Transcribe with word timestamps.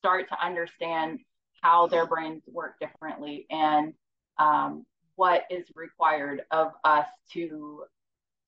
start 0.00 0.28
to 0.30 0.44
understand 0.44 1.20
how 1.62 1.86
their 1.86 2.06
brains 2.06 2.42
work 2.48 2.74
differently 2.80 3.46
and 3.50 3.92
um, 4.38 4.84
what 5.16 5.44
is 5.50 5.66
required 5.76 6.42
of 6.50 6.72
us 6.84 7.06
to 7.32 7.84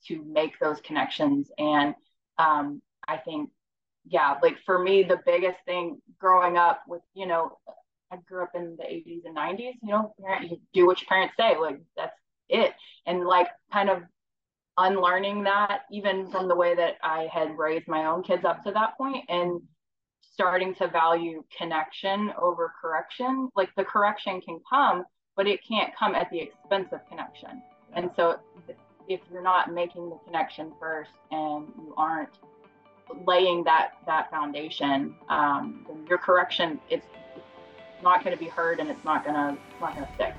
to 0.08 0.24
make 0.24 0.58
those 0.58 0.80
connections. 0.80 1.50
And 1.58 1.94
um, 2.38 2.82
i 3.08 3.16
think 3.16 3.50
yeah 4.06 4.36
like 4.42 4.56
for 4.64 4.78
me 4.78 5.02
the 5.02 5.20
biggest 5.26 5.58
thing 5.64 6.00
growing 6.18 6.56
up 6.56 6.82
with 6.88 7.02
you 7.14 7.26
know 7.26 7.58
i 8.10 8.16
grew 8.28 8.42
up 8.42 8.50
in 8.54 8.76
the 8.76 8.84
80s 8.84 9.22
and 9.24 9.36
90s 9.36 9.74
you 9.82 9.90
know 9.90 10.14
you 10.42 10.60
do 10.72 10.86
what 10.86 11.00
your 11.00 11.08
parents 11.08 11.34
say 11.38 11.56
like 11.58 11.80
that's 11.96 12.14
it. 12.48 12.74
And 13.06 13.24
like 13.24 13.48
kind 13.72 13.88
of 13.88 14.02
unlearning 14.78 15.44
that 15.44 15.82
even 15.90 16.30
from 16.30 16.48
the 16.48 16.56
way 16.56 16.74
that 16.74 16.94
i 17.02 17.28
had 17.32 17.56
raised 17.58 17.88
my 17.88 18.06
own 18.06 18.22
kids 18.22 18.44
up 18.44 18.62
to 18.64 18.72
that 18.72 18.96
point 18.96 19.24
and 19.28 19.60
starting 20.32 20.74
to 20.74 20.88
value 20.88 21.44
connection 21.56 22.32
over 22.40 22.72
correction 22.80 23.48
like 23.56 23.70
the 23.76 23.84
correction 23.84 24.40
can 24.40 24.58
come 24.68 25.04
but 25.36 25.46
it 25.46 25.60
can't 25.66 25.94
come 25.96 26.14
at 26.14 26.30
the 26.30 26.40
expense 26.40 26.88
of 26.92 27.00
connection 27.08 27.62
and 27.94 28.10
so 28.16 28.38
if 29.08 29.20
you're 29.30 29.42
not 29.42 29.72
making 29.72 30.08
the 30.08 30.18
connection 30.24 30.72
first 30.80 31.10
and 31.30 31.66
you 31.76 31.94
aren't 31.96 32.30
laying 33.26 33.62
that 33.64 33.92
that 34.06 34.30
foundation 34.30 35.14
um, 35.28 35.84
then 35.88 36.06
your 36.08 36.18
correction 36.18 36.80
it's, 36.88 37.06
it's 37.36 38.02
not 38.02 38.24
going 38.24 38.36
to 38.36 38.42
be 38.42 38.48
heard 38.48 38.80
and 38.80 38.88
it's 38.88 39.04
not 39.04 39.24
going 39.24 39.34
to 39.34 39.60
not 39.80 39.94
going 39.94 40.06
to 40.06 40.14
stick 40.14 40.34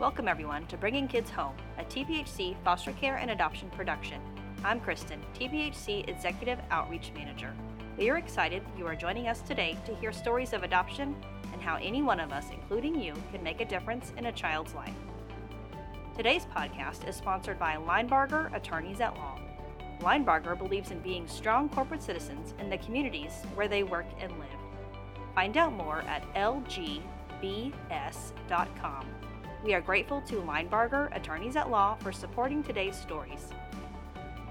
Welcome, 0.00 0.28
everyone, 0.28 0.64
to 0.68 0.76
Bringing 0.76 1.08
Kids 1.08 1.28
Home, 1.30 1.56
a 1.76 1.82
TBHC 1.82 2.54
foster 2.62 2.92
care 2.92 3.16
and 3.16 3.32
adoption 3.32 3.68
production. 3.70 4.20
I'm 4.62 4.78
Kristen, 4.78 5.20
TBHC 5.34 6.08
Executive 6.08 6.60
Outreach 6.70 7.10
Manager. 7.16 7.52
We 7.98 8.10
are 8.10 8.16
excited 8.16 8.62
you 8.78 8.86
are 8.86 8.94
joining 8.94 9.26
us 9.26 9.40
today 9.40 9.76
to 9.84 9.92
hear 9.96 10.12
stories 10.12 10.52
of 10.52 10.62
adoption 10.62 11.16
and 11.52 11.60
how 11.60 11.78
any 11.82 12.00
one 12.00 12.20
of 12.20 12.30
us, 12.30 12.46
including 12.52 12.94
you, 12.94 13.12
can 13.32 13.42
make 13.42 13.60
a 13.60 13.64
difference 13.64 14.12
in 14.16 14.26
a 14.26 14.32
child's 14.32 14.72
life. 14.72 14.94
Today's 16.16 16.46
podcast 16.56 17.08
is 17.08 17.16
sponsored 17.16 17.58
by 17.58 17.74
Linebarger 17.74 18.54
Attorneys 18.54 19.00
at 19.00 19.16
Law. 19.16 19.40
Linebarger 19.98 20.56
believes 20.56 20.92
in 20.92 21.00
being 21.00 21.26
strong 21.26 21.68
corporate 21.68 22.00
citizens 22.00 22.54
in 22.60 22.70
the 22.70 22.78
communities 22.78 23.32
where 23.56 23.66
they 23.66 23.82
work 23.82 24.06
and 24.20 24.30
live. 24.38 24.48
Find 25.34 25.56
out 25.56 25.72
more 25.72 26.02
at 26.02 26.22
lgbs.com. 26.34 27.02
We 29.64 29.74
are 29.74 29.80
grateful 29.80 30.20
to 30.20 30.36
Linebarger 30.36 31.16
Attorneys 31.16 31.56
at 31.56 31.68
Law 31.68 31.96
for 31.96 32.12
supporting 32.12 32.62
today's 32.62 32.96
stories. 32.96 33.48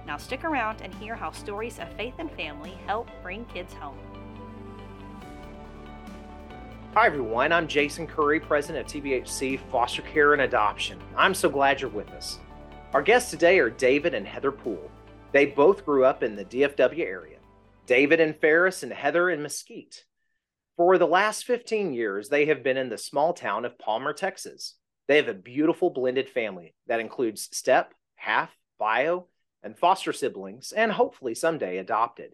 Now 0.07 0.15
stick 0.15 0.45
around 0.45 0.79
and 0.81 0.95
hear 0.95 1.15
how 1.15 1.31
stories 1.31 1.79
of 1.79 1.91
faith 1.97 2.13
and 2.17 2.31
family 2.31 2.77
help 2.85 3.09
bring 3.21 3.43
kids 3.43 3.73
home. 3.73 3.97
Hi, 6.93 7.07
everyone. 7.07 7.51
I'm 7.51 7.67
Jason 7.67 8.07
Curry, 8.07 8.39
president 8.39 8.85
of 8.85 9.03
TBHC 9.03 9.59
Foster 9.69 10.01
Care 10.03 10.31
and 10.31 10.43
Adoption. 10.43 10.97
I'm 11.17 11.33
so 11.33 11.49
glad 11.49 11.81
you're 11.81 11.89
with 11.89 12.09
us. 12.11 12.39
Our 12.93 13.01
guests 13.01 13.31
today 13.31 13.59
are 13.59 13.69
David 13.69 14.13
and 14.13 14.25
Heather 14.25 14.53
Poole. 14.53 14.89
They 15.33 15.45
both 15.45 15.85
grew 15.85 16.05
up 16.05 16.23
in 16.23 16.37
the 16.37 16.45
DFW 16.45 17.01
area. 17.01 17.39
David 17.85 18.21
in 18.21 18.33
Ferris 18.33 18.83
and 18.83 18.93
Heather 18.93 19.29
in 19.29 19.41
Mesquite. 19.41 20.05
For 20.77 20.97
the 20.97 21.05
last 21.05 21.43
15 21.43 21.93
years, 21.93 22.29
they 22.29 22.45
have 22.45 22.63
been 22.63 22.77
in 22.77 22.87
the 22.87 22.97
small 22.97 23.33
town 23.33 23.65
of 23.65 23.77
Palmer, 23.77 24.13
Texas. 24.13 24.75
They 25.09 25.17
have 25.17 25.27
a 25.27 25.33
beautiful 25.33 25.89
blended 25.89 26.29
family 26.29 26.75
that 26.87 27.01
includes 27.01 27.49
step, 27.51 27.93
half, 28.15 28.55
bio, 28.79 29.27
and 29.67 29.77
foster 29.77 30.13
siblings, 30.13 30.71
and 30.71 30.93
hopefully 30.93 31.35
someday 31.35 31.77
adopted. 31.77 32.31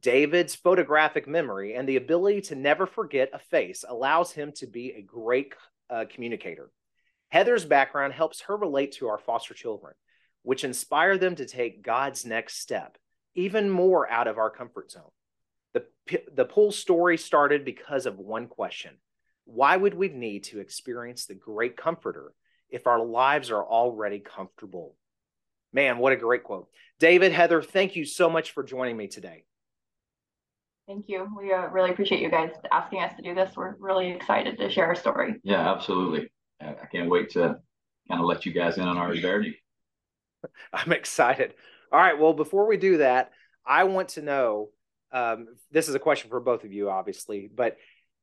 David's 0.00 0.54
photographic 0.54 1.28
memory 1.28 1.74
and 1.74 1.86
the 1.86 1.96
ability 1.96 2.40
to 2.40 2.54
never 2.54 2.86
forget 2.86 3.28
a 3.34 3.38
face 3.38 3.84
allows 3.86 4.32
him 4.32 4.52
to 4.52 4.66
be 4.66 4.92
a 4.92 5.02
great 5.02 5.52
uh, 5.90 6.06
communicator. 6.08 6.70
Heather's 7.28 7.66
background 7.66 8.14
helps 8.14 8.40
her 8.40 8.56
relate 8.56 8.92
to 8.92 9.08
our 9.08 9.18
foster 9.18 9.52
children, 9.52 9.92
which 10.44 10.64
inspire 10.64 11.18
them 11.18 11.36
to 11.36 11.44
take 11.44 11.82
God's 11.82 12.24
next 12.24 12.58
step, 12.58 12.96
even 13.34 13.68
more 13.68 14.10
out 14.10 14.26
of 14.26 14.38
our 14.38 14.50
comfort 14.50 14.90
zone. 14.90 15.10
The, 15.74 15.84
the 16.32 16.46
Poole 16.46 16.72
story 16.72 17.18
started 17.18 17.66
because 17.66 18.06
of 18.06 18.18
one 18.18 18.48
question 18.48 18.92
why 19.44 19.76
would 19.76 19.92
we 19.92 20.08
need 20.08 20.44
to 20.44 20.60
experience 20.60 21.26
the 21.26 21.34
great 21.34 21.76
comforter 21.76 22.32
if 22.70 22.86
our 22.86 23.04
lives 23.04 23.50
are 23.50 23.62
already 23.62 24.20
comfortable? 24.20 24.96
Man, 25.72 25.98
what 25.98 26.12
a 26.12 26.16
great 26.16 26.44
quote. 26.44 26.68
David, 26.98 27.32
Heather, 27.32 27.62
thank 27.62 27.96
you 27.96 28.04
so 28.04 28.28
much 28.28 28.52
for 28.52 28.62
joining 28.62 28.96
me 28.96 29.08
today. 29.08 29.44
Thank 30.86 31.08
you. 31.08 31.28
We 31.36 31.52
uh, 31.52 31.68
really 31.68 31.90
appreciate 31.90 32.20
you 32.20 32.30
guys 32.30 32.50
asking 32.70 33.02
us 33.02 33.14
to 33.16 33.22
do 33.22 33.34
this. 33.34 33.52
We're 33.56 33.76
really 33.78 34.10
excited 34.10 34.58
to 34.58 34.70
share 34.70 34.86
our 34.86 34.94
story. 34.94 35.36
Yeah, 35.42 35.72
absolutely. 35.72 36.30
I 36.60 36.86
can't 36.92 37.08
wait 37.08 37.30
to 37.30 37.58
kind 38.08 38.20
of 38.20 38.26
let 38.26 38.44
you 38.44 38.52
guys 38.52 38.78
in 38.78 38.84
on 38.84 38.98
our 38.98 39.14
journey. 39.14 39.56
I'm 40.72 40.92
excited. 40.92 41.54
All 41.90 41.98
right. 41.98 42.18
Well, 42.18 42.34
before 42.34 42.66
we 42.66 42.76
do 42.76 42.98
that, 42.98 43.30
I 43.64 43.84
want 43.84 44.10
to 44.10 44.22
know 44.22 44.70
um, 45.12 45.48
this 45.70 45.88
is 45.88 45.94
a 45.94 45.98
question 45.98 46.30
for 46.30 46.40
both 46.40 46.64
of 46.64 46.72
you, 46.72 46.90
obviously, 46.90 47.50
but 47.54 47.76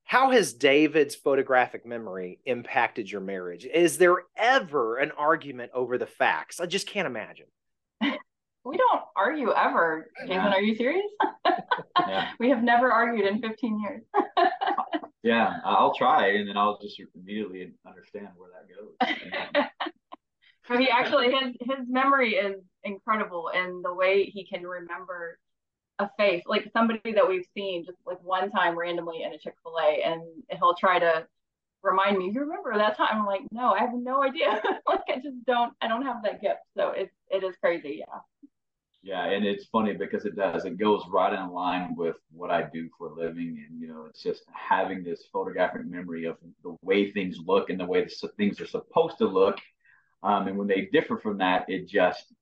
how 0.10 0.32
has 0.32 0.54
David's 0.54 1.14
photographic 1.14 1.86
memory 1.86 2.40
impacted 2.44 3.12
your 3.12 3.22
marriage? 3.22 3.64
Is 3.64 4.00
there 4.00 4.24
ever 4.36 4.98
an 4.98 5.12
argument 5.12 5.72
over 5.72 6.00
the 6.00 6.08
facts? 6.08 6.60
I 6.60 6.66
just 6.66 6.88
can't 6.88 7.06
imagine. 7.06 7.46
we 8.02 8.76
don't 8.76 9.02
argue 9.16 9.54
ever. 9.54 10.10
Jason, 10.22 10.32
yeah. 10.32 10.50
are 10.52 10.62
you 10.62 10.76
serious? 10.76 11.06
yeah. 12.08 12.32
We 12.40 12.50
have 12.50 12.64
never 12.64 12.92
argued 12.92 13.28
in 13.28 13.40
15 13.40 13.82
years. 13.82 14.02
yeah, 15.22 15.58
I'll 15.64 15.94
try 15.94 16.30
and 16.38 16.50
then 16.50 16.58
I'll 16.58 16.80
just 16.82 17.00
immediately 17.14 17.72
understand 17.86 18.30
where 18.36 18.50
that 18.50 19.62
goes. 19.62 19.68
but 20.68 20.80
he 20.80 20.90
actually 20.90 21.28
his 21.28 21.56
his 21.62 21.88
memory 21.88 22.34
is 22.34 22.56
incredible 22.84 23.52
and 23.54 23.86
the 23.86 23.94
way 23.94 24.24
he 24.24 24.44
can 24.48 24.64
remember 24.64 25.38
a 26.00 26.10
face, 26.18 26.44
like 26.48 26.70
somebody 26.74 27.14
that 27.14 27.28
we've 27.28 27.46
seen 27.54 27.86
just 27.86 27.98
like 28.06 28.22
one 28.24 28.50
time 28.50 28.78
randomly 28.78 29.24
in 29.24 29.34
a 29.34 29.38
Chick 29.38 29.56
fil 29.64 29.78
A, 29.78 30.02
and 30.04 30.22
he'll 30.58 30.76
try 30.76 31.00
to 31.00 31.28
remind 31.84 32.18
me, 32.18 32.32
you 32.34 32.42
remember 32.42 32.78
that 32.78 32.98
time? 32.98 33.10
I'm 33.12 33.26
like, 33.26 33.42
no, 33.52 33.74
I 33.74 33.80
have 33.80 33.94
no 33.94 34.24
idea. 34.24 34.62
like 34.88 35.04
I 35.08 35.16
just 35.16 35.46
don't, 35.46 35.74
I 35.82 35.88
don't 35.88 36.04
have 36.04 36.24
that 36.24 36.42
gift. 36.42 36.60
So 36.76 36.90
it's 36.90 37.14
it 37.30 37.44
is 37.44 37.56
crazy, 37.62 38.00
yeah. 38.00 38.20
Yeah, 39.02 39.26
and 39.26 39.46
it's 39.46 39.66
funny 39.68 39.94
because 39.94 40.26
it 40.26 40.36
does. 40.36 40.66
It 40.66 40.78
goes 40.78 41.04
right 41.10 41.32
in 41.32 41.52
line 41.52 41.96
with 41.96 42.18
what 42.34 42.52
I 42.52 42.64
do 42.64 42.90
for 42.98 43.08
a 43.08 43.14
living, 43.14 43.66
and 43.68 43.80
you 43.80 43.88
know, 43.88 44.06
it's 44.10 44.22
just 44.22 44.44
having 44.54 45.04
this 45.04 45.24
photographic 45.32 45.86
memory 45.86 46.26
of 46.26 46.38
the 46.64 46.76
way 46.82 47.12
things 47.12 47.38
look 47.46 47.70
and 47.70 47.80
the 47.80 47.86
way 47.86 48.06
things 48.38 48.60
are 48.60 48.68
supposed 48.68 49.18
to 49.20 49.26
look. 49.26 49.58
Um, 50.22 50.50
and 50.50 50.58
when 50.58 50.68
they 50.68 50.90
differ 50.92 51.18
from 51.18 51.38
that, 51.38 51.70
it 51.70 51.88
just 51.88 52.34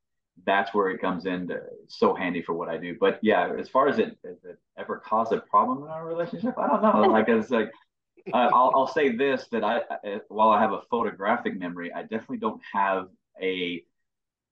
that's 0.45 0.73
where 0.73 0.89
it 0.89 1.01
comes 1.01 1.25
in 1.25 1.47
to, 1.47 1.61
so 1.87 2.13
handy 2.13 2.41
for 2.41 2.53
what 2.53 2.69
I 2.69 2.77
do. 2.77 2.95
But 2.99 3.19
yeah, 3.21 3.53
as 3.59 3.69
far 3.69 3.87
as 3.87 3.99
it, 3.99 4.17
as 4.23 4.37
it 4.43 4.57
ever 4.77 5.01
caused 5.05 5.33
a 5.33 5.39
problem 5.41 5.83
in 5.83 5.89
our 5.89 6.05
relationship, 6.05 6.57
I 6.57 6.67
don't 6.67 6.81
know. 6.81 7.01
Like 7.11 7.27
it's 7.27 7.49
like 7.49 7.71
uh, 8.33 8.49
I'll, 8.53 8.71
I'll 8.75 8.87
say 8.87 9.15
this 9.15 9.47
that 9.51 9.63
I, 9.63 9.81
while 10.27 10.49
I 10.49 10.61
have 10.61 10.73
a 10.73 10.81
photographic 10.89 11.57
memory, 11.57 11.93
I 11.93 12.01
definitely 12.01 12.37
don't 12.37 12.61
have 12.73 13.07
a 13.41 13.83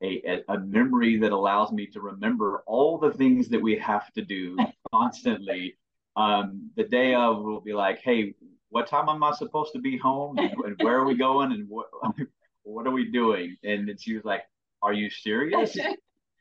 a, 0.03 0.43
a 0.49 0.59
memory 0.59 1.17
that 1.19 1.31
allows 1.31 1.71
me 1.71 1.87
to 1.87 2.01
remember 2.01 2.63
all 2.67 2.97
the 2.97 3.11
things 3.11 3.47
that 3.49 3.61
we 3.61 3.77
have 3.77 4.11
to 4.13 4.21
do 4.21 4.57
constantly. 4.91 5.77
Um, 6.17 6.69
the 6.75 6.83
day 6.83 7.15
of 7.15 7.43
will 7.43 7.61
be 7.61 7.73
like, 7.73 8.01
hey, 8.03 8.35
what 8.69 8.87
time 8.87 9.09
am 9.09 9.23
I 9.23 9.33
supposed 9.33 9.73
to 9.73 9.79
be 9.79 9.97
home, 9.97 10.37
and, 10.37 10.53
and 10.65 10.75
where 10.81 10.97
are 10.97 11.05
we 11.05 11.15
going, 11.15 11.51
and 11.51 11.67
what 11.69 11.87
what 12.63 12.87
are 12.87 12.91
we 12.91 13.09
doing? 13.11 13.55
And 13.63 13.89
she 13.99 14.15
was 14.15 14.25
like, 14.25 14.43
are 14.85 14.93
you 14.93 15.09
serious? 15.09 15.75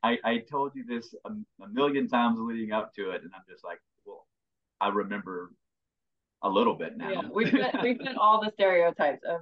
I, 0.02 0.18
I 0.22 0.38
told 0.38 0.72
you 0.74 0.84
this 0.84 1.14
a, 1.24 1.30
a, 1.64 1.68
million 1.68 2.06
times 2.06 2.38
leading 2.38 2.72
up 2.72 2.94
to 2.96 3.10
it, 3.10 3.22
and 3.22 3.30
I'm 3.34 3.42
just 3.48 3.64
like, 3.64 3.80
well, 4.04 4.26
I 4.78 4.88
remember 4.88 5.50
a 6.42 6.48
little 6.50 6.74
bit 6.74 6.98
now. 6.98 7.10
Yeah, 7.10 7.20
we 7.32 7.50
fit, 7.50 7.74
we 7.82 7.96
fit 7.96 8.18
all 8.18 8.42
the 8.44 8.52
stereotypes 8.52 9.22
of 9.26 9.40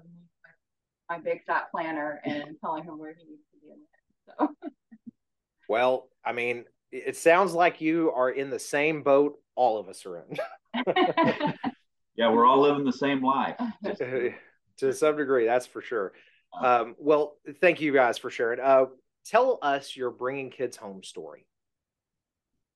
my 1.10 1.18
big 1.18 1.44
fat 1.46 1.70
planner 1.72 2.20
and 2.24 2.54
telling 2.60 2.84
him 2.84 2.96
where 2.96 3.12
he 3.12 3.24
needs 3.24 3.42
to 3.52 3.58
be 3.60 3.72
in 3.72 3.78
it. 3.80 4.58
So. 4.62 4.70
Well, 5.68 6.08
I 6.24 6.32
mean, 6.32 6.64
it 6.92 7.16
sounds 7.16 7.54
like 7.54 7.80
you 7.80 8.12
are 8.12 8.30
in 8.30 8.50
the 8.50 8.60
same 8.60 9.02
boat 9.02 9.38
all 9.56 9.78
of 9.78 9.88
us 9.88 10.06
are 10.06 10.18
in. 10.18 10.36
yeah, 12.14 12.30
we're 12.30 12.46
all 12.46 12.60
living 12.60 12.84
the 12.84 12.92
same 12.92 13.20
life. 13.22 13.56
to 14.78 14.92
some 14.92 15.16
degree, 15.16 15.46
that's 15.46 15.66
for 15.66 15.82
sure. 15.82 16.12
Um, 16.60 16.94
well, 16.98 17.36
thank 17.60 17.80
you 17.80 17.92
guys 17.92 18.18
for 18.18 18.30
sharing. 18.30 18.60
Uh, 18.60 18.86
tell 19.24 19.58
us 19.62 19.96
your 19.96 20.10
bringing 20.10 20.50
kids 20.50 20.76
home 20.76 21.02
story. 21.02 21.46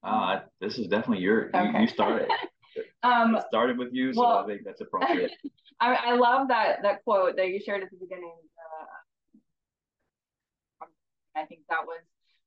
Uh, 0.03 0.41
this 0.61 0.79
is 0.79 0.87
definitely 0.87 1.23
your. 1.23 1.49
Okay. 1.49 1.73
You, 1.73 1.81
you 1.81 1.87
started. 1.89 2.29
um, 3.03 3.39
started 3.49 3.79
with 3.79 3.93
you, 3.93 4.13
so 4.13 4.21
well, 4.21 4.39
I 4.39 4.47
think 4.47 4.63
that's 4.65 4.81
appropriate. 4.81 5.33
I, 5.81 5.95
I 5.95 6.13
love 6.15 6.49
that 6.49 6.83
that 6.83 7.05
quote 7.05 7.37
that 7.37 7.49
you 7.49 7.61
shared 7.61 7.83
at 7.83 7.91
the 7.91 7.97
beginning. 7.97 8.35
Uh, 10.81 10.87
I 11.37 11.45
think 11.45 11.61
that 11.69 11.85
was 11.87 12.01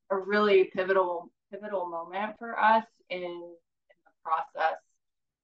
a 0.10 0.18
really 0.18 0.66
pivotal 0.74 1.32
pivotal 1.52 1.90
moment 1.90 2.36
for 2.40 2.58
us 2.60 2.86
in, 3.10 3.22
in 3.22 3.32
the 3.32 4.12
process 4.24 4.78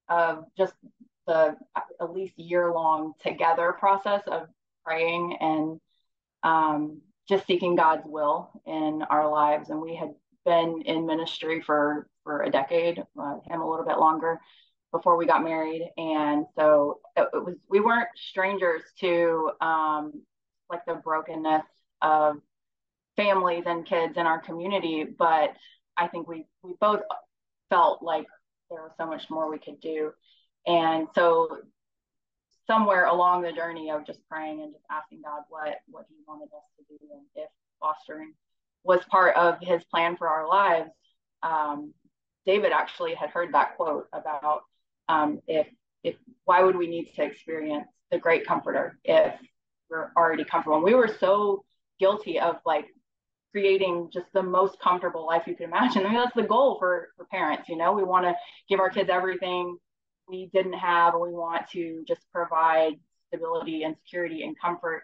of 0.10 0.46
just 0.58 0.74
the 1.28 1.56
at 2.00 2.14
least 2.14 2.38
year 2.38 2.72
long 2.72 3.14
together 3.22 3.74
process 3.74 4.22
of 4.28 4.48
praying 4.86 5.38
and 5.40 5.80
um, 6.44 7.02
just 7.28 7.48
seeking 7.48 7.76
God's 7.76 8.04
will 8.06 8.50
in 8.66 9.04
our 9.10 9.30
lives. 9.30 9.70
And 9.70 9.82
we 9.82 9.96
had 9.96 10.14
been 10.46 10.84
in 10.86 11.06
ministry 11.06 11.62
for 11.62 12.08
for 12.24 12.42
a 12.42 12.50
decade, 12.50 13.04
uh, 13.20 13.36
him 13.48 13.62
a 13.62 13.70
little 13.70 13.86
bit 13.86 14.00
longer 14.00 14.40
before 14.92 15.18
we 15.18 15.26
got 15.26 15.44
married, 15.44 15.88
and 15.98 16.46
so 16.58 17.00
it, 17.16 17.28
it 17.34 17.44
was 17.44 17.56
we 17.70 17.80
weren't 17.80 18.08
strangers 18.16 18.82
to 19.00 19.52
um, 19.62 20.22
like 20.70 20.86
the 20.86 20.96
brokenness 20.96 21.66
of 22.02 22.38
families 23.16 23.64
and 23.66 23.86
kids 23.86 24.18
in 24.18 24.26
our 24.26 24.40
community, 24.40 25.04
but 25.04 25.56
I 25.98 26.08
think 26.08 26.28
we 26.28 26.46
we 26.64 26.74
both 26.80 27.02
felt 27.70 28.02
like 28.02 28.26
there 28.70 28.82
was 28.82 28.92
so 28.98 29.06
much 29.06 29.30
more 29.30 29.50
we 29.50 29.60
could 29.60 29.80
do. 29.80 30.12
And 30.68 31.08
so 31.14 31.60
somewhere 32.68 33.06
along 33.06 33.42
the 33.42 33.52
journey 33.52 33.92
of 33.92 34.06
just 34.06 34.20
praying 34.30 34.62
and 34.62 34.74
just 34.74 34.86
asking 34.90 35.22
God 35.24 35.44
what 35.50 35.78
what 35.88 36.06
he 36.10 36.16
wanted 36.28 36.46
us 36.46 36.64
to 36.78 36.84
do 36.90 36.98
and 37.12 37.26
if 37.36 37.50
fostering 37.80 38.34
was 38.84 39.02
part 39.10 39.36
of 39.36 39.58
his 39.62 39.84
plan 39.86 40.16
for 40.16 40.30
our 40.30 40.48
lives, 40.48 40.92
um, 41.44 41.94
David 42.46 42.72
actually 42.72 43.16
had 43.16 43.32
heard 43.32 43.54
that 43.54 43.76
quote 43.76 44.08
about 44.14 44.62
um, 45.10 45.42
if 45.48 45.68
if 46.04 46.16
why 46.46 46.62
would 46.62 46.76
we 46.76 46.88
need 46.88 47.12
to 47.16 47.24
experience 47.24 47.88
the 48.12 48.20
great 48.20 48.46
comforter 48.46 49.00
if 49.04 49.34
we're 49.90 50.12
already 50.16 50.46
comfortable? 50.46 50.78
And 50.78 50.86
we 50.86 50.94
were 50.94 51.10
so 51.20 51.66
guilty 52.00 52.40
of 52.40 52.58
like 52.66 52.86
creating 53.52 54.10
just 54.14 54.28
the 54.34 54.44
most 54.44 54.80
comfortable 54.80 55.26
life 55.26 55.44
you 55.48 55.56
can 55.56 55.66
imagine. 55.66 56.06
I 56.06 56.10
mean, 56.10 56.20
that's 56.20 56.36
the 56.36 56.44
goal 56.44 56.78
for 56.78 57.10
for 57.18 57.26
parents. 57.26 57.68
You 57.68 57.78
know, 57.78 57.94
we 57.94 58.04
want 58.04 58.26
to 58.26 58.36
give 58.70 58.80
our 58.80 58.90
kids 58.90 59.10
everything 59.10 59.78
we 60.27 60.50
didn't 60.54 60.74
have, 60.74 61.13
we 61.13 61.31
want 61.31 61.69
to 61.72 62.04
just 62.07 62.22
provide 62.31 62.94
stability 63.27 63.83
and 63.83 63.95
security 64.04 64.44
and 64.44 64.60
comfort. 64.60 65.04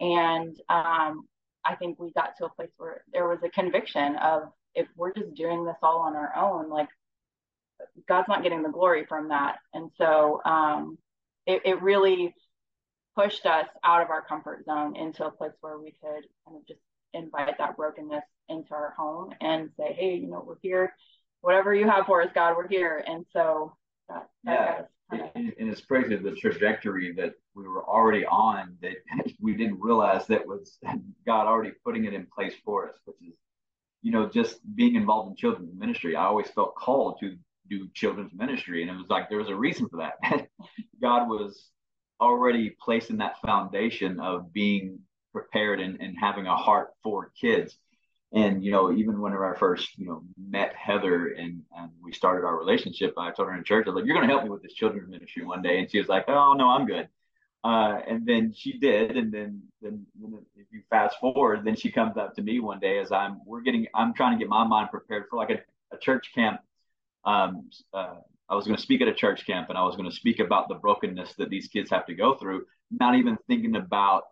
And 0.00 0.56
um, 0.68 1.26
I 1.64 1.74
think 1.78 1.98
we 1.98 2.12
got 2.12 2.36
to 2.38 2.46
a 2.46 2.50
place 2.50 2.70
where 2.76 3.04
there 3.12 3.28
was 3.28 3.38
a 3.44 3.48
conviction 3.48 4.16
of 4.16 4.44
if 4.74 4.86
we're 4.96 5.12
just 5.12 5.34
doing 5.34 5.64
this 5.64 5.76
all 5.82 6.00
on 6.00 6.16
our 6.16 6.34
own, 6.36 6.70
like 6.70 6.88
God's 8.08 8.28
not 8.28 8.42
getting 8.42 8.62
the 8.62 8.68
glory 8.70 9.04
from 9.06 9.28
that. 9.28 9.56
And 9.74 9.90
so 9.96 10.40
um, 10.44 10.98
it, 11.46 11.62
it 11.64 11.82
really 11.82 12.34
pushed 13.14 13.44
us 13.44 13.66
out 13.84 14.02
of 14.02 14.10
our 14.10 14.22
comfort 14.22 14.64
zone 14.64 14.96
into 14.96 15.26
a 15.26 15.30
place 15.30 15.52
where 15.60 15.78
we 15.78 15.90
could 15.90 16.24
kind 16.46 16.56
of 16.56 16.66
just 16.66 16.80
invite 17.12 17.58
that 17.58 17.76
brokenness 17.76 18.24
into 18.48 18.72
our 18.72 18.94
home 18.96 19.34
and 19.40 19.70
say, 19.78 19.92
hey, 19.92 20.14
you 20.14 20.28
know, 20.28 20.42
we're 20.46 20.56
here. 20.62 20.94
Whatever 21.42 21.74
you 21.74 21.88
have 21.88 22.06
for 22.06 22.22
us, 22.22 22.30
God, 22.34 22.56
we're 22.56 22.68
here. 22.68 23.04
And 23.06 23.26
so 23.32 23.76
yeah. 24.44 24.82
And, 25.10 25.52
and 25.58 25.70
it's 25.70 25.82
crazy 25.82 26.16
the 26.16 26.32
trajectory 26.32 27.12
that 27.14 27.34
we 27.54 27.68
were 27.68 27.84
already 27.84 28.24
on 28.24 28.76
that 28.80 28.96
we 29.40 29.54
didn't 29.54 29.80
realize 29.80 30.26
that 30.26 30.46
was 30.46 30.78
God 31.26 31.46
already 31.46 31.72
putting 31.84 32.04
it 32.04 32.14
in 32.14 32.26
place 32.26 32.54
for 32.64 32.88
us, 32.88 32.96
which 33.04 33.16
is, 33.20 33.34
you 34.02 34.10
know, 34.10 34.28
just 34.28 34.58
being 34.74 34.94
involved 34.94 35.30
in 35.30 35.36
children's 35.36 35.74
ministry. 35.78 36.16
I 36.16 36.24
always 36.24 36.48
felt 36.48 36.74
called 36.74 37.18
to 37.20 37.36
do 37.68 37.88
children's 37.94 38.32
ministry. 38.34 38.82
And 38.82 38.90
it 38.90 38.96
was 38.96 39.08
like 39.08 39.28
there 39.28 39.38
was 39.38 39.48
a 39.48 39.54
reason 39.56 39.88
for 39.88 39.98
that. 39.98 40.48
God 41.02 41.28
was 41.28 41.70
already 42.20 42.76
placing 42.80 43.18
that 43.18 43.40
foundation 43.40 44.20
of 44.20 44.52
being 44.52 44.98
prepared 45.32 45.80
and, 45.80 46.00
and 46.00 46.16
having 46.18 46.46
a 46.46 46.56
heart 46.56 46.90
for 47.02 47.32
kids. 47.40 47.76
And 48.34 48.64
you 48.64 48.70
know, 48.70 48.92
even 48.92 49.20
whenever 49.20 49.54
I 49.54 49.58
first 49.58 49.98
you 49.98 50.06
know 50.06 50.22
met 50.38 50.74
Heather 50.74 51.28
and 51.28 51.62
and 51.76 51.90
we 52.02 52.12
started 52.12 52.46
our 52.46 52.56
relationship, 52.56 53.14
I 53.18 53.30
told 53.30 53.48
her 53.48 53.56
in 53.56 53.64
church, 53.64 53.86
I 53.86 53.90
was 53.90 53.96
like, 53.96 54.06
"You're 54.06 54.16
going 54.16 54.26
to 54.26 54.32
help 54.32 54.44
me 54.44 54.50
with 54.50 54.62
this 54.62 54.72
children's 54.72 55.10
ministry 55.10 55.44
one 55.44 55.62
day," 55.62 55.78
and 55.78 55.90
she 55.90 55.98
was 55.98 56.08
like, 56.08 56.24
"Oh 56.28 56.54
no, 56.54 56.68
I'm 56.68 56.86
good." 56.86 57.08
Uh, 57.64 58.00
and 58.08 58.26
then 58.26 58.52
she 58.56 58.78
did, 58.78 59.16
and 59.16 59.32
then, 59.32 59.62
then 59.80 60.04
then 60.20 60.36
if 60.56 60.66
you 60.72 60.82
fast 60.90 61.16
forward, 61.20 61.64
then 61.64 61.76
she 61.76 61.92
comes 61.92 62.16
up 62.16 62.34
to 62.34 62.42
me 62.42 62.58
one 62.58 62.80
day 62.80 62.98
as 62.98 63.12
I'm 63.12 63.40
we're 63.46 63.60
getting 63.60 63.86
I'm 63.94 64.14
trying 64.14 64.36
to 64.36 64.38
get 64.38 64.48
my 64.48 64.66
mind 64.66 64.90
prepared 64.90 65.26
for 65.30 65.36
like 65.36 65.50
a, 65.50 65.60
a 65.94 65.98
church 65.98 66.32
camp. 66.34 66.60
Um, 67.24 67.70
uh, 67.94 68.16
I 68.48 68.56
was 68.56 68.66
going 68.66 68.76
to 68.76 68.82
speak 68.82 69.00
at 69.00 69.08
a 69.08 69.14
church 69.14 69.46
camp, 69.46 69.68
and 69.68 69.78
I 69.78 69.84
was 69.84 69.94
going 69.94 70.10
to 70.10 70.16
speak 70.16 70.40
about 70.40 70.68
the 70.68 70.74
brokenness 70.74 71.34
that 71.34 71.50
these 71.50 71.68
kids 71.68 71.90
have 71.90 72.06
to 72.06 72.14
go 72.14 72.34
through, 72.34 72.66
not 72.90 73.14
even 73.14 73.38
thinking 73.46 73.76
about 73.76 74.24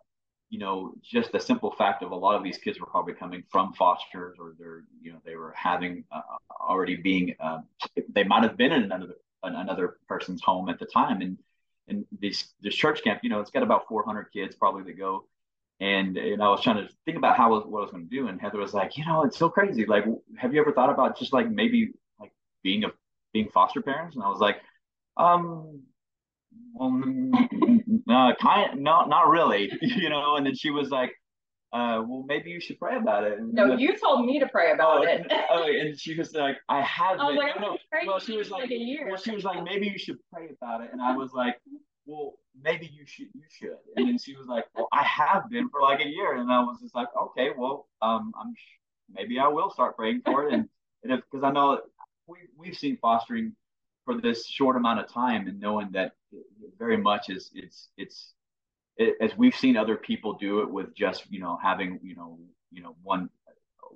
you 0.51 0.59
know, 0.59 0.93
just 1.01 1.31
the 1.31 1.39
simple 1.39 1.71
fact 1.71 2.03
of 2.03 2.11
a 2.11 2.15
lot 2.15 2.35
of 2.35 2.43
these 2.43 2.57
kids 2.57 2.77
were 2.77 2.85
probably 2.85 3.13
coming 3.13 3.41
from 3.49 3.71
fosters 3.71 4.35
or 4.37 4.53
they're, 4.59 4.83
you 5.01 5.13
know, 5.13 5.19
they 5.25 5.37
were 5.37 5.53
having 5.55 6.03
uh, 6.11 6.21
already 6.59 6.97
being, 6.97 7.33
uh, 7.39 7.59
they 8.09 8.25
might 8.25 8.43
have 8.43 8.57
been 8.57 8.73
in 8.73 8.83
another, 8.83 9.15
another 9.43 9.95
person's 10.09 10.43
home 10.43 10.67
at 10.67 10.77
the 10.77 10.85
time. 10.85 11.21
And, 11.21 11.37
and 11.87 12.05
this, 12.19 12.51
this 12.61 12.75
church 12.75 13.01
camp, 13.01 13.21
you 13.23 13.29
know, 13.29 13.39
it's 13.39 13.49
got 13.49 13.63
about 13.63 13.87
400 13.87 14.25
kids 14.33 14.53
probably 14.53 14.83
that 14.83 14.99
go. 14.99 15.25
And, 15.79 16.17
and 16.17 16.43
I 16.43 16.49
was 16.49 16.61
trying 16.61 16.85
to 16.85 16.93
think 17.05 17.17
about 17.17 17.37
how, 17.37 17.51
what 17.61 17.79
I 17.79 17.83
was 17.83 17.91
going 17.91 18.09
to 18.09 18.13
do. 18.13 18.27
And 18.27 18.39
Heather 18.39 18.59
was 18.59 18.73
like, 18.73 18.97
you 18.97 19.05
know, 19.05 19.23
it's 19.23 19.37
so 19.37 19.47
crazy. 19.47 19.85
Like, 19.85 20.03
have 20.37 20.53
you 20.53 20.59
ever 20.59 20.73
thought 20.73 20.89
about 20.89 21.17
just 21.17 21.31
like 21.31 21.49
maybe 21.49 21.93
like 22.19 22.33
being 22.61 22.83
a, 22.83 22.89
being 23.31 23.47
foster 23.53 23.81
parents? 23.81 24.17
And 24.17 24.25
I 24.25 24.27
was 24.27 24.39
like, 24.39 24.57
um, 25.15 25.83
well, 26.73 26.91
no, 28.07 28.33
kind, 28.41 28.81
no, 28.81 29.05
not 29.05 29.29
really, 29.29 29.71
you 29.81 30.09
know. 30.09 30.35
And 30.35 30.45
then 30.45 30.55
she 30.55 30.69
was 30.69 30.89
like, 30.89 31.11
uh, 31.73 32.03
well, 32.05 32.23
maybe 32.27 32.49
you 32.49 32.59
should 32.59 32.79
pray 32.79 32.97
about 32.97 33.23
it. 33.23 33.39
And 33.39 33.53
no, 33.53 33.65
like, 33.65 33.79
you 33.79 33.97
told 33.97 34.25
me 34.25 34.39
to 34.39 34.47
pray 34.47 34.71
about 34.71 34.99
oh, 34.99 35.03
it. 35.03 35.31
oh, 35.49 35.63
and 35.63 35.97
she 35.97 36.15
was 36.17 36.33
like, 36.33 36.57
I 36.67 36.81
have. 36.81 37.19
I 37.19 37.25
was 37.25 37.37
like, 37.37 37.59
no, 37.59 37.77
well, 38.05 38.19
she 38.19 38.37
was 38.37 38.49
like, 38.49 38.63
like, 38.63 38.71
a 38.71 38.75
year. 38.75 39.07
Well, 39.07 39.17
she 39.17 39.31
was 39.31 39.43
like, 39.43 39.63
maybe 39.63 39.87
you 39.87 39.97
should 39.97 40.17
pray 40.33 40.49
about 40.49 40.81
it. 40.81 40.89
And 40.91 41.01
I 41.01 41.15
was 41.15 41.31
like, 41.33 41.55
well, 42.05 42.33
maybe 42.61 42.89
you 42.91 43.05
should, 43.05 43.27
you 43.33 43.43
should. 43.49 43.77
And 43.95 44.07
then 44.07 44.17
she 44.17 44.35
was 44.35 44.47
like, 44.47 44.65
well, 44.75 44.89
I 44.91 45.03
have 45.03 45.49
been 45.49 45.69
for 45.69 45.81
like 45.81 46.01
a 46.01 46.07
year. 46.07 46.35
And 46.35 46.51
I 46.51 46.59
was 46.59 46.79
just 46.81 46.93
like, 46.93 47.07
okay, 47.17 47.49
well, 47.57 47.87
um, 48.01 48.33
I'm 48.39 48.53
maybe 49.13 49.39
I 49.39 49.47
will 49.47 49.69
start 49.71 49.95
praying 49.95 50.21
for 50.25 50.47
it. 50.47 50.53
And 50.53 50.67
and 51.03 51.13
if 51.13 51.21
because 51.31 51.43
I 51.43 51.51
know 51.51 51.79
we 52.27 52.39
we've 52.57 52.77
seen 52.77 52.97
fostering 53.01 53.53
for 54.03 54.19
this 54.19 54.45
short 54.47 54.75
amount 54.75 54.99
of 54.99 55.07
time 55.11 55.47
and 55.47 55.59
knowing 55.59 55.91
that 55.91 56.13
very 56.77 56.97
much 56.97 57.29
is 57.29 57.51
it's 57.53 57.89
it's 57.97 58.33
it, 58.97 59.15
as 59.21 59.37
we've 59.37 59.55
seen 59.55 59.77
other 59.77 59.97
people 59.97 60.33
do 60.33 60.61
it 60.61 60.69
with 60.69 60.95
just 60.95 61.25
you 61.29 61.39
know 61.39 61.57
having 61.61 61.99
you 62.01 62.15
know 62.15 62.39
you 62.71 62.81
know 62.81 62.95
one 63.03 63.29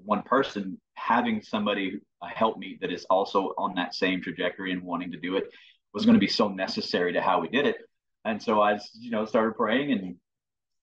one 0.04 0.22
person 0.24 0.80
having 0.96 1.42
somebody 1.42 2.00
a 2.22 2.28
help 2.28 2.58
me 2.58 2.78
that 2.82 2.92
is 2.92 3.06
also 3.10 3.54
on 3.58 3.76
that 3.76 3.96
same 3.96 4.22
trajectory 4.22 4.72
and 4.72 4.84
wanting 4.84 5.12
to 5.12 5.20
do 5.20 5.36
it 5.38 5.46
was 5.94 6.06
going 6.06 6.16
to 6.16 6.20
be 6.20 6.28
so 6.28 6.50
necessary 6.50 7.14
to 7.14 7.22
how 7.22 7.40
we 7.40 7.48
did 7.48 7.66
it 7.66 7.78
and 8.26 8.42
so 8.42 8.62
i 8.62 8.78
you 9.00 9.12
know 9.12 9.26
started 9.26 9.56
praying 9.56 9.92
and 9.92 10.16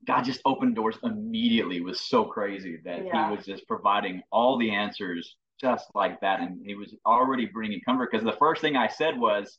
god 0.07 0.23
just 0.23 0.41
opened 0.47 0.75
doors 0.75 0.97
immediately 1.05 1.77
it 1.77 1.85
was 1.85 2.01
so 2.01 2.25
crazy 2.25 2.79
that 2.85 3.05
yeah. 3.05 3.29
he 3.29 3.37
was 3.37 3.45
just 3.45 3.67
providing 3.69 4.23
all 4.31 4.59
the 4.59 4.71
answers 4.71 5.37
just 5.63 5.87
like 5.95 6.21
that. 6.21 6.41
And 6.41 6.61
he 6.67 6.75
was 6.75 6.95
already 7.07 7.47
bringing 7.47 7.81
comfort 7.81 8.11
because 8.11 8.25
the 8.25 8.37
first 8.39 8.61
thing 8.61 8.77
I 8.77 8.89
said 8.89 9.19
was, 9.19 9.59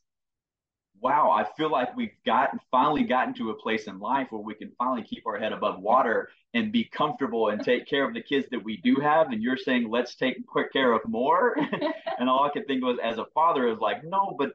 wow, 1.03 1.29
I 1.29 1.43
feel 1.57 1.69
like 1.69 1.95
we've 1.97 2.15
gotten 2.25 2.59
finally 2.71 3.03
gotten 3.03 3.33
to 3.35 3.49
a 3.49 3.55
place 3.55 3.87
in 3.87 3.99
life 3.99 4.27
where 4.29 4.41
we 4.41 4.55
can 4.55 4.71
finally 4.77 5.03
keep 5.03 5.27
our 5.27 5.37
head 5.37 5.51
above 5.51 5.81
water 5.81 6.29
and 6.53 6.71
be 6.71 6.85
comfortable 6.85 7.49
and 7.49 7.61
take 7.61 7.85
care 7.87 8.07
of 8.07 8.13
the 8.13 8.21
kids 8.21 8.47
that 8.51 8.63
we 8.63 8.77
do 8.77 8.95
have. 9.01 9.27
And 9.31 9.43
you're 9.43 9.57
saying, 9.57 9.89
let's 9.89 10.15
take 10.15 10.47
quick 10.47 10.71
care 10.71 10.93
of 10.93 11.01
more. 11.05 11.57
and 12.19 12.29
all 12.29 12.45
I 12.45 12.49
could 12.51 12.67
think 12.67 12.83
was 12.83 12.99
as 13.03 13.17
a 13.17 13.25
father 13.33 13.67
is 13.67 13.79
like, 13.79 14.05
no, 14.05 14.33
but 14.39 14.53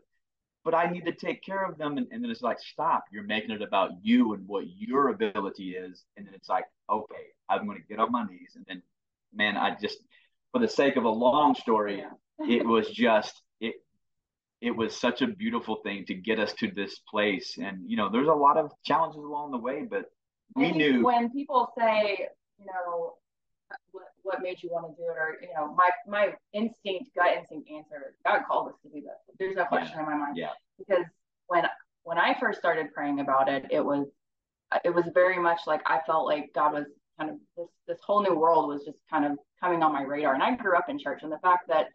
but 0.64 0.75
I 0.75 0.90
need 0.90 1.05
to 1.05 1.12
take 1.12 1.43
care 1.43 1.64
of 1.64 1.78
them. 1.78 1.99
And, 1.99 2.09
and 2.11 2.25
then 2.25 2.31
it's 2.31 2.43
like, 2.43 2.59
stop, 2.59 3.05
you're 3.12 3.23
making 3.23 3.50
it 3.50 3.62
about 3.62 3.90
you 4.02 4.35
and 4.35 4.47
what 4.47 4.64
your 4.76 5.09
ability 5.11 5.76
is. 5.76 6.05
And 6.17 6.26
then 6.26 6.35
it's 6.35 6.49
like, 6.49 6.64
okay, 6.90 7.25
I'm 7.49 7.67
going 7.67 7.78
to 7.78 7.87
get 7.87 7.99
on 7.99 8.11
my 8.11 8.25
knees. 8.25 8.52
And 8.57 8.64
then, 8.67 8.83
man, 9.33 9.57
I 9.57 9.76
just, 9.81 9.99
for 10.52 10.61
the 10.61 10.69
sake 10.69 10.97
of 10.97 11.05
a 11.05 11.11
long 11.11 11.55
story, 11.55 12.05
it 12.40 12.67
was 12.67 12.88
just 12.90 13.40
it 14.61 14.73
was 14.73 14.97
such 14.97 15.23
a 15.23 15.27
beautiful 15.27 15.77
thing 15.85 16.05
to 16.07 16.15
get 16.15 16.38
us 16.38 16.53
to 16.55 16.71
this 16.71 16.99
place. 17.11 17.59
And 17.62 17.88
you 17.88 17.97
know, 17.97 18.09
there's 18.11 18.29
a 18.29 18.33
lot 18.33 18.57
of 18.57 18.73
challenges 18.85 19.23
along 19.23 19.53
the 19.53 19.59
way, 19.59 19.87
but 19.88 20.07
we 20.55 20.73
knew 20.73 21.05
when 21.05 21.31
people 21.31 21.73
say, 21.79 22.29
you 22.59 22.67
know, 22.67 23.15
what, 23.93 24.05
what 24.23 24.43
made 24.43 24.62
you 24.62 24.71
want 24.73 24.87
to 24.87 24.97
do 24.97 25.09
it, 25.09 25.17
or 25.17 25.37
you 25.41 25.49
know, 25.55 25.75
my 25.75 25.91
my 26.07 26.33
instinct, 26.53 27.15
gut 27.15 27.37
instinct 27.38 27.71
answer, 27.71 28.15
God 28.25 28.43
called 28.49 28.69
us 28.69 28.75
to 28.83 28.88
do 28.88 29.00
this. 29.00 29.37
There's 29.38 29.57
no 29.57 29.65
question 29.65 29.93
yeah. 29.95 30.00
in 30.00 30.07
my 30.07 30.17
mind. 30.17 30.37
Yeah. 30.37 30.50
Because 30.79 31.05
when 31.47 31.65
when 32.03 32.19
I 32.19 32.37
first 32.41 32.59
started 32.59 32.93
praying 32.93 33.21
about 33.21 33.49
it, 33.49 33.67
it 33.71 33.85
was 33.85 34.07
it 34.85 34.91
was 34.91 35.05
very 35.15 35.38
much 35.38 35.61
like 35.67 35.83
I 35.87 36.00
felt 36.07 36.27
like 36.27 36.50
God 36.55 36.73
was 36.73 36.87
kind 37.19 37.31
of 37.31 37.37
this 37.57 37.69
this 37.87 37.99
whole 38.05 38.23
new 38.23 38.35
world 38.35 38.69
was 38.69 38.85
just 38.85 38.99
kind 39.11 39.25
of 39.25 39.38
coming 39.61 39.83
on 39.83 39.93
my 39.93 40.03
radar. 40.03 40.35
And 40.35 40.43
I 40.43 40.57
grew 40.57 40.77
up 40.77 40.88
in 40.88 40.99
church, 40.99 41.21
and 41.23 41.33
the 41.33 41.38
fact 41.38 41.69
that 41.69 41.88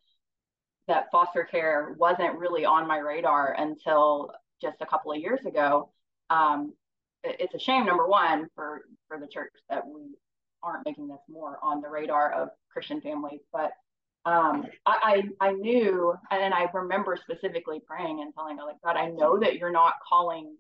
that 0.88 1.12
foster 1.12 1.44
care 1.44 1.96
wasn't 1.98 2.38
really 2.38 2.66
on 2.66 2.88
my 2.88 2.98
radar 2.98 3.56
until 3.58 4.32
just 4.62 4.78
a 4.82 4.86
couple 4.86 5.12
of 5.12 5.20
years 5.20 5.46
ago. 5.46 5.90
Um, 6.30 6.74
it, 7.24 7.38
it's 7.40 7.56
a 7.56 7.60
shame, 7.60 7.86
number 7.86 8.08
one, 8.08 8.48
for 8.56 8.82
for 9.08 9.20
the 9.20 9.28
church 9.28 9.54
that 9.70 9.86
we 9.86 10.16
aren't 10.62 10.86
making 10.86 11.08
this 11.08 11.20
more 11.30 11.60
on 11.62 11.82
the 11.82 11.90
radar 11.90 12.34
of 12.34 12.50
Christian 12.72 13.02
families. 13.02 13.42
But 13.52 13.72
um, 14.26 14.66
I, 14.86 15.24
I, 15.42 15.50
I 15.50 15.52
knew, 15.52 16.16
and 16.32 16.54
I 16.54 16.70
remember 16.74 17.18
specifically 17.18 17.82
praying 17.86 18.22
and 18.22 18.34
telling 18.34 18.58
God, 18.58 18.66
like, 18.66 18.82
God, 18.84 18.96
I 18.96 19.10
know 19.10 19.38
that 19.38 19.58
you're 19.58 19.72
not 19.72 19.96
calling 20.08 20.56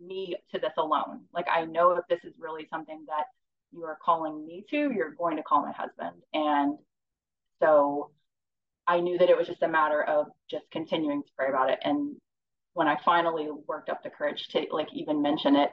me 0.00 0.36
to 0.54 0.60
this 0.60 0.72
alone. 0.78 1.22
Like, 1.34 1.46
I 1.52 1.64
know 1.64 1.90
if 1.92 2.04
this 2.08 2.20
is 2.22 2.32
really 2.38 2.68
something 2.70 3.04
that 3.08 3.24
you 3.72 3.84
are 3.84 3.98
calling 4.02 4.46
me 4.46 4.64
to, 4.70 4.92
you're 4.92 5.10
going 5.10 5.36
to 5.36 5.42
call 5.42 5.62
my 5.62 5.72
husband. 5.72 6.22
And 6.32 6.78
so 7.60 8.10
I 8.90 8.98
knew 8.98 9.16
that 9.18 9.30
it 9.30 9.38
was 9.38 9.46
just 9.46 9.62
a 9.62 9.68
matter 9.68 10.02
of 10.02 10.26
just 10.50 10.64
continuing 10.72 11.22
to 11.22 11.28
pray 11.38 11.48
about 11.48 11.70
it. 11.70 11.78
And 11.84 12.16
when 12.74 12.88
I 12.88 12.98
finally 13.04 13.48
worked 13.68 13.88
up 13.88 14.02
the 14.02 14.10
courage 14.10 14.48
to 14.48 14.66
like 14.72 14.88
even 14.92 15.22
mention 15.22 15.54
it, 15.54 15.70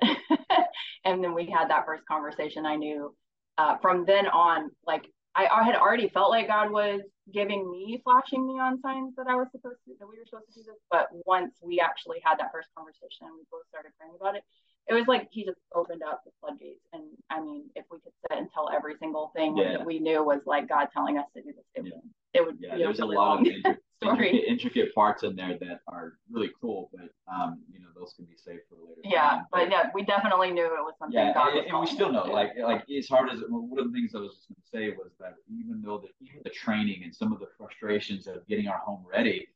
and 1.03 1.23
then 1.23 1.33
we 1.33 1.49
had 1.49 1.71
that 1.71 1.87
first 1.87 2.03
conversation, 2.05 2.63
I 2.63 2.75
knew 2.75 3.15
uh, 3.57 3.77
from 3.81 4.05
then 4.05 4.27
on, 4.27 4.69
like 4.85 5.09
I, 5.33 5.47
I, 5.47 5.63
had 5.63 5.73
already 5.75 6.09
felt 6.09 6.29
like 6.29 6.47
God 6.47 6.69
was 6.69 7.01
giving 7.33 7.71
me, 7.71 7.99
flashing 8.03 8.45
neon 8.45 8.79
signs 8.81 9.15
that 9.17 9.25
I 9.27 9.33
was 9.33 9.47
supposed 9.51 9.81
to, 9.85 9.93
that 9.97 10.05
we 10.05 10.19
were 10.19 10.29
supposed 10.29 10.53
to 10.53 10.59
do 10.59 10.65
this. 10.67 10.77
But 10.91 11.07
once 11.25 11.55
we 11.65 11.79
actually 11.79 12.21
had 12.23 12.37
that 12.37 12.51
first 12.53 12.69
conversation 12.77 13.25
and 13.25 13.33
we 13.33 13.49
both 13.49 13.65
started 13.67 13.97
praying 13.97 14.13
about 14.21 14.35
it, 14.35 14.43
it 14.89 14.93
was 14.93 15.05
like 15.07 15.27
he 15.31 15.43
just 15.43 15.57
opened 15.75 16.01
up 16.03 16.21
the 16.25 16.31
floodgates. 16.39 16.85
And 16.93 17.03
I 17.29 17.41
mean, 17.41 17.65
if 17.75 17.85
we 17.91 17.99
could 17.99 18.13
sit 18.29 18.37
and 18.37 18.47
tell 18.53 18.69
every 18.73 18.95
single 18.99 19.31
thing 19.35 19.57
yeah. 19.57 19.77
that 19.77 19.85
we 19.85 19.99
knew 19.99 20.23
was 20.23 20.41
like 20.45 20.69
God 20.69 20.87
telling 20.93 21.17
us 21.17 21.25
to 21.35 21.41
do 21.41 21.51
this, 21.53 21.65
it, 21.75 21.85
yeah. 21.85 21.91
would, 21.93 22.01
it 22.33 22.45
would 22.45 22.57
yeah, 22.59 22.85
there's 22.85 22.99
a, 22.99 23.05
lot 23.05 23.41
of 23.41 23.47
intricate, 23.47 23.83
intricate, 24.01 24.43
intricate, 24.47 24.95
parts 24.95 25.23
in 25.23 25.35
there 25.35 25.57
that 25.59 25.81
are 25.89 26.13
really 26.31 26.51
cool, 26.61 26.89
but 26.93 27.09
um, 27.33 27.61
you 27.71 27.79
know, 27.79 27.87
those 27.99 28.13
can 28.15 28.25
be 28.25 28.35
saved 28.37 28.61
for 28.69 28.75
later. 28.75 29.01
Yeah, 29.03 29.19
time. 29.19 29.45
but 29.51 29.69
yeah, 29.69 29.89
we 29.93 30.03
definitely 30.03 30.51
knew 30.51 30.65
it 30.65 30.71
was 30.79 30.93
something 30.99 31.19
yeah, 31.19 31.33
God 31.33 31.57
and, 31.57 31.67
and 31.67 31.79
we 31.81 31.87
still 31.87 32.11
know, 32.11 32.23
like, 32.23 32.51
like 32.61 32.85
as 32.89 33.09
hard 33.09 33.29
as 33.29 33.39
one 33.49 33.79
of 33.79 33.91
the 33.91 33.91
things 33.91 34.15
I 34.15 34.19
was 34.19 34.35
just 34.35 34.47
going 34.47 34.61
to 34.63 34.93
say 34.93 34.97
was 34.97 35.11
that 35.19 35.33
even 35.51 35.81
though 35.83 35.97
the 35.97 36.09
even 36.25 36.41
the 36.45 36.49
training 36.49 37.01
and 37.03 37.13
some 37.13 37.33
of 37.33 37.39
the 37.39 37.47
frustrations 37.57 38.27
of 38.27 38.47
getting 38.47 38.67
our 38.69 38.77
home 38.77 39.03
ready 39.11 39.49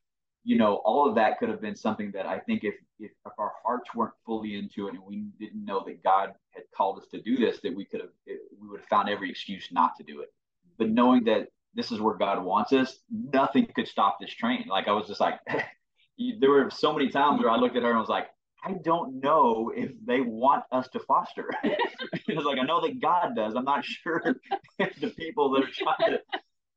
you 0.43 0.57
know, 0.57 0.75
all 0.85 1.07
of 1.07 1.15
that 1.15 1.37
could 1.37 1.49
have 1.49 1.61
been 1.61 1.75
something 1.75 2.11
that 2.11 2.25
I 2.25 2.39
think 2.39 2.63
if, 2.63 2.75
if, 2.99 3.11
if 3.11 3.33
our 3.37 3.53
hearts 3.63 3.93
weren't 3.93 4.13
fully 4.25 4.55
into 4.55 4.87
it 4.87 4.95
and 4.95 5.03
we 5.03 5.25
didn't 5.39 5.63
know 5.63 5.83
that 5.85 6.03
God 6.03 6.33
had 6.51 6.63
called 6.75 6.99
us 6.99 7.07
to 7.11 7.21
do 7.21 7.37
this, 7.37 7.59
that 7.61 7.75
we 7.75 7.85
could 7.85 8.01
have 8.01 8.09
we 8.25 8.67
would 8.67 8.79
have 8.79 8.89
found 8.89 9.09
every 9.09 9.29
excuse 9.29 9.67
not 9.71 9.91
to 9.97 10.03
do 10.03 10.21
it. 10.21 10.33
But 10.77 10.89
knowing 10.89 11.23
that 11.25 11.47
this 11.73 11.91
is 11.91 11.99
where 11.99 12.15
God 12.15 12.43
wants 12.43 12.73
us, 12.73 12.99
nothing 13.09 13.67
could 13.75 13.87
stop 13.87 14.17
this 14.19 14.31
train. 14.31 14.65
Like 14.67 14.87
I 14.87 14.93
was 14.93 15.07
just 15.07 15.21
like, 15.21 15.39
there 16.39 16.49
were 16.49 16.69
so 16.69 16.91
many 16.93 17.09
times 17.09 17.39
where 17.39 17.49
I 17.49 17.57
looked 17.57 17.75
at 17.75 17.83
her 17.83 17.89
and 17.89 17.99
was 17.99 18.09
like, 18.09 18.27
I 18.63 18.73
don't 18.73 19.19
know 19.21 19.71
if 19.75 19.91
they 20.05 20.21
want 20.21 20.63
us 20.71 20.87
to 20.89 20.99
foster. 20.99 21.49
it 21.63 22.35
was 22.35 22.45
like 22.45 22.59
I 22.59 22.63
know 22.63 22.81
that 22.81 23.01
God 23.01 23.35
does. 23.35 23.55
I'm 23.55 23.63
not 23.63 23.85
sure 24.03 24.35
if 24.79 24.99
the 24.99 25.09
people 25.09 25.51
that 25.51 25.63
are 25.63 25.71
trying 25.71 26.13
to. 26.13 26.21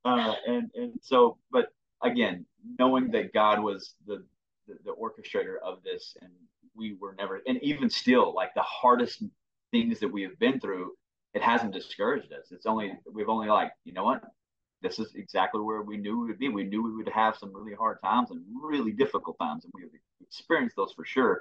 Uh, 0.04 0.34
and 0.46 0.70
and 0.74 0.92
so, 1.02 1.38
but 1.50 1.68
again, 2.04 2.46
knowing 2.78 3.10
that 3.12 3.32
God 3.32 3.60
was 3.60 3.94
the, 4.06 4.24
the, 4.68 4.74
the 4.84 4.94
orchestrator 4.94 5.56
of 5.64 5.82
this, 5.82 6.16
and 6.20 6.30
we 6.76 6.96
were 7.00 7.14
never, 7.18 7.40
and 7.46 7.60
even 7.62 7.90
still, 7.90 8.34
like 8.34 8.54
the 8.54 8.62
hardest 8.62 9.22
things 9.70 9.98
that 10.00 10.12
we 10.12 10.22
have 10.22 10.38
been 10.38 10.60
through, 10.60 10.92
it 11.32 11.42
hasn't 11.42 11.72
discouraged 11.72 12.32
us. 12.32 12.52
It's 12.52 12.66
only 12.66 12.92
we've 13.12 13.28
only 13.28 13.48
like, 13.48 13.72
you 13.84 13.92
know 13.92 14.04
what, 14.04 14.22
this 14.82 14.98
is 14.98 15.14
exactly 15.14 15.60
where 15.60 15.82
we 15.82 15.96
knew 15.96 16.20
we 16.20 16.26
would 16.28 16.38
be. 16.38 16.48
We 16.48 16.64
knew 16.64 16.82
we 16.82 16.94
would 16.94 17.08
have 17.08 17.36
some 17.36 17.52
really 17.52 17.74
hard 17.74 17.98
times 18.04 18.30
and 18.30 18.42
really 18.62 18.92
difficult 18.92 19.36
times, 19.40 19.64
and 19.64 19.72
we've 19.74 19.88
experienced 20.20 20.76
those 20.76 20.92
for 20.92 21.04
sure. 21.04 21.40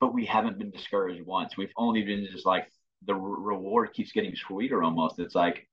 But 0.00 0.14
we 0.14 0.24
haven't 0.26 0.58
been 0.58 0.70
discouraged 0.70 1.26
once. 1.26 1.56
We've 1.56 1.72
only 1.76 2.02
been 2.02 2.26
just 2.30 2.46
like 2.46 2.70
the 3.04 3.14
reward 3.14 3.92
keeps 3.92 4.12
getting 4.12 4.34
sweeter 4.34 4.82
almost. 4.82 5.18
It's 5.18 5.34
like, 5.34 5.68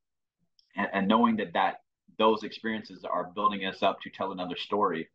and, 0.76 0.88
and 0.94 1.08
knowing 1.08 1.38
that 1.38 1.54
that 1.54 1.83
those 2.18 2.44
experiences 2.44 3.04
are 3.04 3.32
building 3.36 3.66
us 3.66 3.84
up 3.84 4.02
to 4.02 4.10
tell 4.10 4.32
another 4.32 4.56
story 4.56 5.10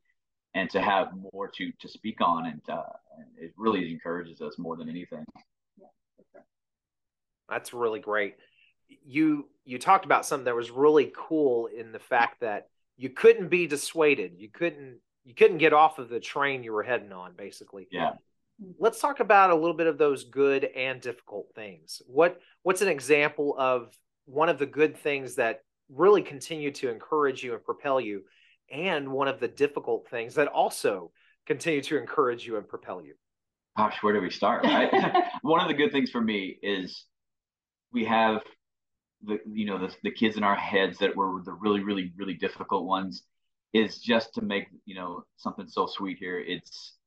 and 0.54 0.68
to 0.70 0.80
have 0.80 1.08
more 1.32 1.48
to 1.48 1.70
to 1.80 1.88
speak 1.88 2.20
on. 2.20 2.46
And, 2.46 2.62
uh, 2.68 2.82
and 3.16 3.26
it 3.38 3.52
really 3.56 3.90
encourages 3.90 4.40
us 4.40 4.58
more 4.58 4.76
than 4.76 4.88
anything. 4.88 5.24
That's 7.48 7.72
really 7.72 8.00
great. 8.00 8.36
You 9.06 9.48
you 9.64 9.78
talked 9.78 10.04
about 10.04 10.26
something 10.26 10.44
that 10.44 10.54
was 10.54 10.70
really 10.70 11.12
cool 11.14 11.66
in 11.66 11.92
the 11.92 11.98
fact 11.98 12.40
that 12.40 12.68
you 12.96 13.10
couldn't 13.10 13.48
be 13.48 13.66
dissuaded. 13.66 14.34
You 14.38 14.48
couldn't 14.48 14.98
you 15.24 15.34
couldn't 15.34 15.58
get 15.58 15.72
off 15.72 15.98
of 15.98 16.08
the 16.08 16.20
train 16.20 16.62
you 16.62 16.72
were 16.72 16.82
heading 16.82 17.12
on 17.12 17.34
basically. 17.36 17.88
Yeah. 17.90 18.12
Let's 18.78 18.98
talk 18.98 19.20
about 19.20 19.50
a 19.50 19.54
little 19.54 19.76
bit 19.76 19.86
of 19.86 19.98
those 19.98 20.24
good 20.24 20.64
and 20.64 21.00
difficult 21.00 21.48
things. 21.54 22.02
What 22.06 22.40
what's 22.62 22.82
an 22.82 22.88
example 22.88 23.54
of 23.58 23.96
one 24.26 24.48
of 24.48 24.58
the 24.58 24.66
good 24.66 24.96
things 24.96 25.36
that 25.36 25.62
really 25.88 26.22
continue 26.22 26.70
to 26.72 26.90
encourage 26.90 27.42
you 27.42 27.54
and 27.54 27.64
propel 27.64 28.00
you. 28.00 28.22
And 28.70 29.08
one 29.08 29.28
of 29.28 29.40
the 29.40 29.48
difficult 29.48 30.08
things 30.08 30.34
that 30.34 30.48
also 30.48 31.10
continue 31.46 31.80
to 31.82 31.96
encourage 31.96 32.46
you 32.46 32.56
and 32.56 32.68
propel 32.68 33.02
you. 33.02 33.14
Gosh 33.76 33.96
where 34.02 34.12
do 34.12 34.20
we 34.20 34.30
start 34.30 34.64
right? 34.64 34.90
One 35.42 35.60
of 35.60 35.68
the 35.68 35.74
good 35.74 35.92
things 35.92 36.10
for 36.10 36.20
me 36.20 36.58
is 36.62 37.04
we 37.92 38.04
have 38.04 38.42
the 39.22 39.38
you 39.50 39.66
know 39.66 39.78
the, 39.78 39.94
the 40.02 40.10
kids 40.10 40.36
in 40.36 40.42
our 40.42 40.56
heads 40.56 40.98
that 40.98 41.16
were 41.16 41.40
the 41.44 41.52
really 41.52 41.80
really 41.80 42.12
really 42.16 42.34
difficult 42.34 42.84
ones 42.84 43.22
is 43.72 44.00
just 44.00 44.34
to 44.34 44.42
make 44.42 44.66
you 44.84 44.94
know 44.96 45.22
something 45.36 45.66
so 45.68 45.86
sweet 45.86 46.18
here. 46.18 46.38
It's 46.40 46.98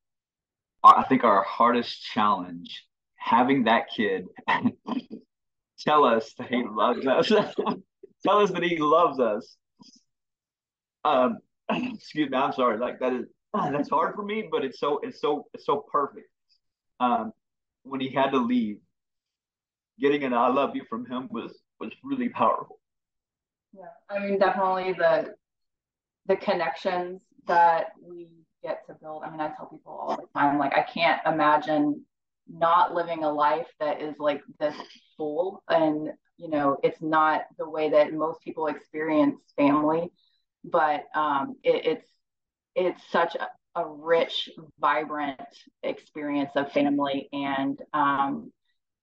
i 0.84 1.04
think 1.04 1.24
our 1.24 1.44
hardest 1.44 2.04
challenge 2.04 2.86
having 3.16 3.66
that 3.66 3.86
kid 3.96 4.26
tell 5.80 6.04
us 6.04 6.34
that 6.38 6.48
he 6.50 6.64
loves 6.64 7.06
us 7.06 7.32
tell 8.24 8.40
us 8.40 8.51
that 8.51 8.63
he 8.63 8.78
loves 8.78 9.20
us. 9.20 9.58
Um, 11.04 11.40
excuse 11.70 12.30
me, 12.30 12.38
I'm 12.38 12.54
sorry. 12.54 12.78
Like 12.78 13.00
that 13.00 13.13
is 13.13 13.25
that's 13.54 13.90
hard 13.90 14.16
for 14.16 14.24
me, 14.24 14.48
but 14.51 14.63
it's 14.63 14.80
so 14.80 15.00
it's 15.04 15.20
so 15.20 15.48
it's 15.54 15.66
so 15.66 15.86
perfect. 15.92 16.28
Um, 17.00 17.34
when 17.84 18.00
he 18.00 18.10
had 18.10 18.32
to 18.32 18.38
leave, 18.38 18.78
getting 20.00 20.24
an 20.24 20.34
"I 20.34 20.48
love 20.50 20.75
you" 20.75 20.84
from 20.90 21.06
him 21.06 21.28
was 21.32 21.58
was 21.80 21.92
really 22.04 22.30
powerful. 22.30 22.80
Yeah, 23.74 23.86
I 24.10 24.20
mean, 24.20 24.40
definitely 24.40 24.94
the 24.94 25.36
the 26.28 26.36
connections 26.36 27.22
that 27.48 27.88
we 28.01 28.30
get 28.63 28.86
to 28.88 28.94
build. 28.94 29.24
I 29.24 29.32
mean, 29.32 29.40
I 29.40 29.50
tell 29.50 29.66
people 29.66 29.94
all 29.94 30.16
the 30.16 30.40
time, 30.40 30.60
like 30.60 30.74
I 30.78 30.84
can't 30.84 31.22
imagine 31.25 32.06
not 32.48 32.94
living 32.94 33.24
a 33.24 33.32
life 33.32 33.68
that 33.80 34.01
is 34.01 34.16
like 34.20 34.42
this 34.60 34.75
full 35.18 35.63
and 35.68 36.10
you 36.41 36.50
know 36.50 36.77
it's 36.83 37.01
not 37.01 37.41
the 37.57 37.69
way 37.69 37.89
that 37.89 38.13
most 38.13 38.41
people 38.41 38.67
experience 38.67 39.39
family 39.55 40.12
but 40.63 41.05
um, 41.15 41.55
it, 41.63 41.86
it's 41.86 42.07
it's 42.75 43.01
such 43.12 43.36
a, 43.36 43.48
a, 43.79 43.86
rich 43.88 44.50
vibrant 44.79 45.39
experience 45.83 46.51
of 46.55 46.71
family 46.71 47.27
and 47.33 47.79
um, 47.93 48.51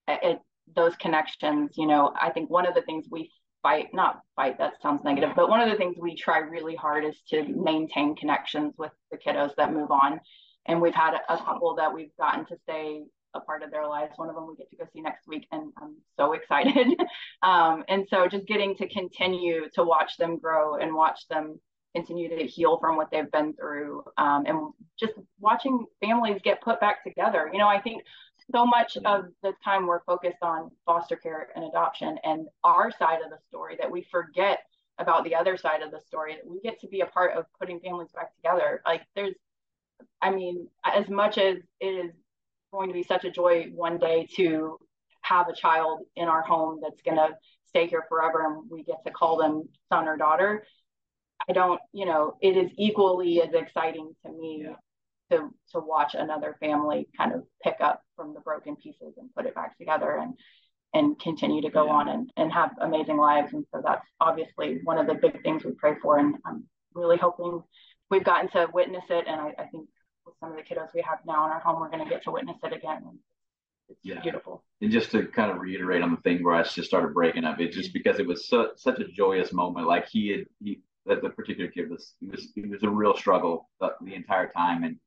it, 0.07 0.39
those 0.75 0.95
connections 0.97 1.71
you 1.77 1.87
know 1.87 2.13
i 2.19 2.29
think 2.29 2.49
one 2.49 2.67
of 2.67 2.75
the 2.75 2.81
things 2.81 3.05
we 3.09 3.31
fight 3.61 3.87
not 3.93 4.21
fight 4.35 4.57
that 4.57 4.73
sounds 4.81 5.03
negative 5.03 5.31
but 5.35 5.49
one 5.49 5.59
of 5.59 5.69
the 5.69 5.75
things 5.75 5.95
we 5.99 6.15
try 6.15 6.39
really 6.39 6.75
hard 6.75 7.03
is 7.03 7.15
to 7.27 7.43
maintain 7.47 8.15
connections 8.15 8.73
with 8.77 8.91
the 9.11 9.17
kiddos 9.17 9.55
that 9.57 9.73
move 9.73 9.91
on. 9.91 10.19
And 10.65 10.81
we've 10.81 10.93
had 10.93 11.15
a 11.27 11.37
couple 11.37 11.75
that 11.75 11.93
we've 11.93 12.15
gotten 12.19 12.45
to 12.45 12.57
stay 12.63 13.03
a 13.33 13.39
part 13.39 13.63
of 13.63 13.71
their 13.71 13.87
lives. 13.87 14.13
One 14.15 14.29
of 14.29 14.35
them 14.35 14.47
we 14.47 14.55
get 14.55 14.69
to 14.71 14.75
go 14.75 14.85
see 14.93 15.01
next 15.01 15.27
week, 15.27 15.47
and 15.51 15.71
I'm 15.77 15.95
so 16.17 16.33
excited. 16.39 16.99
um, 17.43 17.83
and 17.87 18.07
so 18.09 18.27
just 18.27 18.47
getting 18.47 18.75
to 18.77 18.87
continue 18.87 19.69
to 19.75 19.83
watch 19.83 20.17
them 20.17 20.37
grow 20.37 20.75
and 20.75 20.93
watch 20.93 21.27
them 21.29 21.59
continue 21.95 22.29
to 22.29 22.45
heal 22.45 22.77
from 22.77 22.95
what 22.97 23.09
they've 23.11 23.31
been 23.31 23.53
through, 23.53 24.03
um, 24.17 24.45
and 24.45 24.73
just 24.99 25.13
watching 25.39 25.85
families 25.99 26.39
get 26.43 26.61
put 26.61 26.79
back 26.79 27.03
together. 27.03 27.49
You 27.51 27.57
know, 27.57 27.67
I 27.67 27.81
think 27.81 28.03
so 28.51 28.65
much 28.65 28.97
of 29.05 29.25
the 29.43 29.53
time 29.63 29.85
we're 29.85 30.03
focused 30.03 30.41
on 30.41 30.71
foster 30.85 31.15
care 31.15 31.49
and 31.55 31.65
adoption 31.65 32.17
and 32.23 32.47
our 32.63 32.91
side 32.91 33.19
of 33.23 33.29
the 33.29 33.37
story 33.47 33.75
that 33.79 33.89
we 33.89 34.05
forget 34.11 34.59
about 34.97 35.23
the 35.23 35.35
other 35.35 35.57
side 35.57 35.81
of 35.81 35.91
the 35.91 35.99
story 36.05 36.35
that 36.35 36.47
we 36.47 36.59
get 36.61 36.79
to 36.81 36.87
be 36.87 37.01
a 37.01 37.05
part 37.05 37.35
of 37.35 37.45
putting 37.57 37.79
families 37.79 38.09
back 38.13 38.35
together 38.35 38.81
like 38.85 39.01
there's 39.15 39.35
i 40.21 40.29
mean 40.29 40.67
as 40.83 41.07
much 41.09 41.37
as 41.37 41.57
it 41.79 41.85
is 41.85 42.11
going 42.71 42.89
to 42.89 42.93
be 42.93 43.03
such 43.03 43.25
a 43.25 43.31
joy 43.31 43.67
one 43.73 43.97
day 43.97 44.27
to 44.35 44.77
have 45.21 45.47
a 45.47 45.53
child 45.53 46.01
in 46.15 46.27
our 46.27 46.41
home 46.41 46.79
that's 46.81 47.01
going 47.01 47.17
to 47.17 47.29
stay 47.67 47.87
here 47.87 48.03
forever 48.09 48.45
and 48.45 48.69
we 48.69 48.83
get 48.83 49.03
to 49.05 49.11
call 49.11 49.37
them 49.37 49.63
son 49.89 50.07
or 50.07 50.17
daughter 50.17 50.65
i 51.47 51.53
don't 51.53 51.79
you 51.93 52.05
know 52.05 52.35
it 52.41 52.57
is 52.57 52.71
equally 52.77 53.41
as 53.41 53.53
exciting 53.53 54.11
to 54.25 54.31
me 54.31 54.65
yeah. 54.65 54.73
to 55.29 55.49
to 55.71 55.79
watch 55.79 56.15
another 56.15 56.55
family 56.59 57.07
kind 57.17 57.33
of 57.33 57.43
pick 57.63 57.75
up 57.79 58.01
from 58.15 58.33
the 58.33 58.39
broken 58.41 58.75
pieces 58.75 59.13
and 59.17 59.33
put 59.35 59.45
it 59.45 59.55
back 59.55 59.77
together 59.77 60.17
and 60.17 60.33
and 60.95 61.19
continue 61.19 61.61
to 61.61 61.69
go 61.69 61.85
yeah. 61.85 61.91
on 61.91 62.09
and, 62.09 62.31
and 62.37 62.51
have 62.51 62.71
amazing 62.81 63.17
lives 63.17 63.53
and 63.53 63.65
so 63.73 63.81
that's 63.85 64.05
obviously 64.19 64.79
one 64.83 64.97
of 64.97 65.05
the 65.05 65.13
big 65.15 65.41
things 65.43 65.63
we 65.63 65.71
pray 65.73 65.93
for 66.01 66.17
and 66.17 66.35
i'm 66.45 66.63
really 66.95 67.17
hoping 67.17 67.61
we've 68.09 68.23
gotten 68.23 68.49
to 68.49 68.67
witness 68.73 69.03
it 69.09 69.25
and 69.27 69.39
i, 69.39 69.53
I 69.59 69.65
think 69.65 69.87
with 70.29 70.39
some 70.39 70.51
of 70.51 70.57
the 70.57 70.63
kiddos 70.63 70.93
we 70.93 71.01
have 71.01 71.19
now 71.25 71.45
in 71.45 71.51
our 71.51 71.59
home, 71.59 71.79
we're 71.79 71.89
going 71.89 72.03
to 72.03 72.09
get 72.09 72.23
to 72.23 72.31
witness 72.31 72.57
it 72.63 72.73
again. 72.73 73.19
It's 73.89 73.99
yeah. 74.03 74.21
beautiful. 74.21 74.63
And 74.81 74.91
just 74.91 75.11
to 75.11 75.25
kind 75.25 75.51
of 75.51 75.59
reiterate 75.59 76.03
on 76.03 76.11
the 76.11 76.21
thing 76.21 76.43
where 76.43 76.55
I 76.55 76.63
just 76.63 76.83
started 76.83 77.13
breaking 77.13 77.43
up, 77.43 77.59
it 77.59 77.71
just 77.71 77.93
because 77.93 78.19
it 78.19 78.27
was 78.27 78.47
so, 78.47 78.69
such 78.75 78.99
a 78.99 79.07
joyous 79.07 79.51
moment. 79.51 79.87
Like 79.87 80.07
he 80.07 80.29
had, 80.29 80.45
he, 80.63 80.81
that 81.05 81.21
the 81.23 81.29
particular 81.29 81.69
kid 81.69 81.89
was 81.89 82.13
he 82.19 82.27
was 82.27 82.51
he 82.53 82.61
was 82.61 82.83
a 82.83 82.89
real 82.89 83.15
struggle 83.15 83.67
the, 83.79 83.95
the 84.01 84.13
entire 84.13 84.47
time, 84.49 84.83
and 84.83 84.97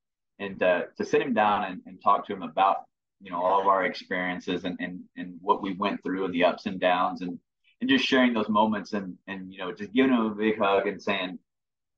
and 0.40 0.62
uh, 0.62 0.82
to 0.96 1.04
sit 1.04 1.22
him 1.22 1.32
down 1.32 1.64
and, 1.64 1.80
and 1.86 2.02
talk 2.02 2.26
to 2.26 2.32
him 2.32 2.42
about 2.42 2.78
you 3.20 3.30
know 3.30 3.40
all 3.40 3.60
of 3.60 3.68
our 3.68 3.84
experiences 3.84 4.64
and 4.64 4.76
and 4.80 5.00
and 5.16 5.36
what 5.40 5.62
we 5.62 5.74
went 5.74 6.02
through 6.02 6.24
and 6.24 6.34
the 6.34 6.42
ups 6.42 6.66
and 6.66 6.80
downs 6.80 7.22
and 7.22 7.38
and 7.80 7.88
just 7.88 8.04
sharing 8.04 8.32
those 8.32 8.48
moments 8.48 8.94
and 8.94 9.16
and 9.28 9.52
you 9.52 9.58
know 9.58 9.72
just 9.72 9.92
giving 9.92 10.12
him 10.12 10.26
a 10.26 10.34
big 10.34 10.58
hug 10.58 10.88
and 10.88 11.00
saying 11.00 11.38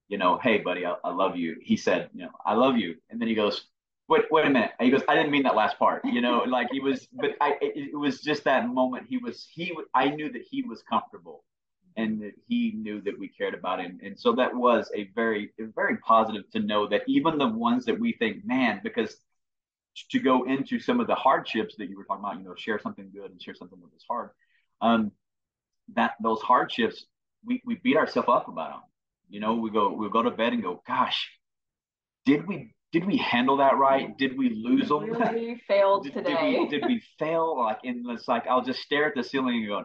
you 0.08 0.18
know 0.18 0.38
hey 0.42 0.58
buddy 0.58 0.84
I, 0.86 0.94
I 1.04 1.12
love 1.12 1.36
you. 1.36 1.56
He 1.62 1.76
said 1.76 2.10
you 2.14 2.22
know 2.22 2.30
I 2.44 2.54
love 2.54 2.76
you. 2.76 2.96
And 3.10 3.20
then 3.20 3.28
he 3.28 3.34
goes 3.34 3.66
wait 4.08 4.24
wait 4.30 4.46
a 4.46 4.50
minute. 4.50 4.72
He 4.80 4.90
goes 4.90 5.02
I 5.08 5.14
didn't 5.14 5.30
mean 5.30 5.44
that 5.44 5.54
last 5.56 5.78
part 5.78 6.04
you 6.04 6.20
know 6.20 6.44
like 6.46 6.68
he 6.70 6.80
was 6.80 7.06
but 7.12 7.30
I 7.40 7.52
it, 7.60 7.90
it 7.92 7.96
was 7.96 8.20
just 8.20 8.44
that 8.44 8.68
moment 8.68 9.06
he 9.08 9.18
was 9.18 9.46
he 9.52 9.72
I 9.94 10.10
knew 10.10 10.30
that 10.32 10.42
he 10.50 10.62
was 10.62 10.82
comfortable 10.88 11.44
and 11.96 12.20
that 12.22 12.32
he 12.48 12.72
knew 12.72 13.00
that 13.02 13.18
we 13.18 13.28
cared 13.28 13.54
about 13.54 13.80
him. 13.80 14.00
And 14.02 14.18
so 14.18 14.32
that 14.32 14.54
was 14.54 14.90
a 14.94 15.10
very 15.14 15.52
very 15.58 15.96
positive 15.98 16.50
to 16.50 16.60
know 16.60 16.88
that 16.88 17.02
even 17.06 17.38
the 17.38 17.48
ones 17.48 17.84
that 17.86 17.98
we 17.98 18.12
think 18.12 18.44
man 18.44 18.80
because 18.82 19.16
to 20.10 20.18
go 20.18 20.44
into 20.44 20.80
some 20.80 21.00
of 21.00 21.06
the 21.06 21.14
hardships 21.14 21.76
that 21.76 21.88
you 21.88 21.96
were 21.96 22.04
talking 22.04 22.24
about 22.24 22.38
you 22.38 22.44
know 22.44 22.54
share 22.56 22.78
something 22.78 23.10
good 23.14 23.30
and 23.30 23.40
share 23.40 23.54
something 23.54 23.78
that 23.80 23.92
was 23.92 24.04
hard 24.08 24.30
um 24.80 25.12
that 25.94 26.14
those 26.22 26.40
hardships 26.40 27.06
we, 27.44 27.62
we 27.64 27.76
beat 27.76 27.96
ourselves 27.96 28.28
up 28.28 28.48
about 28.48 28.70
them 28.70 28.80
you 29.28 29.40
know 29.40 29.54
we 29.54 29.70
go 29.70 29.92
we 29.92 30.08
go 30.10 30.22
to 30.22 30.30
bed 30.30 30.52
and 30.52 30.62
go 30.62 30.82
gosh 30.86 31.30
did 32.24 32.46
we 32.46 32.74
did 32.94 33.06
we 33.06 33.16
handle 33.16 33.56
that 33.56 33.76
right? 33.76 34.16
Did 34.16 34.38
we 34.38 34.50
lose 34.50 34.88
them? 34.88 35.10
Really 35.10 35.60
failed 35.66 36.04
did, 36.04 36.14
today 36.14 36.52
did 36.52 36.60
we, 36.60 36.68
did 36.68 36.86
we 36.86 37.02
fail? 37.18 37.58
Like 37.58 37.80
and 37.84 38.08
it's 38.10 38.28
like 38.28 38.46
i'll 38.46 38.62
just 38.62 38.80
stare 38.80 39.06
at 39.06 39.14
the 39.14 39.24
ceiling 39.24 39.56
and 39.56 39.68
go 39.68 39.84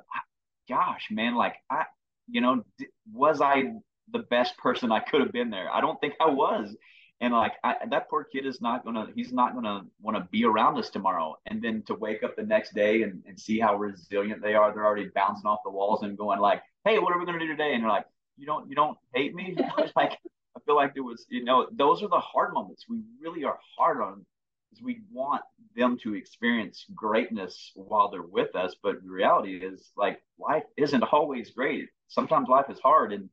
gosh 0.70 1.08
man 1.10 1.34
like 1.34 1.56
i 1.72 1.84
you 2.28 2.42
know 2.42 2.64
was 3.12 3.42
i 3.42 3.64
the 4.12 4.20
best 4.30 4.56
person 4.58 4.92
i 4.92 5.00
could 5.00 5.22
have 5.22 5.32
been 5.32 5.50
there? 5.50 5.72
I 5.74 5.82
don't 5.82 6.00
think 6.00 6.14
i 6.20 6.30
was. 6.30 6.76
And 7.22 7.34
like 7.34 7.54
I, 7.66 7.76
that 7.90 8.10
poor 8.10 8.24
kid 8.24 8.46
is 8.46 8.62
not 8.62 8.86
gonna 8.86 9.08
he's 9.14 9.34
not 9.34 9.54
gonna 9.54 9.82
want 10.02 10.16
to 10.18 10.28
be 10.32 10.46
around 10.46 10.78
us 10.78 10.90
tomorrow. 10.90 11.36
And 11.48 11.62
then 11.62 11.84
to 11.88 11.96
wake 11.96 12.24
up 12.24 12.36
the 12.38 12.44
next 12.44 12.74
day 12.74 13.02
and, 13.02 13.24
and 13.28 13.38
see 13.38 13.60
how 13.60 13.76
resilient 13.76 14.42
they 14.42 14.54
are 14.54 14.74
they're 14.74 14.86
already 14.86 15.10
bouncing 15.14 15.46
off 15.46 15.60
the 15.66 15.72
walls 15.72 16.04
and 16.04 16.18
going 16.18 16.40
like 16.40 16.62
hey 16.86 16.98
what 17.00 17.12
are 17.12 17.20
we 17.20 17.26
gonna 17.26 17.40
do 17.40 17.48
today? 17.48 17.74
And 17.74 17.84
they're 17.84 17.90
like 17.90 18.06
you 18.40 18.46
don't 18.46 18.70
you 18.70 18.76
don't 18.76 18.98
hate 19.14 19.36
me? 19.36 19.56
Like 19.96 20.18
i 20.56 20.60
feel 20.66 20.76
like 20.76 20.94
it 20.96 21.02
was 21.02 21.26
you 21.30 21.44
know 21.44 21.68
those 21.72 22.02
are 22.04 22.08
the 22.10 22.20
hard 22.20 22.54
moments. 22.54 22.86
We 22.90 23.02
really 23.22 23.44
are 23.44 23.60
hard 23.78 24.02
on 24.02 24.26
is 24.72 24.82
we 24.82 25.02
want 25.12 25.42
them 25.76 25.98
to 26.04 26.16
experience 26.16 26.86
greatness 26.96 27.72
while 27.76 28.10
they're 28.10 28.22
with 28.22 28.56
us 28.56 28.76
but 28.82 29.04
the 29.04 29.10
reality 29.10 29.58
is 29.58 29.92
like 29.98 30.22
life 30.40 30.64
isn't 30.78 31.04
always 31.12 31.52
great. 31.52 31.90
Sometimes 32.08 32.48
life 32.50 32.70
is 32.70 32.80
hard 32.80 33.14
and 33.14 33.30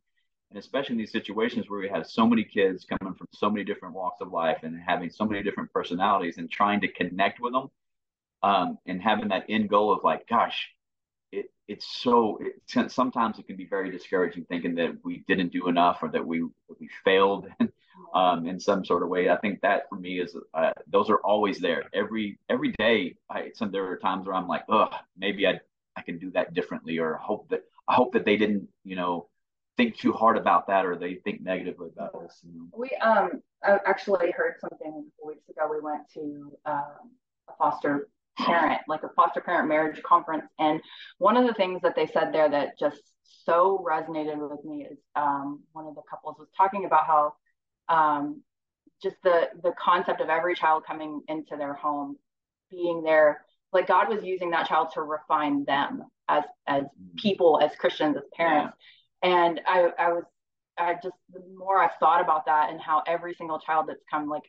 and 0.51 0.59
especially 0.59 0.93
in 0.95 0.99
these 0.99 1.13
situations 1.13 1.69
where 1.69 1.81
we 1.81 1.89
have 1.89 2.07
so 2.07 2.27
many 2.27 2.45
kids 2.45 2.85
coming 2.85 3.15
from 3.15 3.27
so 3.33 3.51
many 3.51 3.65
different 3.65 3.95
walks 3.95 4.21
of 4.21 4.31
life 4.33 4.59
and 4.63 4.81
having 4.81 5.11
so 5.11 5.25
many 5.25 5.43
different 5.43 5.73
personalities 5.73 6.39
and 6.39 6.51
trying 6.51 6.81
to 6.81 6.89
connect 6.89 7.41
with 7.41 7.53
them 7.53 7.69
um, 8.43 8.79
and 8.87 9.03
having 9.03 9.29
that 9.29 9.45
end 9.49 9.69
goal 9.69 9.93
of 9.93 10.05
like 10.05 10.29
gosh 10.29 10.69
it's 11.68 11.87
so 12.02 12.38
it, 12.40 12.90
sometimes 12.90 13.38
it 13.38 13.46
can 13.46 13.56
be 13.56 13.66
very 13.66 13.90
discouraging 13.90 14.44
thinking 14.44 14.75
that 14.75 14.96
we 15.04 15.25
didn't 15.26 15.52
do 15.52 15.68
enough 15.68 15.99
or 16.02 16.08
that 16.08 16.25
we 16.25 16.42
we 16.78 16.88
failed 17.04 17.49
um, 18.14 18.46
in 18.46 18.61
some 18.61 18.85
sort 18.85 19.02
of 19.02 19.08
way 19.08 19.28
i 19.30 19.37
think 19.38 19.61
that 19.61 19.88
for 19.88 19.96
me 19.96 20.20
is 20.20 20.37
uh, 20.54 20.73
those 20.87 21.11
are 21.11 21.18
always 21.18 21.58
there 21.58 21.85
every 21.94 22.38
every 22.49 22.73
day 22.78 23.14
I, 23.30 23.50
some 23.54 23.73
there 23.73 23.87
are 23.90 23.96
times 23.96 24.26
where 24.26 24.35
i'm 24.35 24.49
like 24.49 24.64
oh 24.68 24.88
maybe 25.16 25.46
i 25.46 25.58
i 25.96 26.02
can 26.02 26.18
do 26.18 26.30
that 26.32 26.54
differently 26.54 26.99
or 26.99 27.14
hope 27.14 27.49
that 27.50 27.64
i 27.88 27.94
hope 27.94 28.12
that 28.12 28.25
they 28.25 28.37
didn't 28.37 28.68
you 28.85 28.96
know 28.96 29.28
think 29.76 29.96
too 29.96 30.12
hard 30.12 30.37
about 30.37 30.66
that 30.66 30.87
or 30.87 30.96
they 30.96 31.14
think 31.16 31.42
negatively 31.42 31.90
about 31.94 32.14
us. 32.14 32.40
You 32.42 32.58
know? 32.58 32.66
We 32.75 32.90
um 33.02 33.42
I 33.62 33.78
actually 33.87 34.30
heard 34.30 34.54
something 34.61 34.88
a 34.88 34.92
couple 34.92 35.26
weeks 35.26 35.49
ago. 35.49 35.68
We 35.70 35.80
went 35.80 36.08
to 36.14 36.52
um, 36.66 37.11
a 37.49 37.56
foster 37.58 38.08
parent, 38.38 38.81
like 38.88 39.02
a 39.02 39.09
foster 39.14 39.40
parent 39.40 39.69
marriage 39.69 40.02
conference, 40.02 40.45
and 40.59 40.81
one 41.18 41.37
of 41.37 41.46
the 41.46 41.55
things 41.55 41.83
that 41.83 41.94
they 41.96 42.07
said 42.07 42.33
there 42.33 42.49
that 42.49 42.79
just 42.79 43.01
so 43.44 43.85
resonated 43.88 44.38
with 44.51 44.64
me 44.64 44.87
is 44.90 44.99
um, 45.14 45.62
one 45.72 45.87
of 45.87 45.94
the 45.94 46.03
couples 46.09 46.37
was 46.38 46.49
talking 46.57 46.85
about 46.85 47.07
how 47.07 47.35
um, 47.88 48.42
just 49.03 49.16
the 49.22 49.49
the 49.62 49.72
concept 49.79 50.20
of 50.20 50.29
every 50.29 50.55
child 50.55 50.85
coming 50.87 51.22
into 51.29 51.57
their 51.57 51.75
home 51.75 52.16
being 52.70 53.03
there 53.05 53.44
like 53.72 53.87
god 53.87 54.09
was 54.09 54.25
using 54.25 54.51
that 54.51 54.66
child 54.66 54.88
to 54.92 55.03
refine 55.03 55.64
them 55.66 56.03
as 56.29 56.42
as 56.66 56.83
mm. 56.83 57.16
people 57.16 57.61
as 57.62 57.70
christians 57.77 58.16
as 58.16 58.25
parents 58.35 58.75
yeah 58.77 58.87
and 59.22 59.61
I, 59.66 59.88
I 59.99 60.12
was 60.12 60.25
I 60.79 60.94
just 60.94 61.16
the 61.33 61.40
more 61.57 61.79
I've 61.79 61.99
thought 61.99 62.20
about 62.20 62.46
that 62.46 62.70
and 62.70 62.81
how 62.81 63.03
every 63.07 63.35
single 63.35 63.59
child 63.59 63.87
that's 63.88 64.03
come 64.11 64.29
like 64.29 64.42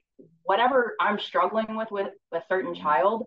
whatever 0.43 0.95
I'm 0.99 1.19
struggling 1.19 1.75
with 1.75 1.89
with 1.89 2.09
a 2.33 2.41
certain 2.49 2.73
mm-hmm. 2.73 2.83
child, 2.83 3.23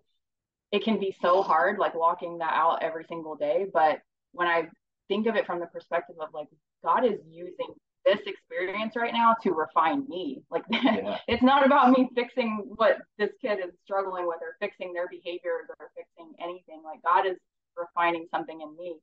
it 0.71 0.83
can 0.83 0.99
be 0.99 1.15
so 1.21 1.41
hard 1.41 1.77
like 1.79 1.95
walking 1.95 2.37
that 2.39 2.53
out 2.53 2.81
every 2.81 3.05
single 3.07 3.35
day. 3.35 3.65
But 3.73 3.99
when 4.31 4.47
I 4.47 4.69
think 5.07 5.27
of 5.27 5.35
it 5.35 5.45
from 5.45 5.59
the 5.59 5.65
perspective 5.67 6.15
of 6.19 6.29
like 6.33 6.47
God 6.83 7.05
is 7.05 7.19
using 7.29 7.67
this 8.05 8.19
experience 8.25 8.95
right 8.95 9.13
now 9.13 9.35
to 9.43 9.51
refine 9.51 10.07
me. 10.07 10.41
Like 10.49 10.63
yeah. 10.69 11.17
it's 11.27 11.43
not 11.43 11.65
about 11.65 11.91
me 11.91 12.09
fixing 12.15 12.71
what 12.75 12.97
this 13.17 13.29
kid 13.41 13.59
is 13.59 13.73
struggling 13.83 14.25
with 14.25 14.37
or 14.41 14.55
fixing 14.59 14.93
their 14.93 15.07
behaviors 15.07 15.67
or 15.79 15.91
fixing 15.95 16.33
anything. 16.41 16.81
Like 16.83 17.01
God 17.03 17.29
is 17.29 17.37
refining 17.77 18.27
something 18.31 18.61
in 18.61 18.75
me. 18.77 18.95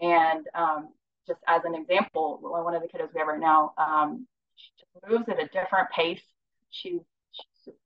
And 0.00 0.46
um, 0.54 0.88
just 1.26 1.40
as 1.48 1.62
an 1.64 1.74
example, 1.74 2.38
one 2.42 2.74
of 2.74 2.82
the 2.82 2.88
kiddos 2.88 3.12
we 3.12 3.18
have 3.18 3.28
right 3.28 3.40
now, 3.40 3.72
um, 3.78 4.26
she 4.54 4.70
moves 5.08 5.28
at 5.28 5.42
a 5.42 5.46
different 5.48 5.90
pace. 5.94 6.22
She's 6.70 7.00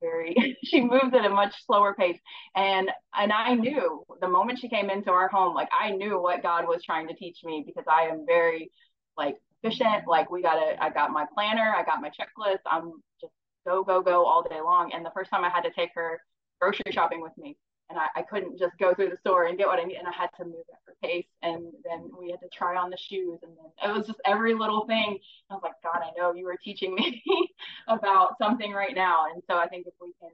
very, 0.01 0.57
she 0.65 0.81
moves 0.81 1.15
at 1.15 1.25
a 1.25 1.31
much 1.31 1.55
slower 1.67 1.95
pace. 1.95 2.19
And, 2.55 2.91
and 3.15 3.33
I 3.33 3.55
knew 3.55 4.05
the 4.21 4.29
moment 4.29 4.59
she 4.59 4.69
came 4.69 4.91
into 4.91 5.11
our 5.11 5.29
home, 5.29 5.55
like 5.55 5.69
I 5.79 5.91
knew 5.91 6.21
what 6.21 6.43
God 6.43 6.67
was 6.67 6.83
trying 6.85 7.09
to 7.09 7.15
teach 7.15 7.39
me 7.45 7.63
because 7.67 7.85
I 7.89 8.09
am 8.09 8.25
very 8.27 8.71
like 9.17 9.37
efficient. 9.63 10.07
Like 10.07 10.31
we 10.31 10.43
got 10.43 10.55
to, 10.55 10.83
I 10.83 10.91
got 10.91 11.11
my 11.11 11.27
planner, 11.35 11.75
I 11.77 11.85
got 11.85 12.01
my 12.01 12.09
checklist. 12.11 12.61
I'm 12.67 12.93
just 13.21 13.33
go, 13.67 13.83
go, 13.85 14.03
go 14.03 14.25
all 14.25 14.43
day 14.43 14.61
long. 14.61 14.93
And 14.93 15.05
the 15.05 15.11
first 15.15 15.31
time 15.31 15.45
I 15.45 15.51
had 15.51 15.63
to 15.63 15.71
take 15.71 15.91
her 15.95 16.21
grocery 16.61 16.93
shopping 16.93 17.21
with 17.21 17.33
me, 17.39 17.57
and 17.91 17.99
I, 17.99 18.07
I 18.21 18.23
couldn't 18.23 18.59
just 18.59 18.79
go 18.79 18.95
through 18.95 19.11
the 19.11 19.19
store 19.19 19.47
and 19.47 19.59
get 19.59 19.67
what 19.67 19.81
I 19.81 19.83
need, 19.83 19.97
and 19.97 20.07
I 20.07 20.13
had 20.13 20.31
to 20.39 20.45
move 20.45 20.65
at 20.73 20.79
her 20.87 20.95
pace. 21.03 21.27
And 21.43 21.73
then 21.85 22.11
we 22.19 22.31
had 22.31 22.41
to 22.41 22.49
try 22.49 22.77
on 22.77 22.89
the 22.89 22.97
shoes, 22.97 23.41
and 23.43 23.53
then 23.57 23.91
it 23.91 23.95
was 23.95 24.07
just 24.07 24.21
every 24.25 24.55
little 24.55 24.87
thing. 24.87 25.19
I 25.51 25.55
was 25.55 25.63
like, 25.63 25.75
God, 25.83 26.01
I 26.03 26.11
know 26.17 26.33
you 26.33 26.45
were 26.45 26.57
teaching 26.57 26.95
me 26.95 27.23
about 27.89 28.39
something 28.39 28.73
right 28.73 28.95
now. 28.95 29.27
And 29.33 29.43
so 29.51 29.59
I 29.59 29.69
think 29.69 29.87
if 29.87 29.95
we 30.01 30.13
can 30.21 30.31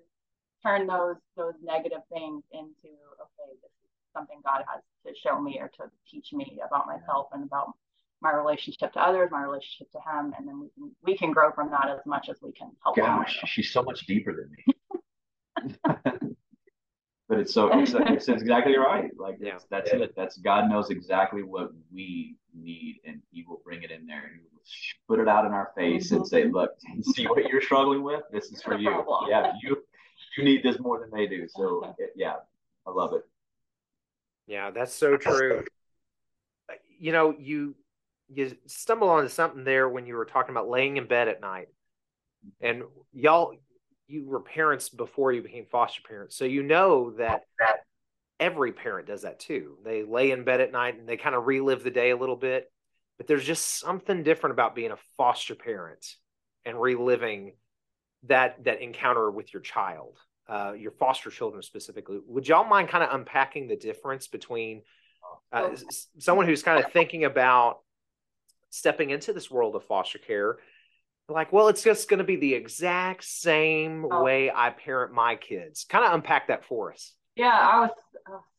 turn 0.62 0.86
those 0.86 1.16
those 1.36 1.54
negative 1.62 2.02
things 2.12 2.42
into 2.52 2.92
okay, 2.92 3.50
this 3.62 3.72
is 3.82 3.90
something 4.12 4.40
God 4.44 4.62
has 4.72 4.82
to 5.06 5.18
show 5.18 5.40
me 5.40 5.58
or 5.58 5.68
to 5.78 5.90
teach 6.10 6.32
me 6.32 6.60
about 6.64 6.86
myself 6.86 7.28
and 7.32 7.42
about 7.42 7.72
my 8.20 8.32
relationship 8.32 8.92
to 8.92 9.00
others, 9.00 9.30
my 9.30 9.42
relationship 9.42 9.90
to 9.92 9.98
Him, 9.98 10.34
and 10.38 10.46
then 10.46 10.60
we 10.60 10.68
can 10.74 10.90
we 11.02 11.16
can 11.16 11.32
grow 11.32 11.52
from 11.52 11.70
that 11.70 11.88
as 11.88 12.04
much 12.04 12.28
as 12.28 12.36
we 12.42 12.52
can 12.52 12.70
help. 12.82 12.96
Gosh, 12.96 13.42
she's 13.46 13.72
so 13.72 13.82
much 13.82 14.06
deeper 14.06 14.34
than 14.34 14.50
me. 14.50 16.36
but 17.28 17.38
it's 17.38 17.52
so 17.52 17.70
it's, 17.80 17.94
it's 17.94 18.28
exactly 18.28 18.76
right. 18.76 19.10
Like 19.18 19.36
yeah. 19.40 19.58
that's 19.70 19.90
yeah. 19.92 20.00
it. 20.00 20.14
That's 20.16 20.36
God 20.38 20.68
knows 20.68 20.90
exactly 20.90 21.42
what 21.42 21.70
we 21.92 22.36
need, 22.54 23.00
and 23.04 23.20
He 23.30 23.44
will 23.48 23.60
bring 23.64 23.82
it 23.82 23.90
in 23.90 24.06
there. 24.06 24.30
He 24.34 24.40
will 24.52 24.62
put 25.08 25.20
it 25.20 25.28
out 25.28 25.44
in 25.44 25.52
our 25.52 25.72
face 25.76 26.06
mm-hmm. 26.06 26.16
and 26.16 26.26
say, 26.26 26.44
"Look, 26.44 26.70
see 27.14 27.26
what 27.26 27.48
you're 27.48 27.62
struggling 27.62 28.02
with. 28.02 28.22
This 28.32 28.46
is 28.46 28.62
for 28.62 28.76
you. 28.76 29.04
Yeah, 29.28 29.52
you 29.62 29.78
you 30.36 30.44
need 30.44 30.62
this 30.62 30.78
more 30.78 31.00
than 31.00 31.10
they 31.10 31.26
do." 31.26 31.46
So 31.48 31.94
it, 31.98 32.12
yeah, 32.16 32.36
I 32.86 32.90
love 32.90 33.12
it. 33.12 33.22
Yeah, 34.46 34.70
that's 34.70 34.94
so 34.94 35.16
true. 35.16 35.64
You 36.98 37.12
know, 37.12 37.34
you 37.38 37.74
you 38.28 38.56
stumble 38.66 39.08
onto 39.08 39.28
something 39.28 39.64
there 39.64 39.88
when 39.88 40.06
you 40.06 40.14
were 40.14 40.24
talking 40.24 40.50
about 40.50 40.68
laying 40.68 40.96
in 40.96 41.06
bed 41.06 41.28
at 41.28 41.40
night, 41.40 41.68
and 42.60 42.84
y'all 43.12 43.56
you 44.08 44.24
were 44.24 44.40
parents 44.40 44.88
before 44.88 45.32
you 45.32 45.42
became 45.42 45.66
foster 45.66 46.02
parents, 46.06 46.36
so 46.36 46.44
you 46.44 46.62
know 46.62 47.10
that 47.12 47.42
every 48.38 48.72
parent 48.72 49.06
does 49.06 49.22
that 49.22 49.40
too. 49.40 49.78
They 49.84 50.02
lay 50.02 50.30
in 50.30 50.44
bed 50.44 50.60
at 50.60 50.72
night 50.72 50.98
and 50.98 51.08
they 51.08 51.16
kind 51.16 51.34
of 51.34 51.46
relive 51.46 51.82
the 51.82 51.90
day 51.90 52.10
a 52.10 52.16
little 52.16 52.36
bit, 52.36 52.70
but 53.16 53.26
there's 53.26 53.44
just 53.44 53.80
something 53.80 54.22
different 54.22 54.52
about 54.52 54.74
being 54.74 54.90
a 54.90 54.98
foster 55.16 55.54
parent 55.54 56.06
and 56.64 56.80
reliving 56.80 57.54
that 58.24 58.64
that 58.64 58.82
encounter 58.82 59.30
with 59.30 59.52
your 59.52 59.62
child, 59.62 60.18
uh, 60.48 60.72
your 60.76 60.90
foster 60.92 61.30
children 61.30 61.62
specifically. 61.62 62.18
Would 62.26 62.48
y'all 62.48 62.64
mind 62.64 62.88
kind 62.88 63.04
of 63.04 63.14
unpacking 63.14 63.68
the 63.68 63.76
difference 63.76 64.26
between 64.26 64.82
uh, 65.52 65.70
someone 66.18 66.46
who's 66.46 66.62
kind 66.62 66.84
of 66.84 66.92
thinking 66.92 67.24
about 67.24 67.78
stepping 68.70 69.10
into 69.10 69.32
this 69.32 69.50
world 69.50 69.74
of 69.76 69.84
foster 69.84 70.18
care 70.18 70.58
like, 71.28 71.52
well, 71.52 71.68
it's 71.68 71.82
just 71.82 72.08
going 72.08 72.18
to 72.18 72.24
be 72.24 72.36
the 72.36 72.54
exact 72.54 73.24
same 73.24 74.06
oh. 74.10 74.22
way 74.22 74.50
I 74.50 74.70
parent 74.70 75.12
my 75.12 75.36
kids. 75.36 75.84
Kind 75.88 76.04
of 76.04 76.12
unpack 76.12 76.48
that 76.48 76.64
for 76.64 76.92
us. 76.92 77.12
Yeah, 77.34 77.48
I 77.48 77.80
was, 77.80 77.90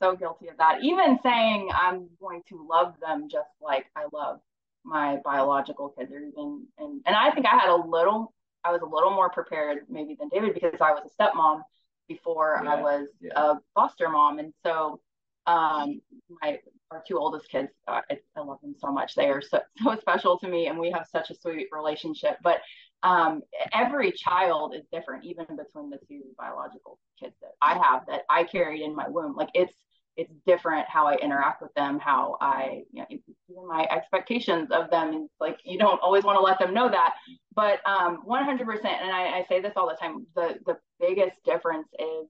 so 0.02 0.16
guilty 0.16 0.48
of 0.48 0.58
that. 0.58 0.84
Even 0.84 1.20
saying 1.24 1.70
I'm 1.74 2.08
going 2.22 2.44
to 2.50 2.66
love 2.70 2.94
them 3.02 3.28
just 3.30 3.50
like 3.62 3.86
I 3.96 4.06
love 4.14 4.40
my 4.86 5.18
biological 5.26 5.90
kids 5.90 6.12
or 6.12 6.20
even 6.20 6.66
and 6.78 7.02
and 7.06 7.16
I 7.16 7.32
think 7.32 7.46
I 7.46 7.58
had 7.58 7.70
a 7.70 7.76
little 7.76 8.34
I 8.64 8.72
was 8.72 8.82
a 8.82 8.86
little 8.86 9.10
more 9.10 9.30
prepared 9.30 9.80
maybe 9.90 10.16
than 10.18 10.30
David 10.30 10.54
because 10.54 10.80
I 10.80 10.92
was 10.92 11.04
a 11.06 11.22
stepmom 11.22 11.62
before 12.08 12.62
yeah, 12.64 12.72
I 12.72 12.82
was 12.82 13.08
yeah. 13.20 13.32
a 13.36 13.56
foster 13.76 14.08
mom 14.08 14.40
and 14.40 14.54
so 14.66 15.02
um 15.46 16.00
my 16.42 16.60
our 16.92 17.04
two 17.08 17.18
oldest 17.18 17.50
kids 17.50 17.70
uh, 17.88 18.02
I, 18.10 18.18
I, 18.36 18.42
love 18.42 18.60
them 18.62 18.76
so 18.78 18.92
much 18.92 19.16
they 19.16 19.28
are 19.28 19.42
so, 19.42 19.60
so 19.84 19.96
special 20.00 20.40
to 20.40 20.48
me 20.48 20.68
and 20.68 20.80
we 20.80 20.92
have 20.92 21.06
such 21.12 21.30
a 21.30 21.36
sweet 21.36 21.68
relationship 21.72 22.38
but 22.44 22.62
um 23.04 23.42
every 23.74 24.12
child 24.12 24.74
is 24.74 24.84
different 24.92 25.24
even 25.26 25.46
between 25.46 25.90
the 25.90 26.00
two 26.08 26.22
biological 26.38 27.00
kids 27.20 27.36
that 27.42 27.52
I 27.62 27.78
have 27.78 28.06
that 28.08 28.22
I 28.30 28.44
carried 28.44 28.82
in 28.82 28.96
my 28.96 29.08
womb 29.08 29.36
like 29.36 29.50
it's 29.54 29.74
it's 30.18 30.34
different 30.48 30.88
how 30.90 31.06
I 31.06 31.16
interact 31.18 31.62
with 31.62 31.74
them, 31.76 32.00
how 32.00 32.38
I, 32.42 32.82
you 32.92 33.06
know, 33.50 33.66
my 33.68 33.88
expectations 33.92 34.70
of 34.72 34.90
them. 34.90 35.14
And 35.14 35.30
like, 35.40 35.60
you 35.64 35.78
don't 35.78 36.02
always 36.02 36.24
want 36.24 36.40
to 36.40 36.44
let 36.44 36.58
them 36.58 36.74
know 36.74 36.90
that, 36.90 37.14
but 37.56 37.88
um, 37.88 38.24
100%. 38.28 38.86
And 38.86 39.12
I, 39.12 39.38
I 39.38 39.46
say 39.48 39.62
this 39.62 39.74
all 39.76 39.88
the 39.88 39.96
time. 39.96 40.26
The 40.36 40.56
the 40.66 40.78
biggest 41.00 41.36
difference 41.46 41.88
is 42.00 42.28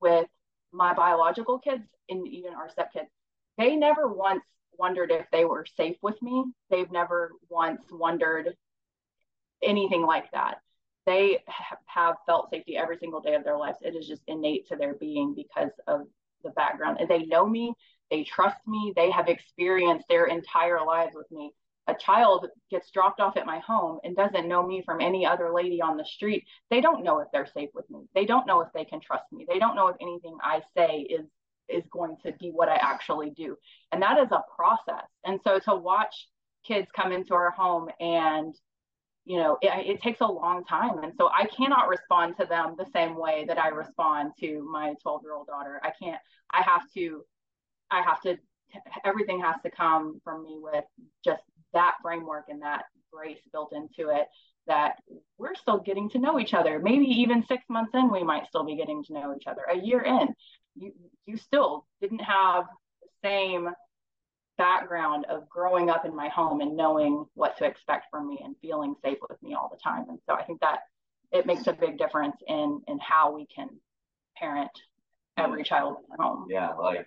with 0.00 0.26
my 0.72 0.94
biological 0.94 1.58
kids 1.58 1.82
and 2.08 2.26
even 2.28 2.54
our 2.54 2.70
step 2.70 2.92
kids. 2.92 3.08
They 3.58 3.76
never 3.76 4.08
once 4.08 4.42
wondered 4.78 5.10
if 5.10 5.26
they 5.30 5.44
were 5.44 5.66
safe 5.76 5.96
with 6.02 6.20
me. 6.22 6.44
They've 6.70 6.90
never 6.90 7.32
once 7.48 7.82
wondered 7.90 8.56
anything 9.62 10.02
like 10.02 10.30
that. 10.32 10.58
They 11.06 11.38
have 11.86 12.16
felt 12.26 12.50
safety 12.50 12.76
every 12.76 12.96
single 12.98 13.20
day 13.20 13.34
of 13.34 13.44
their 13.44 13.58
lives. 13.58 13.78
It 13.82 13.94
is 13.94 14.08
just 14.08 14.22
innate 14.26 14.66
to 14.68 14.76
their 14.76 14.94
being 14.94 15.34
because 15.34 15.70
of 15.86 16.06
the 16.42 16.50
background. 16.50 16.98
And 17.00 17.08
they 17.08 17.24
know 17.24 17.46
me. 17.46 17.74
They 18.10 18.24
trust 18.24 18.56
me. 18.66 18.92
They 18.96 19.10
have 19.10 19.28
experienced 19.28 20.06
their 20.08 20.26
entire 20.26 20.84
lives 20.84 21.14
with 21.14 21.30
me. 21.30 21.52
A 21.86 21.94
child 21.94 22.46
gets 22.70 22.90
dropped 22.90 23.20
off 23.20 23.36
at 23.36 23.44
my 23.44 23.58
home 23.58 23.98
and 24.04 24.16
doesn't 24.16 24.48
know 24.48 24.66
me 24.66 24.82
from 24.82 25.02
any 25.02 25.26
other 25.26 25.52
lady 25.52 25.82
on 25.82 25.98
the 25.98 26.04
street. 26.04 26.44
They 26.70 26.80
don't 26.80 27.04
know 27.04 27.18
if 27.18 27.28
they're 27.30 27.46
safe 27.46 27.68
with 27.74 27.88
me. 27.90 28.08
They 28.14 28.24
don't 28.24 28.46
know 28.46 28.62
if 28.62 28.68
they 28.72 28.86
can 28.86 29.00
trust 29.00 29.30
me. 29.30 29.44
They 29.46 29.58
don't 29.58 29.76
know 29.76 29.88
if 29.88 29.96
anything 30.00 30.38
i 30.42 30.62
say 30.74 31.00
is 31.00 31.26
is 31.68 31.84
going 31.90 32.16
to 32.24 32.32
be 32.32 32.50
what 32.50 32.68
i 32.68 32.76
actually 32.76 33.30
do. 33.30 33.56
And 33.92 34.02
that 34.02 34.18
is 34.18 34.30
a 34.30 34.42
process. 34.54 35.06
And 35.24 35.40
so 35.44 35.58
to 35.60 35.74
watch 35.74 36.28
kids 36.66 36.88
come 36.94 37.12
into 37.12 37.34
our 37.34 37.50
home 37.50 37.88
and 38.00 38.54
you 39.24 39.38
know 39.38 39.58
it, 39.62 39.86
it, 39.86 40.02
takes 40.02 40.20
a 40.20 40.26
long 40.26 40.64
time. 40.64 41.02
And 41.02 41.12
so 41.18 41.28
i 41.28 41.46
cannot 41.46 41.88
respond 41.88 42.36
to 42.40 42.46
them 42.46 42.74
the 42.76 42.86
same 42.92 43.16
way 43.16 43.44
that 43.48 43.58
i 43.58 43.68
respond 43.68 44.32
to 44.40 44.66
my 44.70 44.94
12 45.02 45.22
year 45.24 45.34
old 45.34 45.46
daughter. 45.46 45.80
I 45.82 45.90
can't 46.02 46.20
i 46.52 46.62
have 46.62 46.82
to 46.94 47.24
i 47.90 48.02
have 48.02 48.20
to 48.22 48.36
everything 49.04 49.40
has 49.40 49.56
to 49.62 49.70
come 49.70 50.20
from 50.24 50.42
me 50.42 50.58
with 50.60 50.84
just 51.24 51.42
that 51.72 51.94
framework 52.02 52.46
and 52.48 52.62
that 52.62 52.84
grace 53.12 53.38
built 53.52 53.72
into 53.72 54.10
it 54.10 54.26
that 54.66 54.96
we're 55.38 55.54
still 55.54 55.78
getting 55.78 56.08
to 56.10 56.18
know 56.18 56.38
each 56.38 56.54
other 56.54 56.78
maybe 56.78 57.04
even 57.04 57.44
six 57.46 57.64
months 57.68 57.92
in 57.94 58.10
we 58.10 58.22
might 58.22 58.46
still 58.46 58.64
be 58.64 58.76
getting 58.76 59.02
to 59.04 59.12
know 59.12 59.34
each 59.36 59.46
other 59.46 59.62
a 59.70 59.76
year 59.76 60.00
in 60.00 60.28
you 60.74 60.92
you 61.26 61.36
still 61.36 61.86
didn't 62.00 62.20
have 62.20 62.64
the 63.02 63.08
same 63.22 63.68
background 64.56 65.26
of 65.28 65.48
growing 65.48 65.90
up 65.90 66.04
in 66.04 66.14
my 66.14 66.28
home 66.28 66.60
and 66.60 66.76
knowing 66.76 67.24
what 67.34 67.56
to 67.58 67.64
expect 67.64 68.06
from 68.10 68.28
me 68.28 68.40
and 68.44 68.54
feeling 68.60 68.94
safe 69.04 69.18
with 69.28 69.42
me 69.42 69.54
all 69.54 69.68
the 69.70 69.78
time. 69.82 70.08
And 70.08 70.18
so 70.28 70.34
I 70.34 70.44
think 70.44 70.60
that 70.60 70.80
it 71.32 71.46
makes 71.46 71.66
a 71.66 71.72
big 71.72 71.98
difference 71.98 72.36
in 72.46 72.80
in 72.86 72.98
how 72.98 73.34
we 73.34 73.46
can 73.54 73.68
parent 74.36 74.70
every 75.36 75.64
child 75.64 75.96
in 75.98 76.04
our 76.12 76.26
home. 76.26 76.46
Yeah, 76.48 76.68
like 76.74 77.06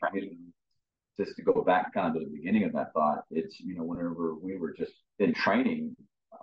just 1.17 1.35
to 1.35 1.41
go 1.41 1.63
back 1.63 1.93
kind 1.93 2.15
of 2.15 2.21
to 2.21 2.27
the 2.27 2.35
beginning 2.35 2.65
of 2.65 2.73
that 2.73 2.93
thought, 2.93 3.23
it's 3.31 3.59
you 3.59 3.75
know 3.75 3.83
whenever 3.83 4.35
we 4.35 4.57
were 4.57 4.73
just 4.73 4.93
in 5.19 5.33
training 5.33 5.95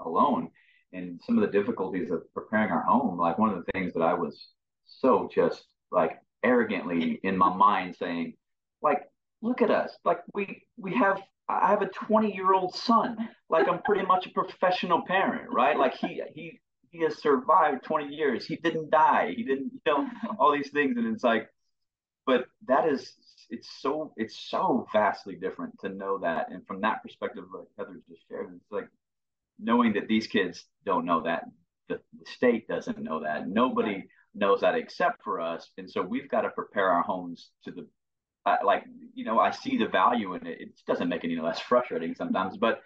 alone 0.04 0.50
and 0.94 1.20
some 1.26 1.36
of 1.36 1.42
the 1.42 1.58
difficulties 1.58 2.10
of 2.10 2.22
preparing 2.32 2.70
our 2.70 2.82
home, 2.82 3.18
like 3.18 3.38
one 3.38 3.50
of 3.50 3.56
the 3.56 3.72
things 3.72 3.92
that 3.94 4.02
I 4.02 4.14
was 4.14 4.48
so 4.86 5.28
just 5.34 5.64
like 5.90 6.20
arrogantly 6.42 7.20
in 7.22 7.36
my 7.36 7.54
mind 7.54 7.96
saying, 7.96 8.34
like 8.80 9.02
look 9.42 9.60
at 9.60 9.70
us. 9.70 9.96
Like 10.04 10.20
we 10.32 10.62
we 10.76 10.94
have 10.94 11.20
i 11.48 11.68
have 11.68 11.82
a 11.82 11.88
20 11.88 12.32
year 12.32 12.54
old 12.54 12.74
son. 12.74 13.28
Like 13.50 13.68
i'm 13.68 13.82
pretty 13.82 14.06
much 14.06 14.26
a 14.26 14.30
professional 14.30 15.02
parent 15.06 15.50
right? 15.50 15.76
Like 15.76 15.94
he 15.94 16.22
he 16.34 16.60
he 16.90 17.02
has 17.02 17.20
survived 17.20 17.84
20 17.84 18.14
years. 18.14 18.46
He 18.46 18.56
didn't 18.56 18.90
die. 18.90 19.34
He 19.36 19.42
didn't 19.42 19.72
you 19.74 19.80
know 19.86 20.08
all 20.38 20.52
these 20.52 20.70
things. 20.70 20.96
And 20.96 21.06
it's 21.12 21.24
like 21.24 21.48
but 22.26 22.46
that 22.68 22.88
is 22.88 23.12
it's 23.50 23.68
so 23.80 24.12
it's 24.16 24.38
so 24.48 24.86
vastly 24.92 25.34
different 25.34 25.78
to 25.80 25.88
know 25.88 26.18
that. 26.18 26.50
And 26.50 26.66
from 26.66 26.80
that 26.82 27.02
perspective 27.02 27.44
like 27.52 27.68
heather 27.76 28.00
just 28.08 28.22
shared 28.28 28.50
it's 28.54 28.70
like 28.70 28.88
knowing 29.58 29.94
that 29.94 30.08
these 30.08 30.26
kids 30.26 30.64
don't 30.84 31.04
know 31.04 31.22
that 31.22 31.44
the, 31.88 32.00
the 32.18 32.30
state 32.30 32.66
doesn't 32.68 33.02
know 33.02 33.22
that. 33.22 33.48
Nobody 33.48 34.04
knows 34.34 34.60
that 34.60 34.74
except 34.74 35.22
for 35.22 35.40
us. 35.40 35.70
And 35.78 35.90
so 35.90 36.02
we've 36.02 36.28
got 36.28 36.42
to 36.42 36.50
prepare 36.50 36.90
our 36.90 37.02
homes 37.02 37.50
to 37.64 37.70
the 37.70 37.86
I, 38.46 38.62
like 38.62 38.84
you 39.14 39.24
know 39.24 39.38
I 39.38 39.50
see 39.50 39.78
the 39.78 39.86
value 39.86 40.34
in 40.34 40.46
it. 40.46 40.60
It 40.60 40.80
doesn't 40.86 41.08
make 41.08 41.24
it 41.24 41.32
any 41.32 41.40
less 41.40 41.60
frustrating 41.60 42.14
sometimes, 42.14 42.56
but 42.56 42.82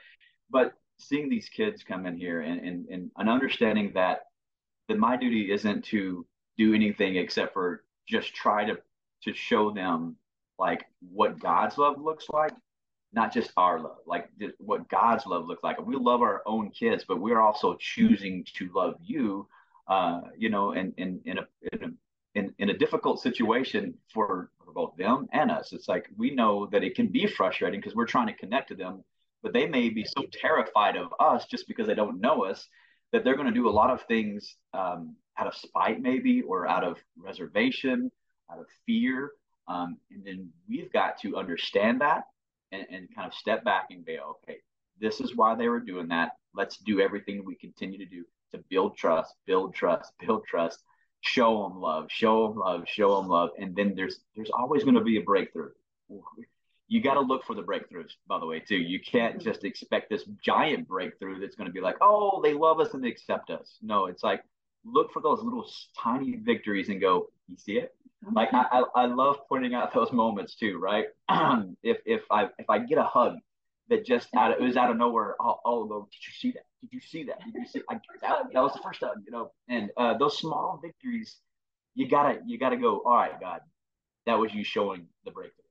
but 0.50 0.72
seeing 0.98 1.28
these 1.28 1.48
kids 1.48 1.83
come 1.83 2.07
in 2.07 2.16
here 2.16 2.40
and 2.40 2.61
and 2.61 2.87
and, 2.88 3.11
and 3.16 3.28
understanding 3.28 3.92
that 3.94 4.20
that 4.88 4.98
my 4.98 5.16
duty 5.16 5.50
isn't 5.52 5.85
to 5.87 6.24
do 6.57 6.74
anything 6.74 7.16
except 7.16 7.52
for 7.54 7.85
just 8.09 8.35
try 8.35 8.64
to 8.64 8.76
to 9.24 9.35
show 9.35 9.72
them 9.72 10.16
like 10.59 10.85
what 11.11 11.40
God's 11.40 11.78
love 11.78 12.00
looks 12.00 12.26
like, 12.33 12.52
not 13.12 13.33
just 13.33 13.53
our 13.57 13.81
love, 13.81 13.99
like 14.07 14.29
what 14.59 14.88
God's 14.88 15.27
love 15.27 15.47
looks 15.47 15.62
like. 15.62 15.85
We 15.85 15.97
love 15.97 16.21
our 16.21 16.42
own 16.47 16.71
kids, 16.71 17.05
but 17.07 17.21
we're 17.21 17.40
also 17.40 17.77
choosing 17.81 18.44
to 18.55 18.71
love 18.75 18.97
you, 19.03 19.49
uh, 19.88 20.21
you 20.37 20.51
know, 20.51 20.73
and 20.73 20.92
in 20.99 21.21
in 21.25 21.38
a, 21.38 21.47
in 21.73 21.85
a 21.85 21.88
in, 22.38 22.55
in 22.59 22.71
a 22.71 22.77
difficult 22.77 23.21
situation 23.21 23.94
for 24.12 24.51
for 24.64 24.73
both 24.73 24.97
them 24.97 25.27
and 25.33 25.51
us. 25.51 25.73
It's 25.73 25.88
like 25.88 26.09
we 26.16 26.31
know 26.35 26.66
that 26.66 26.85
it 26.85 26.94
can 26.94 27.09
be 27.09 27.27
frustrating 27.27 27.81
because 27.81 27.94
we're 27.94 28.07
trying 28.07 28.27
to 28.27 28.35
connect 28.35 28.68
to 28.68 28.75
them, 28.75 29.03
but 29.42 29.53
they 29.53 29.66
may 29.66 29.88
be 29.88 30.05
so 30.05 30.25
terrified 30.31 30.97
of 30.97 31.12
us 31.18 31.47
just 31.47 31.66
because 31.66 31.87
they 31.87 31.94
don't 31.94 32.21
know 32.21 32.44
us 32.44 32.68
that 33.12 33.25
they're 33.25 33.37
going 33.37 33.49
to 33.49 33.55
do 33.55 33.68
a 33.68 33.71
lot 33.71 33.90
of 33.90 34.03
things 34.03 34.57
um, 34.75 35.16
out 35.38 35.47
of 35.47 35.55
spite, 35.55 36.03
maybe, 36.03 36.42
or 36.42 36.68
out 36.68 36.85
of 36.85 36.99
reservation, 37.16 38.11
out 38.53 38.59
of 38.59 38.66
fear. 38.85 39.33
Um, 39.66 39.97
and 40.11 40.25
then 40.25 40.51
we've 40.68 40.92
got 40.92 41.18
to 41.21 41.37
understand 41.37 42.03
that 42.03 42.25
and, 42.72 42.87
and 42.90 43.14
kind 43.14 43.26
of 43.26 43.35
step 43.35 43.64
back 43.64 43.87
and 43.90 44.07
go, 44.07 44.37
okay, 44.44 44.59
this 45.00 45.20
is 45.20 45.37
why 45.37 45.54
they 45.54 45.68
were 45.68 45.81
doing 45.81 46.09
that. 46.09 46.33
Let's 46.54 46.78
do 46.78 47.00
everything 47.00 47.44
we 47.44 47.57
continue 47.57 47.98
to 47.98 48.07
do 48.07 48.24
to 48.52 48.59
build 48.70 48.96
trust, 48.96 49.35
build 49.46 49.74
trust, 49.74 50.12
build 50.24 50.44
trust, 50.46 50.83
show 51.20 51.62
them 51.62 51.81
love, 51.81 52.07
show 52.09 52.48
them 52.48 52.59
love, 52.59 52.85
show 52.87 53.20
them 53.20 53.28
love, 53.28 53.50
and 53.59 53.76
then 53.76 53.94
there's 53.94 54.20
there's 54.35 54.50
always 54.50 54.85
going 54.85 54.94
to 54.94 55.02
be 55.02 55.18
a 55.18 55.22
breakthrough. 55.22 55.70
You 56.88 57.02
got 57.02 57.14
to 57.14 57.20
look 57.20 57.44
for 57.44 57.54
the 57.54 57.62
breakthroughs, 57.62 58.12
by 58.26 58.38
the 58.38 58.46
way, 58.46 58.61
too. 58.61 58.78
You 58.78 58.98
can't 59.00 59.35
mm-hmm. 59.35 59.44
just 59.44 59.64
expect 59.64 60.09
this 60.09 60.24
giant 60.42 60.88
breakthrough 60.88 61.38
that's 61.38 61.54
going 61.54 61.66
to 61.66 61.72
be 61.72 61.83
like, 61.83 61.96
oh, 62.00 62.40
they 62.42 62.54
love 62.54 62.81
us 62.81 62.94
and 62.94 63.04
they 63.04 63.09
accept 63.09 63.50
us. 63.50 63.76
No, 63.83 64.07
it's 64.07 64.22
like 64.22 64.42
look 64.85 65.12
for 65.12 65.20
those 65.20 65.42
little 65.42 65.68
tiny 65.96 66.37
victories 66.37 66.88
and 66.88 67.00
go, 67.00 67.28
you 67.48 67.57
see 67.57 67.78
it? 67.78 67.94
Like 68.33 68.52
I, 68.52 68.83
I, 68.94 69.07
love 69.07 69.37
pointing 69.48 69.74
out 69.74 69.94
those 69.94 70.12
moments 70.12 70.57
too, 70.57 70.78
right? 70.78 71.07
if 71.83 71.98
if 72.04 72.22
I 72.31 72.48
if 72.59 72.68
I 72.68 72.81
get 72.81 72.98
a 72.98 73.04
hug 73.04 73.37
that 73.88 74.04
just 74.04 74.28
out 74.35 74.52
of, 74.52 74.61
it 74.61 74.64
was 74.64 74.76
out 74.76 74.90
of 74.90 74.96
nowhere. 74.96 75.37
I'll, 75.40 75.61
I'll 75.64 75.85
go, 75.85 76.09
did 76.11 76.26
you 76.26 76.33
see 76.33 76.50
that? 76.52 76.64
Did 76.81 76.92
you 76.92 77.00
see 77.00 77.24
that? 77.24 77.38
Did 77.44 77.54
you 77.54 77.66
see? 77.66 77.81
I, 77.88 77.94
that, 78.22 78.52
that 78.52 78.61
was 78.61 78.72
the 78.72 78.81
first 78.83 79.00
time, 79.00 79.22
you 79.24 79.31
know. 79.31 79.52
And 79.68 79.90
uh, 79.96 80.18
those 80.18 80.37
small 80.38 80.81
victories, 80.83 81.37
you 81.94 82.09
gotta 82.09 82.40
you 82.44 82.59
gotta 82.59 82.76
go. 82.76 83.02
All 83.07 83.14
right, 83.14 83.38
God, 83.40 83.61
that 84.26 84.38
was 84.38 84.52
you 84.52 84.64
showing 84.64 85.07
the 85.24 85.31
breakthrough. 85.31 85.64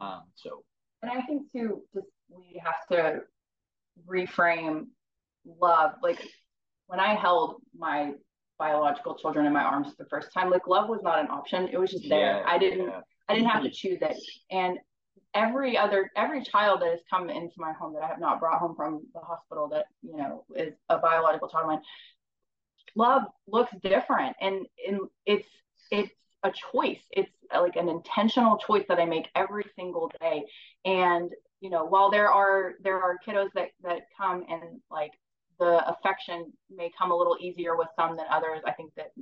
Um, 0.00 0.22
so. 0.34 0.64
And 1.02 1.10
I 1.10 1.22
think 1.22 1.50
too, 1.52 1.82
just 1.94 2.06
we 2.28 2.60
have 2.64 2.86
to 2.90 3.20
reframe 4.06 4.86
love. 5.60 5.92
Like 6.02 6.20
when 6.86 7.00
I 7.00 7.14
held 7.14 7.62
my 7.76 8.12
biological 8.58 9.14
children 9.14 9.46
in 9.46 9.52
my 9.52 9.62
arms 9.62 9.94
the 9.98 10.04
first 10.06 10.32
time, 10.32 10.50
like 10.50 10.66
love 10.66 10.88
was 10.88 11.00
not 11.02 11.18
an 11.18 11.28
option. 11.28 11.68
It 11.72 11.78
was 11.78 11.90
just 11.90 12.08
there. 12.08 12.38
Yeah, 12.38 12.42
I 12.46 12.58
didn't. 12.58 12.86
Yeah. 12.86 13.00
I 13.28 13.34
didn't 13.34 13.50
have 13.50 13.62
to 13.62 13.70
choose 13.70 13.98
it. 14.00 14.16
And 14.50 14.78
every 15.34 15.76
other 15.76 16.10
every 16.16 16.42
child 16.42 16.80
that 16.80 16.90
has 16.90 17.00
come 17.10 17.28
into 17.30 17.54
my 17.58 17.72
home 17.72 17.94
that 17.94 18.02
I 18.02 18.08
have 18.08 18.20
not 18.20 18.40
brought 18.40 18.58
home 18.58 18.74
from 18.74 19.02
the 19.14 19.20
hospital 19.20 19.68
that 19.68 19.86
you 20.02 20.16
know 20.16 20.44
is 20.56 20.74
a 20.88 20.98
biological 20.98 21.48
child 21.48 21.64
of 21.64 21.70
mine, 21.70 21.82
love 22.94 23.22
looks 23.46 23.72
different, 23.82 24.36
and 24.40 24.66
and 24.86 25.00
it's 25.26 25.48
it's 25.90 26.12
a 26.42 26.52
choice. 26.72 27.00
It's 27.10 27.30
uh, 27.54 27.60
like 27.60 27.76
an 27.76 27.88
intentional 27.88 28.58
choice 28.58 28.84
that 28.88 28.98
I 28.98 29.04
make 29.04 29.28
every 29.34 29.64
single 29.76 30.10
day. 30.20 30.44
And 30.84 31.30
you 31.60 31.70
know, 31.70 31.84
while 31.84 32.10
there 32.10 32.30
are 32.30 32.74
there 32.82 33.00
are 33.00 33.18
kiddos 33.26 33.50
that 33.54 33.70
that 33.82 34.02
come 34.16 34.44
and 34.48 34.80
like 34.90 35.12
the 35.58 35.88
affection 35.88 36.52
may 36.74 36.90
come 36.98 37.10
a 37.10 37.16
little 37.16 37.36
easier 37.40 37.76
with 37.76 37.88
some 37.96 38.16
than 38.16 38.26
others. 38.30 38.60
I 38.66 38.72
think 38.72 38.94
that 38.96 39.12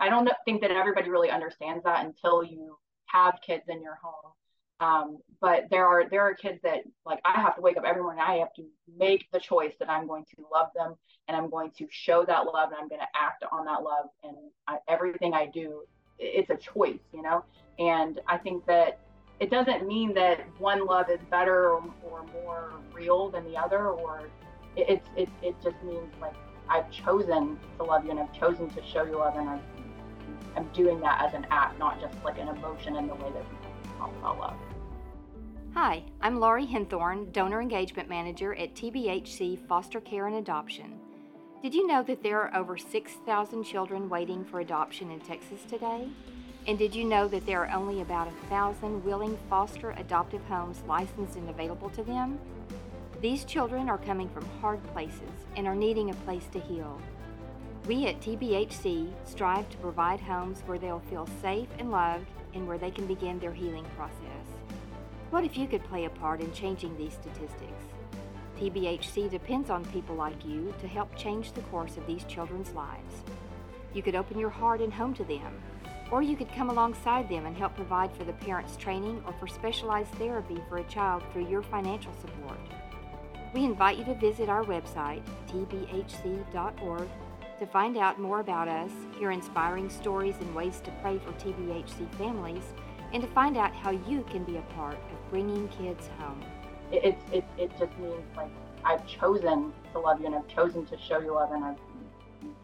I 0.00 0.08
don't 0.08 0.28
think 0.44 0.60
that 0.62 0.70
everybody 0.70 1.10
really 1.10 1.30
understands 1.30 1.84
that 1.84 2.04
until 2.04 2.42
you 2.44 2.78
have 3.06 3.38
kids 3.46 3.64
in 3.68 3.82
your 3.82 3.98
home 4.02 4.32
Um, 4.80 5.18
but 5.40 5.70
there 5.70 5.86
are 5.86 6.08
there 6.10 6.22
are 6.22 6.34
kids 6.34 6.58
that 6.64 6.80
like 7.06 7.20
I 7.24 7.40
have 7.40 7.54
to 7.56 7.62
wake 7.62 7.76
up 7.76 7.84
every 7.84 8.02
morning. 8.02 8.24
I 8.26 8.36
have 8.36 8.52
to 8.54 8.64
make 8.98 9.26
the 9.32 9.38
choice 9.38 9.74
that 9.78 9.88
I'm 9.88 10.08
going 10.08 10.24
to 10.36 10.44
love 10.52 10.68
them 10.74 10.96
and 11.28 11.36
I'm 11.36 11.48
going 11.50 11.70
to 11.78 11.86
show 11.90 12.24
that 12.24 12.46
love 12.46 12.70
and 12.70 12.78
I'm 12.80 12.88
going 12.88 13.00
to 13.00 13.06
act 13.14 13.44
on 13.52 13.64
that 13.66 13.82
love 13.84 14.06
and 14.24 14.36
I, 14.66 14.78
everything 14.88 15.34
I 15.34 15.46
do, 15.46 15.82
it's 16.18 16.50
a 16.50 16.56
choice, 16.56 16.98
you 17.12 17.22
know. 17.22 17.44
And 17.78 18.20
I 18.26 18.38
think 18.38 18.66
that 18.66 18.98
it 19.38 19.50
doesn't 19.50 19.86
mean 19.86 20.14
that 20.14 20.40
one 20.58 20.84
love 20.84 21.10
is 21.10 21.20
better 21.30 21.70
or, 21.70 21.84
or 22.02 22.24
more 22.32 22.72
real 22.92 23.30
than 23.30 23.44
the 23.44 23.56
other, 23.56 23.88
or 23.88 24.30
it, 24.76 25.02
it, 25.16 25.28
it 25.42 25.54
just 25.62 25.76
means 25.82 26.12
like 26.20 26.34
I've 26.68 26.90
chosen 26.90 27.58
to 27.78 27.84
love 27.84 28.04
you 28.04 28.10
and 28.10 28.20
I've 28.20 28.32
chosen 28.32 28.68
to 28.70 28.82
show 28.84 29.04
you 29.04 29.18
love 29.18 29.36
and 29.36 29.48
I'm, 29.48 29.60
I'm 30.56 30.68
doing 30.68 31.00
that 31.00 31.22
as 31.22 31.34
an 31.34 31.46
act, 31.50 31.78
not 31.78 32.00
just 32.00 32.14
like 32.24 32.38
an 32.38 32.48
emotion 32.48 32.96
in 32.96 33.06
the 33.06 33.14
way 33.14 33.30
that 33.32 33.44
we 33.50 33.88
talk 33.98 34.12
about 34.18 34.38
love. 34.38 34.56
Hi, 35.74 36.02
I'm 36.20 36.38
Laurie 36.38 36.66
Hinthorn, 36.66 37.32
Donor 37.32 37.62
Engagement 37.62 38.08
Manager 38.08 38.54
at 38.54 38.74
TBHC 38.74 39.66
Foster 39.66 40.00
Care 40.00 40.26
and 40.26 40.36
Adoption. 40.36 41.00
Did 41.62 41.74
you 41.74 41.86
know 41.86 42.02
that 42.02 42.22
there 42.22 42.42
are 42.42 42.56
over 42.56 42.76
6,000 42.76 43.64
children 43.64 44.08
waiting 44.08 44.44
for 44.44 44.60
adoption 44.60 45.10
in 45.10 45.20
Texas 45.20 45.60
today? 45.68 46.08
And 46.66 46.78
did 46.78 46.94
you 46.94 47.04
know 47.04 47.26
that 47.28 47.46
there 47.46 47.64
are 47.64 47.74
only 47.74 48.02
about 48.02 48.28
a 48.28 48.46
thousand 48.48 49.04
willing 49.04 49.38
foster 49.48 49.92
adoptive 49.92 50.44
homes 50.44 50.82
licensed 50.86 51.36
and 51.36 51.48
available 51.48 51.88
to 51.90 52.02
them? 52.02 52.38
These 53.22 53.44
children 53.44 53.88
are 53.88 53.98
coming 53.98 54.28
from 54.28 54.44
hard 54.60 54.82
places 54.88 55.46
and 55.56 55.68
are 55.68 55.76
needing 55.76 56.10
a 56.10 56.24
place 56.26 56.48
to 56.50 56.58
heal. 56.58 57.00
We 57.86 58.08
at 58.08 58.20
TBHC 58.20 59.12
strive 59.24 59.70
to 59.70 59.76
provide 59.76 60.18
homes 60.18 60.64
where 60.66 60.76
they'll 60.76 61.04
feel 61.08 61.28
safe 61.40 61.68
and 61.78 61.92
loved 61.92 62.26
and 62.52 62.66
where 62.66 62.78
they 62.78 62.90
can 62.90 63.06
begin 63.06 63.38
their 63.38 63.52
healing 63.52 63.86
process. 63.96 64.46
What 65.30 65.44
if 65.44 65.56
you 65.56 65.68
could 65.68 65.84
play 65.84 66.06
a 66.06 66.10
part 66.10 66.40
in 66.40 66.52
changing 66.52 66.98
these 66.98 67.12
statistics? 67.12 67.84
TBHC 68.58 69.30
depends 69.30 69.70
on 69.70 69.84
people 69.84 70.16
like 70.16 70.44
you 70.44 70.74
to 70.80 70.88
help 70.88 71.14
change 71.14 71.52
the 71.52 71.62
course 71.62 71.96
of 71.96 72.06
these 72.08 72.24
children's 72.24 72.72
lives. 72.72 73.22
You 73.94 74.02
could 74.02 74.16
open 74.16 74.36
your 74.36 74.50
heart 74.50 74.80
and 74.80 74.92
home 74.92 75.14
to 75.14 75.24
them, 75.24 75.62
or 76.10 76.22
you 76.22 76.36
could 76.36 76.52
come 76.52 76.70
alongside 76.70 77.28
them 77.28 77.46
and 77.46 77.56
help 77.56 77.76
provide 77.76 78.12
for 78.16 78.24
the 78.24 78.32
parents' 78.32 78.76
training 78.76 79.22
or 79.28 79.32
for 79.34 79.46
specialized 79.46 80.10
therapy 80.14 80.60
for 80.68 80.78
a 80.78 80.84
child 80.84 81.22
through 81.32 81.48
your 81.48 81.62
financial 81.62 82.12
support. 82.20 82.58
We 83.52 83.64
invite 83.64 83.98
you 83.98 84.04
to 84.06 84.14
visit 84.14 84.48
our 84.48 84.64
website, 84.64 85.22
tbhc.org, 85.48 87.08
to 87.58 87.66
find 87.66 87.98
out 87.98 88.18
more 88.18 88.40
about 88.40 88.66
us, 88.66 88.90
hear 89.18 89.30
inspiring 89.30 89.90
stories 89.90 90.36
and 90.40 90.54
ways 90.54 90.80
to 90.84 90.90
pray 91.02 91.18
for 91.18 91.32
TBHC 91.32 92.10
families, 92.14 92.64
and 93.12 93.22
to 93.22 93.28
find 93.28 93.58
out 93.58 93.74
how 93.74 93.90
you 93.90 94.24
can 94.30 94.42
be 94.44 94.56
a 94.56 94.62
part 94.74 94.94
of 94.94 95.30
bringing 95.30 95.68
kids 95.68 96.08
home. 96.18 96.42
It, 96.90 97.18
it, 97.30 97.44
it 97.58 97.70
just 97.78 97.96
means 97.98 98.24
like 98.36 98.50
I've 98.84 99.06
chosen 99.06 99.72
to 99.92 99.98
love 99.98 100.20
you 100.20 100.26
and 100.26 100.34
I've 100.34 100.48
chosen 100.48 100.86
to 100.86 100.96
show 100.98 101.20
you 101.20 101.34
love 101.34 101.52
and 101.52 101.62
I've, 101.62 101.76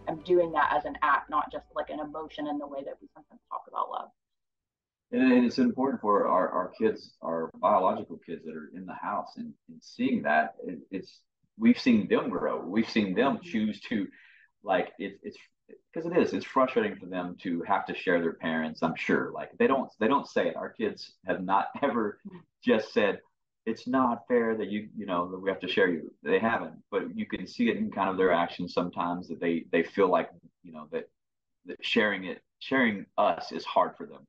I'm 0.09 0.20
doing 0.20 0.51
that 0.53 0.72
as 0.74 0.87
an 0.87 0.96
act, 1.03 1.29
not 1.29 1.53
just 1.53 1.66
like 1.77 1.90
an 1.90 2.01
emotion 2.01 2.46
in 2.46 2.57
the 2.59 2.66
way 2.66 2.83
that 2.85 2.94
we 3.01 3.09
sometimes 3.14 3.40
talk 3.51 3.64
about 3.68 3.90
love. 3.90 4.09
And 5.11 5.47
it's 5.47 5.59
important 5.59 6.03
for 6.03 6.27
our, 6.27 6.49
our 6.51 6.73
kids, 6.79 7.14
our 7.23 7.51
biological 7.55 8.18
kids 8.18 8.44
that 8.44 8.55
are 8.55 8.71
in 8.75 8.85
the 8.85 8.94
house 8.94 9.33
and, 9.37 9.55
and 9.68 9.83
seeing 9.83 10.23
that 10.23 10.57
it, 10.66 10.81
it's, 10.90 11.21
we've 11.59 11.79
seen 11.79 12.09
them 12.09 12.29
grow. 12.29 12.61
We've 12.61 12.88
seen 12.88 13.14
them 13.14 13.37
mm-hmm. 13.37 13.49
choose 13.49 13.81
to 13.88 14.07
like, 14.62 14.92
it, 14.99 15.18
it's 15.23 15.38
because 15.92 16.11
it 16.11 16.16
is 16.16 16.33
it's 16.33 16.47
frustrating 16.47 16.97
for 16.97 17.07
them 17.07 17.37
to 17.42 17.62
have 17.62 17.85
to 17.87 17.94
share 17.94 18.21
their 18.21 18.33
parents 18.35 18.83
i'm 18.83 18.94
sure. 18.97 19.31
Like 19.33 19.51
they 19.59 19.66
don't 19.66 19.90
they 20.01 20.09
don't 20.09 20.29
say 20.29 20.49
it. 20.49 20.57
Our 20.57 20.71
kids 20.71 21.12
have 21.27 21.42
not 21.42 21.68
ever 21.83 22.21
just 22.64 22.92
said 22.92 23.21
it's 23.66 23.87
not 23.87 24.27
fair 24.29 24.57
that 24.57 24.68
you 24.68 24.88
you 24.97 25.07
know 25.07 25.31
that 25.31 25.38
we 25.38 25.51
have 25.51 25.61
to 25.61 25.68
share 25.68 25.90
you. 25.90 26.11
They 26.23 26.38
haven't. 26.38 26.83
But 26.90 27.16
you 27.16 27.27
can 27.27 27.47
see 27.47 27.68
it 27.68 27.77
in 27.77 27.90
kind 27.90 28.09
of 28.09 28.16
their 28.16 28.33
actions 28.33 28.73
sometimes 28.73 29.29
that 29.29 29.40
they 29.40 29.64
they 29.73 29.83
feel 29.83 30.11
like 30.11 30.31
you 30.62 30.73
know 30.73 30.88
that 30.92 31.09
that 31.66 31.85
sharing 31.85 32.25
it 32.25 32.40
sharing 32.61 33.07
us 33.18 33.53
is 33.53 33.64
hard 33.64 33.92
for 33.97 34.07
them 34.07 34.27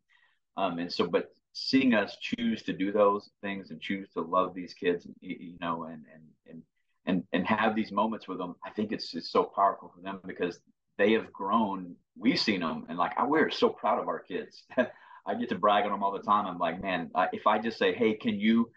um 0.57 0.79
and 0.79 0.91
so 0.91 1.07
but 1.07 1.33
seeing 1.53 1.93
us 1.93 2.17
choose 2.21 2.61
to 2.61 2.73
do 2.73 2.91
those 2.91 3.29
things 3.41 3.71
and 3.71 3.81
choose 3.81 4.07
to 4.09 4.21
love 4.21 4.53
these 4.53 4.73
kids 4.73 5.07
you 5.21 5.57
know 5.59 5.83
and 5.83 6.05
and 6.13 6.23
and 6.47 6.61
and, 7.05 7.23
and 7.33 7.47
have 7.47 7.75
these 7.75 7.91
moments 7.91 8.27
with 8.27 8.37
them 8.37 8.55
i 8.63 8.69
think 8.69 8.91
it's, 8.91 9.15
it's 9.15 9.31
so 9.31 9.43
powerful 9.43 9.91
for 9.95 10.01
them 10.01 10.19
because 10.25 10.59
they 10.99 11.13
have 11.13 11.33
grown. 11.33 11.95
We've 12.15 12.39
seen 12.39 12.59
them, 12.59 12.85
and 12.89 12.97
like 12.97 13.13
I, 13.17 13.25
we're 13.25 13.49
so 13.49 13.69
proud 13.69 13.99
of 13.99 14.07
our 14.07 14.19
kids. 14.19 14.63
I 15.25 15.35
get 15.35 15.49
to 15.49 15.55
brag 15.55 15.85
on 15.85 15.91
them 15.91 16.03
all 16.03 16.11
the 16.11 16.19
time. 16.19 16.45
I'm 16.45 16.59
like, 16.59 16.81
man, 16.81 17.09
if 17.31 17.47
I 17.47 17.57
just 17.57 17.79
say, 17.79 17.93
hey, 17.93 18.13
can 18.13 18.39
you, 18.39 18.69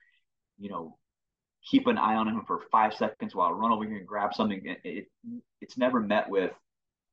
you 0.59 0.71
know, 0.71 0.97
keep 1.69 1.87
an 1.89 1.99
eye 1.99 2.15
on 2.15 2.29
him 2.29 2.43
for 2.47 2.61
five 2.71 2.95
seconds 2.95 3.35
while 3.35 3.49
I 3.49 3.53
run 3.53 3.73
over 3.73 3.85
here 3.85 3.97
and 3.97 4.07
grab 4.07 4.35
something, 4.35 4.63
it, 4.65 4.81
it 4.85 5.07
it's 5.61 5.77
never 5.77 6.01
met 6.01 6.31
with 6.31 6.53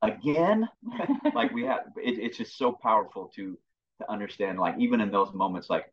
again. 0.02 0.70
like 1.34 1.52
we 1.54 1.64
have, 1.64 1.82
it, 1.98 2.20
it's 2.20 2.38
just 2.38 2.58
so 2.58 2.72
powerful 2.72 3.32
to 3.36 3.58
to 4.00 4.12
understand. 4.12 4.60
Like 4.60 4.76
even 4.80 5.02
in 5.02 5.12
those 5.12 5.34
moments, 5.34 5.70
like 5.70 5.92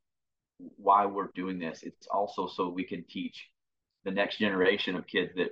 why 0.76 1.06
we're 1.06 1.28
doing 1.34 1.58
this. 1.58 1.82
It's 1.82 2.06
also 2.06 2.46
so 2.46 2.68
we 2.68 2.84
can 2.84 3.04
teach 3.08 3.48
the 4.04 4.10
next 4.10 4.38
generation 4.38 4.96
of 4.96 5.06
kids 5.06 5.32
that 5.36 5.50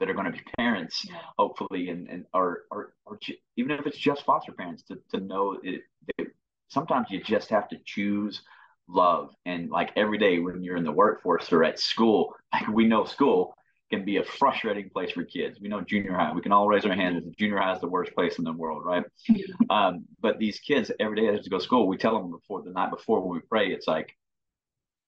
that 0.00 0.10
are 0.10 0.14
going 0.14 0.26
to 0.26 0.32
be 0.32 0.42
parents, 0.58 1.06
hopefully, 1.38 1.88
and 1.88 2.08
and 2.08 2.26
or 2.34 2.62
or, 2.70 2.94
or 3.06 3.18
even 3.56 3.72
if 3.72 3.86
it's 3.86 3.98
just 3.98 4.24
foster 4.24 4.52
parents 4.52 4.82
to 4.84 4.98
to 5.10 5.20
know 5.20 5.58
it, 5.62 5.82
it. 6.18 6.28
Sometimes 6.68 7.08
you 7.10 7.22
just 7.22 7.50
have 7.50 7.68
to 7.68 7.76
choose 7.84 8.42
love, 8.88 9.30
and 9.46 9.70
like 9.70 9.90
every 9.96 10.18
day 10.18 10.38
when 10.38 10.62
you're 10.62 10.76
in 10.76 10.84
the 10.84 10.92
workforce 10.92 11.52
or 11.52 11.64
at 11.64 11.78
school, 11.78 12.34
like 12.52 12.68
we 12.68 12.86
know 12.86 13.04
school 13.04 13.54
can 13.92 14.04
be 14.04 14.16
a 14.16 14.24
frustrating 14.24 14.88
place 14.88 15.12
for 15.12 15.22
kids. 15.22 15.60
We 15.60 15.68
know 15.68 15.82
junior 15.82 16.14
high. 16.14 16.32
We 16.32 16.40
can 16.40 16.50
all 16.50 16.66
raise 16.66 16.86
our 16.86 16.94
hands. 16.94 17.24
Junior 17.38 17.58
high 17.58 17.74
is 17.74 17.80
the 17.80 17.88
worst 17.88 18.14
place 18.14 18.38
in 18.38 18.44
the 18.44 18.52
world, 18.52 18.84
right? 18.84 19.04
Um, 19.70 20.04
but 20.20 20.38
these 20.38 20.58
kids 20.58 20.90
every 21.00 21.16
day 21.16 21.26
they 21.26 21.34
have 21.34 21.42
to 21.42 21.50
go 21.50 21.58
to 21.58 21.64
school. 21.64 21.86
We 21.86 21.96
tell 21.96 22.18
them 22.18 22.30
before 22.30 22.62
the 22.62 22.70
night 22.70 22.90
before 22.90 23.20
when 23.20 23.32
we 23.32 23.40
pray, 23.40 23.68
it's 23.68 23.86
like 23.86 24.14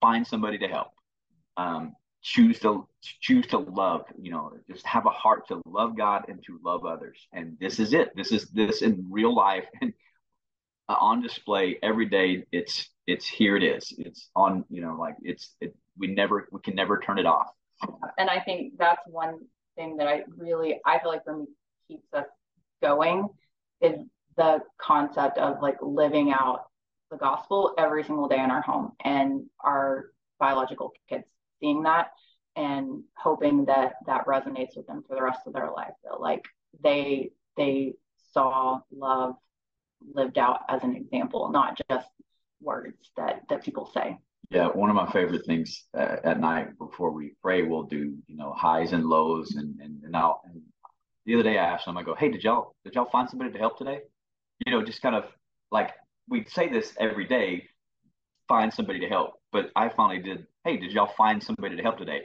find 0.00 0.26
somebody 0.26 0.58
to 0.58 0.68
help. 0.68 0.88
Um, 1.56 1.92
choose 2.22 2.58
to 2.60 2.88
choose 3.20 3.46
to 3.48 3.58
love 3.58 4.06
you 4.18 4.30
know 4.30 4.50
just 4.70 4.86
have 4.86 5.04
a 5.04 5.10
heart 5.10 5.46
to 5.46 5.60
love 5.66 5.94
god 5.94 6.24
and 6.28 6.42
to 6.42 6.58
love 6.64 6.86
others 6.86 7.18
and 7.34 7.54
this 7.60 7.78
is 7.78 7.92
it 7.92 8.16
this 8.16 8.32
is 8.32 8.46
this 8.46 8.80
in 8.80 9.06
real 9.10 9.34
life 9.34 9.66
and 9.82 9.92
on 10.88 11.20
display 11.20 11.78
every 11.82 12.06
day 12.06 12.42
it's 12.50 12.88
it's 13.06 13.28
here 13.28 13.58
it 13.58 13.62
is 13.62 13.92
it's 13.98 14.30
on 14.34 14.64
you 14.70 14.80
know 14.80 14.96
like 14.98 15.16
it's 15.22 15.54
it 15.60 15.76
we 15.98 16.06
never 16.06 16.48
we 16.50 16.60
can 16.60 16.74
never 16.74 16.98
turn 16.98 17.18
it 17.18 17.26
off 17.26 17.50
and 18.18 18.30
i 18.30 18.40
think 18.40 18.72
that's 18.78 19.02
one 19.06 19.38
thing 19.76 19.96
that 19.96 20.06
i 20.06 20.22
really 20.36 20.80
i 20.86 20.98
feel 20.98 21.10
like 21.10 21.24
for 21.24 21.36
me 21.36 21.46
keeps 21.88 22.06
us 22.12 22.26
going 22.82 23.28
is 23.80 23.98
the 24.36 24.60
concept 24.78 25.38
of 25.38 25.60
like 25.62 25.76
living 25.80 26.32
out 26.32 26.66
the 27.10 27.16
gospel 27.16 27.74
every 27.78 28.02
single 28.02 28.28
day 28.28 28.42
in 28.42 28.50
our 28.50 28.62
home 28.62 28.92
and 29.04 29.44
our 29.60 30.06
biological 30.38 30.92
kids 31.08 31.24
seeing 31.60 31.82
that 31.82 32.08
and 32.56 33.02
hoping 33.16 33.64
that 33.64 33.94
that 34.06 34.26
resonates 34.26 34.76
with 34.76 34.86
them 34.86 35.02
for 35.06 35.16
the 35.16 35.22
rest 35.22 35.40
of 35.46 35.52
their 35.52 35.70
life. 35.70 35.92
That 36.04 36.20
like 36.20 36.44
they 36.82 37.30
they 37.56 37.94
saw 38.32 38.80
love 38.92 39.34
lived 40.14 40.38
out 40.38 40.60
as 40.68 40.82
an 40.82 40.94
example 40.94 41.50
not 41.50 41.80
just 41.90 42.08
words 42.60 43.10
that 43.16 43.42
that 43.48 43.64
people 43.64 43.90
say 43.94 44.18
yeah 44.54 44.68
one 44.68 44.90
of 44.90 44.96
my 44.96 45.10
favorite 45.12 45.44
things 45.46 45.84
uh, 45.96 46.16
at 46.24 46.40
night 46.40 46.76
before 46.78 47.10
we 47.10 47.34
pray 47.42 47.62
we'll 47.62 47.82
do 47.82 48.16
you 48.26 48.36
know 48.36 48.52
highs 48.52 48.92
and 48.92 49.04
lows 49.04 49.54
and 49.56 49.78
and, 49.80 50.02
and 50.02 50.12
now 50.12 50.40
and 50.44 50.62
the 51.26 51.34
other 51.34 51.42
day 51.42 51.58
i 51.58 51.64
asked 51.64 51.86
them 51.86 51.96
i 51.96 52.02
go 52.02 52.14
hey 52.14 52.30
did 52.30 52.42
y'all 52.42 52.74
did 52.84 52.94
y'all 52.94 53.10
find 53.10 53.28
somebody 53.28 53.50
to 53.50 53.58
help 53.58 53.76
today 53.76 54.00
you 54.64 54.72
know 54.72 54.82
just 54.82 55.02
kind 55.02 55.14
of 55.14 55.24
like 55.70 55.90
we 56.28 56.44
say 56.44 56.68
this 56.68 56.92
every 56.98 57.26
day 57.26 57.68
find 58.48 58.72
somebody 58.72 59.00
to 59.00 59.08
help 59.08 59.34
but 59.52 59.70
i 59.76 59.88
finally 59.88 60.20
did 60.20 60.46
hey, 60.64 60.78
did 60.78 60.92
y'all 60.92 61.12
find 61.16 61.42
somebody 61.42 61.76
to 61.76 61.82
help 61.82 61.98
today? 61.98 62.22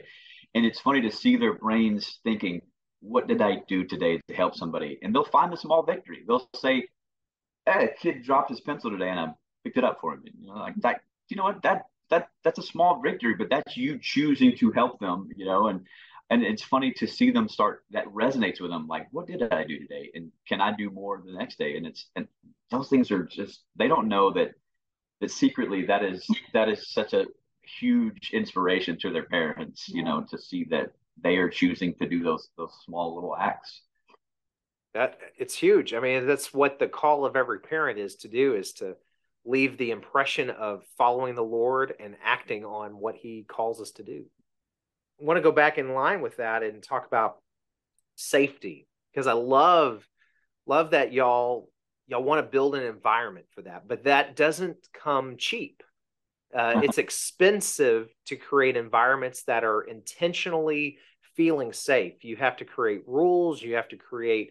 And 0.54 0.64
it's 0.64 0.80
funny 0.80 1.02
to 1.02 1.10
see 1.10 1.36
their 1.36 1.54
brains 1.54 2.18
thinking, 2.24 2.62
what 3.00 3.28
did 3.28 3.40
I 3.40 3.62
do 3.68 3.84
today 3.84 4.20
to 4.28 4.34
help 4.34 4.56
somebody? 4.56 4.98
And 5.02 5.14
they'll 5.14 5.24
find 5.24 5.52
a 5.52 5.56
small 5.56 5.82
victory. 5.82 6.24
They'll 6.26 6.48
say, 6.56 6.88
hey, 7.66 7.84
a 7.84 7.88
kid 8.00 8.24
dropped 8.24 8.50
his 8.50 8.60
pencil 8.60 8.90
today 8.90 9.10
and 9.10 9.20
I 9.20 9.28
picked 9.62 9.76
it 9.76 9.84
up 9.84 9.98
for 10.00 10.14
him. 10.14 10.22
You 10.24 10.48
know, 10.48 10.54
like 10.54 10.74
that, 10.76 11.02
you 11.28 11.36
know 11.36 11.44
what, 11.44 11.62
that, 11.62 11.84
that, 12.10 12.28
that's 12.44 12.58
a 12.58 12.62
small 12.62 13.00
victory, 13.00 13.34
but 13.34 13.48
that's 13.50 13.76
you 13.76 13.98
choosing 13.98 14.56
to 14.58 14.70
help 14.72 14.98
them, 15.00 15.28
you 15.36 15.46
know, 15.46 15.68
and, 15.68 15.86
and 16.30 16.42
it's 16.42 16.62
funny 16.62 16.92
to 16.92 17.06
see 17.06 17.30
them 17.30 17.48
start 17.48 17.84
that 17.90 18.06
resonates 18.06 18.60
with 18.60 18.70
them. 18.70 18.86
Like, 18.86 19.08
what 19.10 19.26
did 19.26 19.42
I 19.52 19.64
do 19.64 19.78
today? 19.78 20.10
And 20.14 20.30
can 20.48 20.60
I 20.60 20.74
do 20.76 20.90
more 20.90 21.22
the 21.24 21.32
next 21.32 21.58
day? 21.58 21.76
And 21.76 21.86
it's, 21.86 22.06
and 22.16 22.28
those 22.70 22.88
things 22.88 23.10
are 23.10 23.24
just, 23.24 23.60
they 23.76 23.88
don't 23.88 24.08
know 24.08 24.32
that, 24.32 24.52
that 25.20 25.30
secretly 25.30 25.86
that 25.86 26.04
is, 26.04 26.26
that 26.52 26.68
is 26.68 26.88
such 26.92 27.12
a, 27.14 27.26
huge 27.78 28.30
inspiration 28.32 28.98
to 28.98 29.12
their 29.12 29.24
parents, 29.24 29.88
you 29.88 30.02
know, 30.02 30.24
to 30.30 30.38
see 30.38 30.64
that 30.64 30.92
they 31.22 31.36
are 31.36 31.48
choosing 31.48 31.94
to 31.94 32.08
do 32.08 32.22
those 32.22 32.48
those 32.56 32.72
small 32.84 33.14
little 33.14 33.36
acts. 33.36 33.82
That 34.94 35.18
it's 35.38 35.54
huge. 35.54 35.94
I 35.94 36.00
mean, 36.00 36.26
that's 36.26 36.52
what 36.52 36.78
the 36.78 36.88
call 36.88 37.24
of 37.24 37.36
every 37.36 37.60
parent 37.60 37.98
is 37.98 38.16
to 38.16 38.28
do 38.28 38.54
is 38.54 38.72
to 38.74 38.96
leave 39.44 39.78
the 39.78 39.90
impression 39.90 40.50
of 40.50 40.82
following 40.98 41.34
the 41.34 41.42
Lord 41.42 41.94
and 41.98 42.16
acting 42.22 42.64
on 42.64 42.98
what 42.98 43.16
He 43.16 43.44
calls 43.48 43.80
us 43.80 43.92
to 43.92 44.02
do. 44.02 44.24
I 45.20 45.24
want 45.24 45.38
to 45.38 45.42
go 45.42 45.52
back 45.52 45.78
in 45.78 45.94
line 45.94 46.20
with 46.20 46.36
that 46.36 46.62
and 46.62 46.82
talk 46.82 47.06
about 47.06 47.36
safety 48.16 48.86
because 49.12 49.26
I 49.26 49.32
love 49.32 50.06
love 50.66 50.90
that 50.90 51.12
y'all 51.12 51.70
y'all 52.06 52.22
want 52.22 52.44
to 52.44 52.50
build 52.50 52.74
an 52.74 52.82
environment 52.82 53.46
for 53.54 53.62
that, 53.62 53.86
but 53.86 54.04
that 54.04 54.36
doesn't 54.36 54.76
come 54.92 55.36
cheap. 55.36 55.82
Uh, 56.52 56.58
uh-huh. 56.58 56.80
it's 56.82 56.98
expensive 56.98 58.08
to 58.26 58.34
create 58.34 58.76
environments 58.76 59.44
that 59.44 59.62
are 59.62 59.82
intentionally 59.82 60.98
feeling 61.36 61.72
safe. 61.72 62.24
You 62.24 62.36
have 62.36 62.56
to 62.56 62.64
create 62.64 63.02
rules. 63.06 63.62
You 63.62 63.76
have 63.76 63.88
to 63.90 63.96
create 63.96 64.50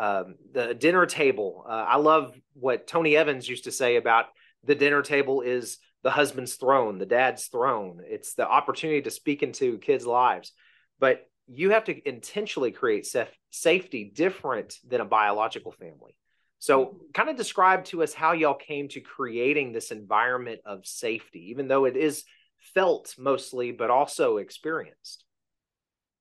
um, 0.00 0.36
the 0.52 0.74
dinner 0.74 1.04
table. 1.04 1.66
Uh, 1.68 1.84
I 1.88 1.96
love 1.96 2.34
what 2.54 2.86
Tony 2.86 3.14
Evans 3.16 3.46
used 3.46 3.64
to 3.64 3.70
say 3.70 3.96
about 3.96 4.26
the 4.64 4.74
dinner 4.74 5.02
table 5.02 5.42
is 5.42 5.76
the 6.02 6.10
husband's 6.10 6.54
throne, 6.54 6.96
the 6.96 7.04
dad's 7.04 7.48
throne. 7.48 8.00
It's 8.06 8.32
the 8.32 8.48
opportunity 8.48 9.02
to 9.02 9.10
speak 9.10 9.42
into 9.42 9.76
kids' 9.76 10.06
lives. 10.06 10.52
But 10.98 11.28
you 11.46 11.70
have 11.70 11.84
to 11.84 12.08
intentionally 12.08 12.72
create 12.72 13.04
saf- 13.04 13.28
safety 13.50 14.10
different 14.14 14.76
than 14.88 15.02
a 15.02 15.04
biological 15.04 15.72
family. 15.72 16.16
So, 16.60 17.00
kind 17.14 17.28
of 17.28 17.36
describe 17.36 17.84
to 17.86 18.02
us 18.02 18.14
how 18.14 18.32
y'all 18.32 18.54
came 18.54 18.88
to 18.88 19.00
creating 19.00 19.72
this 19.72 19.90
environment 19.90 20.60
of 20.64 20.86
safety, 20.86 21.50
even 21.50 21.68
though 21.68 21.84
it 21.84 21.96
is 21.96 22.24
felt 22.74 23.14
mostly, 23.18 23.72
but 23.72 23.90
also 23.90 24.38
experienced. 24.38 25.24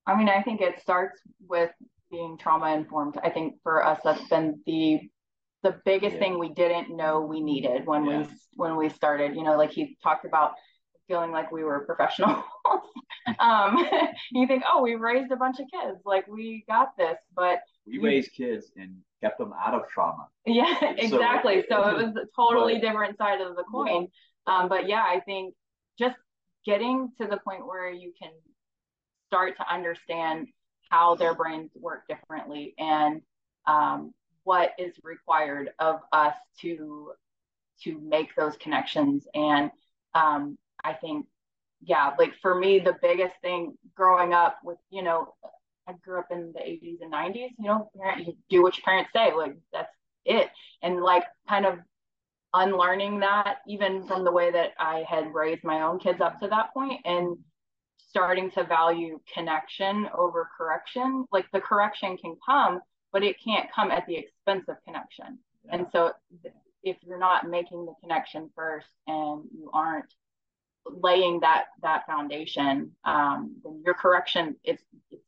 I 0.05 0.17
mean, 0.17 0.29
I 0.29 0.41
think 0.41 0.59
it 0.61 0.81
starts 0.81 1.19
with 1.47 1.71
being 2.11 2.37
trauma 2.37 2.73
informed. 2.73 3.15
I 3.23 3.29
think 3.29 3.55
for 3.63 3.85
us, 3.85 3.99
that's 4.03 4.27
been 4.27 4.61
the 4.65 4.99
the 5.61 5.75
biggest 5.83 6.13
yeah. 6.13 6.19
thing 6.19 6.39
we 6.39 6.49
didn't 6.49 6.95
know 6.95 7.21
we 7.21 7.41
needed 7.41 7.85
when 7.85 8.05
yeah. 8.05 8.19
we 8.19 8.27
when 8.55 8.77
we 8.77 8.89
started. 8.89 9.35
You 9.35 9.43
know, 9.43 9.57
like 9.57 9.71
he 9.71 9.97
talked 10.03 10.25
about 10.25 10.53
feeling 11.09 11.31
like 11.31 11.51
we 11.51 11.63
were 11.63 11.85
professionals. 11.85 12.43
um, 13.39 13.85
you 14.31 14.47
think, 14.47 14.63
oh, 14.71 14.81
we 14.81 14.95
raised 14.95 15.31
a 15.31 15.35
bunch 15.35 15.59
of 15.59 15.65
kids, 15.71 15.99
like 16.05 16.25
we 16.27 16.63
got 16.69 16.95
this, 16.97 17.17
but 17.35 17.59
we 17.85 17.97
raised 17.97 18.31
kids 18.31 18.71
and 18.77 18.95
kept 19.21 19.39
them 19.39 19.51
out 19.59 19.73
of 19.73 19.81
trauma. 19.89 20.27
Yeah, 20.45 20.75
exactly. 20.97 21.63
So, 21.69 21.81
so 21.81 21.89
it 21.89 22.05
was 22.05 22.15
a 22.15 22.25
totally 22.35 22.75
but, 22.75 22.81
different 22.81 23.17
side 23.17 23.41
of 23.41 23.55
the 23.55 23.63
coin. 23.63 24.07
Yeah. 24.47 24.57
Um, 24.57 24.69
but 24.69 24.87
yeah, 24.87 25.03
I 25.03 25.19
think 25.25 25.53
just 25.97 26.15
getting 26.65 27.09
to 27.19 27.27
the 27.27 27.37
point 27.37 27.65
where 27.65 27.89
you 27.89 28.13
can 28.21 28.31
start 29.27 29.57
to 29.57 29.73
understand 29.73 30.47
how 30.89 31.15
their 31.15 31.35
brains 31.35 31.71
work 31.75 32.07
differently 32.07 32.73
and 32.77 33.21
um, 33.67 34.13
what 34.43 34.71
is 34.77 34.93
required 35.03 35.71
of 35.79 35.99
us 36.11 36.35
to 36.61 37.11
to 37.83 37.99
make 38.01 38.35
those 38.35 38.57
connections. 38.57 39.25
And 39.33 39.71
um, 40.15 40.57
i 40.83 40.93
think 40.93 41.25
yeah 41.81 42.13
like 42.17 42.33
for 42.41 42.55
me 42.55 42.79
the 42.79 42.95
biggest 43.01 43.33
thing 43.41 43.77
growing 43.95 44.33
up 44.33 44.57
with 44.63 44.77
you 44.89 45.01
know 45.01 45.33
i 45.87 45.93
grew 46.03 46.19
up 46.19 46.27
in 46.31 46.51
the 46.53 46.59
80s 46.59 47.01
and 47.01 47.11
90s 47.11 47.49
you 47.57 47.65
know 47.65 47.89
you 48.17 48.35
do 48.49 48.61
what 48.61 48.77
your 48.77 48.83
parents 48.83 49.11
say 49.13 49.33
like 49.33 49.55
that's 49.71 49.91
it. 50.25 50.49
And 50.81 51.01
like 51.01 51.23
kind 51.47 51.65
of 51.65 51.79
unlearning 52.53 53.19
that 53.19 53.57
even 53.67 54.05
from 54.07 54.23
the 54.23 54.31
way 54.31 54.51
that 54.51 54.71
i 54.79 55.03
had 55.07 55.33
raised 55.33 55.63
my 55.63 55.81
own 55.81 55.99
kids 55.99 56.19
up 56.19 56.39
to 56.39 56.47
that 56.47 56.73
point 56.73 56.99
and 57.05 57.37
starting 58.09 58.49
to 58.51 58.63
value 58.63 59.19
connection 59.33 60.09
over 60.17 60.49
correction. 60.57 61.25
Like 61.31 61.45
the 61.53 61.61
correction 61.61 62.17
can 62.17 62.35
come, 62.45 62.81
but 63.13 63.23
it 63.23 63.37
can't 63.43 63.71
come 63.71 63.91
at 63.91 64.05
the 64.07 64.15
expense 64.17 64.65
of 64.67 64.77
connection. 64.83 65.39
Yeah. 65.65 65.75
And 65.75 65.87
so 65.91 66.11
if 66.83 66.97
you're 67.05 67.19
not 67.19 67.47
making 67.47 67.85
the 67.85 67.93
connection 68.01 68.49
first 68.55 68.87
and 69.07 69.43
you 69.53 69.69
aren't 69.73 70.13
laying 70.85 71.41
that 71.41 71.65
that 71.81 72.05
foundation, 72.07 72.91
um, 73.03 73.55
then 73.63 73.81
your 73.85 73.93
correction 73.93 74.55
it's, 74.63 74.81
it's 75.11 75.21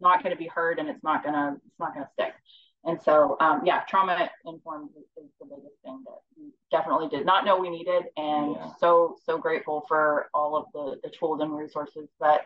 not 0.00 0.22
going 0.22 0.34
to 0.34 0.38
be 0.38 0.48
heard 0.48 0.78
and 0.78 0.88
it's 0.88 1.02
not 1.02 1.24
gonna 1.24 1.56
it's 1.66 1.78
not 1.78 1.94
gonna 1.94 2.08
stick. 2.14 2.34
And 2.84 3.00
so, 3.00 3.36
um, 3.40 3.62
yeah, 3.64 3.82
trauma 3.88 4.28
informed 4.44 4.90
is, 4.96 5.04
is, 5.16 5.30
the 5.40 5.46
biggest 5.46 5.76
thing 5.84 6.02
that 6.04 6.18
we 6.36 6.50
definitely 6.70 7.08
did 7.08 7.24
not 7.24 7.44
know 7.44 7.58
we 7.58 7.70
needed, 7.70 8.04
and 8.16 8.56
yeah. 8.56 8.70
so 8.80 9.16
so 9.24 9.38
grateful 9.38 9.84
for 9.86 10.28
all 10.34 10.56
of 10.56 10.66
the 10.74 10.98
the 11.04 11.14
tools 11.16 11.40
and 11.40 11.56
resources 11.56 12.08
that, 12.20 12.40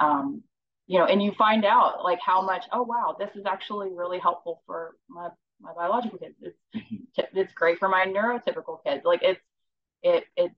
um, 0.00 0.42
you 0.86 0.98
know, 0.98 1.04
and 1.04 1.22
you 1.22 1.32
find 1.32 1.66
out 1.66 2.02
like 2.02 2.18
how 2.24 2.40
much. 2.40 2.64
Oh 2.72 2.82
wow, 2.82 3.14
this 3.18 3.28
is 3.36 3.44
actually 3.44 3.90
really 3.92 4.18
helpful 4.18 4.62
for 4.66 4.96
my 5.08 5.28
my 5.60 5.72
biological 5.74 6.18
kids. 6.18 6.34
It's 6.40 6.56
mm-hmm. 6.74 7.36
it's 7.38 7.52
great 7.52 7.78
for 7.78 7.88
my 7.88 8.06
neurotypical 8.06 8.78
kids. 8.86 9.04
Like 9.04 9.22
it's 9.22 9.40
it 10.02 10.24
it's 10.34 10.54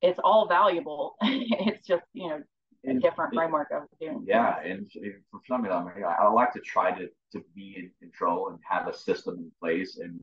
it's 0.00 0.20
all 0.24 0.48
valuable. 0.48 1.16
it's 1.22 1.86
just 1.86 2.04
you 2.14 2.28
know 2.28 2.42
a 2.86 2.94
different 2.94 3.34
framework 3.34 3.70
of 3.72 3.82
doing. 4.00 4.24
Yeah, 4.26 4.58
and 4.60 4.90
for 5.30 5.40
some 5.46 5.64
of 5.64 5.70
them, 5.70 6.04
I 6.06 6.28
like 6.28 6.52
to 6.54 6.60
try 6.60 6.92
to 6.98 7.08
to 7.32 7.44
be 7.54 7.74
in 7.76 7.90
control 8.00 8.48
and 8.48 8.58
have 8.68 8.88
a 8.88 8.96
system 8.96 9.36
in 9.38 9.52
place. 9.60 9.98
And 9.98 10.20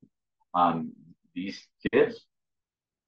um, 0.54 0.92
these 1.36 1.68
kids, 1.92 2.26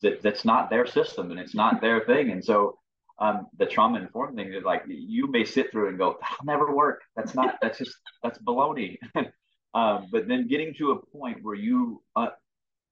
that 0.01 0.21
that's 0.21 0.45
not 0.45 0.69
their 0.69 0.85
system 0.85 1.31
and 1.31 1.39
it's 1.39 1.55
not 1.55 1.81
their 1.81 2.01
thing. 2.01 2.31
And 2.31 2.43
so 2.43 2.77
um, 3.19 3.47
the 3.57 3.65
trauma 3.65 3.99
informed 3.99 4.37
thing 4.37 4.53
is 4.53 4.63
like 4.63 4.83
you 4.87 5.27
may 5.27 5.43
sit 5.43 5.71
through 5.71 5.89
and 5.89 5.97
go, 5.97 6.17
that'll 6.21 6.45
never 6.45 6.75
work. 6.75 7.01
That's 7.15 7.35
not. 7.35 7.55
That's 7.61 7.77
just 7.77 7.95
that's 8.23 8.39
baloney. 8.39 8.97
um, 9.73 10.07
but 10.11 10.27
then 10.27 10.47
getting 10.47 10.73
to 10.75 10.91
a 10.91 11.17
point 11.17 11.39
where 11.41 11.55
you 11.55 12.01
uh, 12.15 12.29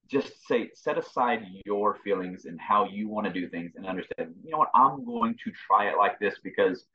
just 0.09 0.47
say 0.47 0.69
set 0.73 0.97
aside 0.97 1.43
your 1.65 1.95
feelings 2.03 2.45
and 2.45 2.59
how 2.59 2.85
you 2.85 3.07
want 3.07 3.27
to 3.27 3.33
do 3.33 3.49
things 3.49 3.71
and 3.75 3.85
understand 3.85 4.33
you 4.43 4.51
know 4.51 4.57
what 4.57 4.71
i'm 4.73 5.05
going 5.05 5.35
to 5.43 5.51
try 5.67 5.89
it 5.89 5.97
like 5.97 6.19
this 6.19 6.35
because 6.43 6.85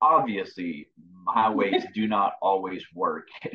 obviously 0.00 0.88
my 1.24 1.50
ways 1.54 1.84
do 1.94 2.06
not 2.06 2.34
always 2.42 2.82
work. 2.94 3.28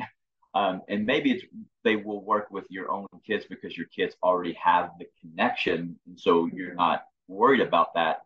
Um, 0.54 0.82
and 0.86 1.06
maybe 1.06 1.32
it's 1.32 1.44
they 1.82 1.96
will 1.96 2.22
work 2.22 2.48
with 2.50 2.64
your 2.68 2.90
own 2.92 3.06
kids 3.26 3.46
because 3.48 3.74
your 3.74 3.86
kids 3.86 4.14
already 4.22 4.52
have 4.62 4.90
the 4.98 5.06
connection 5.18 5.98
and 6.06 6.20
so 6.20 6.46
you're 6.52 6.74
not 6.74 7.04
worried 7.26 7.62
about 7.62 7.94
that. 7.94 8.18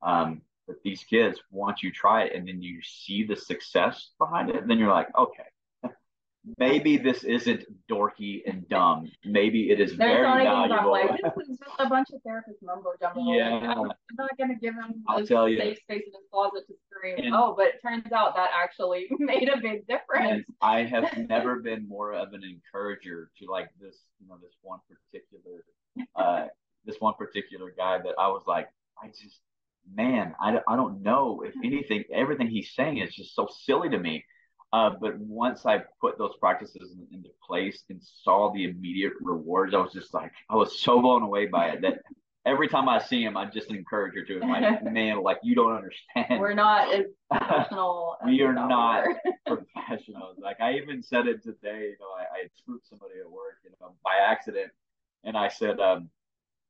Um, 0.00 0.42
but 0.68 0.76
these 0.84 1.02
kids 1.02 1.40
once 1.50 1.82
you 1.82 1.90
try 1.90 2.22
it 2.22 2.36
and 2.36 2.46
then 2.46 2.62
you 2.62 2.82
see 2.84 3.24
the 3.24 3.34
success 3.34 4.10
behind 4.16 4.50
it 4.50 4.68
then 4.68 4.78
you're 4.78 4.92
like 4.92 5.08
okay 5.18 5.42
maybe 6.58 6.96
this 6.96 7.24
isn't 7.24 7.64
dorky 7.90 8.42
and 8.46 8.68
dumb. 8.68 9.10
Maybe 9.24 9.70
it 9.70 9.80
is 9.80 9.96
There's 9.96 9.98
very 9.98 10.44
valuable. 10.44 10.90
Like, 10.90 11.10
this 11.36 11.48
is 11.48 11.58
just 11.58 11.70
a 11.78 11.88
bunch 11.88 12.08
of 12.10 12.20
therapists 12.26 12.62
mumbo 12.62 12.90
jumbo. 13.00 13.32
Yeah. 13.32 13.74
Like, 13.74 13.76
I'm 13.76 14.16
not 14.18 14.36
going 14.36 14.50
to 14.50 14.56
give 14.56 14.74
him 14.74 15.02
I'll 15.06 15.24
tell 15.26 15.48
you. 15.48 15.58
safe 15.58 15.78
space 15.78 16.02
in 16.06 16.12
his 16.12 16.26
closet 16.30 16.66
to 16.66 16.74
scream. 16.90 17.18
And, 17.18 17.34
oh, 17.34 17.54
but 17.56 17.66
it 17.66 17.82
turns 17.82 18.10
out 18.12 18.34
that 18.36 18.50
actually 18.60 19.08
made 19.18 19.48
a 19.48 19.58
big 19.60 19.86
difference. 19.86 20.46
I 20.60 20.80
have 20.80 21.16
never 21.28 21.56
been 21.56 21.88
more 21.88 22.12
of 22.12 22.32
an 22.32 22.42
encourager 22.44 23.30
to 23.38 23.50
like 23.50 23.70
this, 23.80 23.96
you 24.20 24.28
know, 24.28 24.36
this 24.42 24.54
one 24.62 24.80
particular, 24.88 25.64
uh, 26.16 26.48
this 26.84 26.96
one 26.98 27.14
particular 27.14 27.72
guy 27.76 27.98
that 27.98 28.14
I 28.18 28.28
was 28.28 28.42
like, 28.46 28.68
I 29.00 29.08
just, 29.08 29.40
man, 29.94 30.34
I, 30.40 30.58
I 30.68 30.76
don't 30.76 31.02
know 31.02 31.42
if 31.46 31.54
anything, 31.64 32.04
everything 32.12 32.48
he's 32.48 32.72
saying 32.74 32.98
is 32.98 33.14
just 33.14 33.34
so 33.34 33.48
silly 33.64 33.88
to 33.90 33.98
me 33.98 34.24
uh, 34.72 34.90
but 35.00 35.18
once 35.18 35.66
I 35.66 35.82
put 36.00 36.16
those 36.18 36.34
practices 36.40 36.94
in, 36.96 37.06
into 37.16 37.28
place 37.46 37.84
and 37.90 38.00
saw 38.24 38.52
the 38.52 38.64
immediate 38.64 39.12
rewards, 39.20 39.74
I 39.74 39.78
was 39.78 39.92
just 39.92 40.14
like, 40.14 40.32
I 40.48 40.56
was 40.56 40.80
so 40.80 41.00
blown 41.00 41.22
away 41.22 41.46
by 41.46 41.70
it 41.70 41.82
that 41.82 41.98
every 42.46 42.68
time 42.68 42.88
I 42.88 42.98
see 42.98 43.22
him, 43.22 43.36
I'm 43.36 43.52
just 43.52 43.70
encourage 43.70 44.14
her 44.14 44.24
to 44.24 44.40
him. 44.40 44.48
Like, 44.48 44.82
man, 44.92 45.22
like 45.22 45.38
you 45.42 45.54
don't 45.54 45.74
understand. 45.74 46.40
We're 46.40 46.54
not 46.54 46.92
as 46.94 47.04
professional. 47.30 48.16
we 48.24 48.40
are 48.42 48.54
not 48.54 49.04
professionals. 49.46 50.38
Like 50.38 50.60
I 50.60 50.74
even 50.74 51.02
said 51.02 51.26
it 51.26 51.42
today. 51.42 51.90
You 51.90 51.96
know, 52.00 52.12
I, 52.18 52.22
I 52.22 52.48
spooked 52.56 52.88
somebody 52.88 53.14
at 53.20 53.30
work, 53.30 53.58
you 53.64 53.70
know, 53.80 53.94
by 54.02 54.12
accident, 54.26 54.70
and 55.24 55.36
I 55.36 55.48
said, 55.48 55.80
um, 55.80 56.08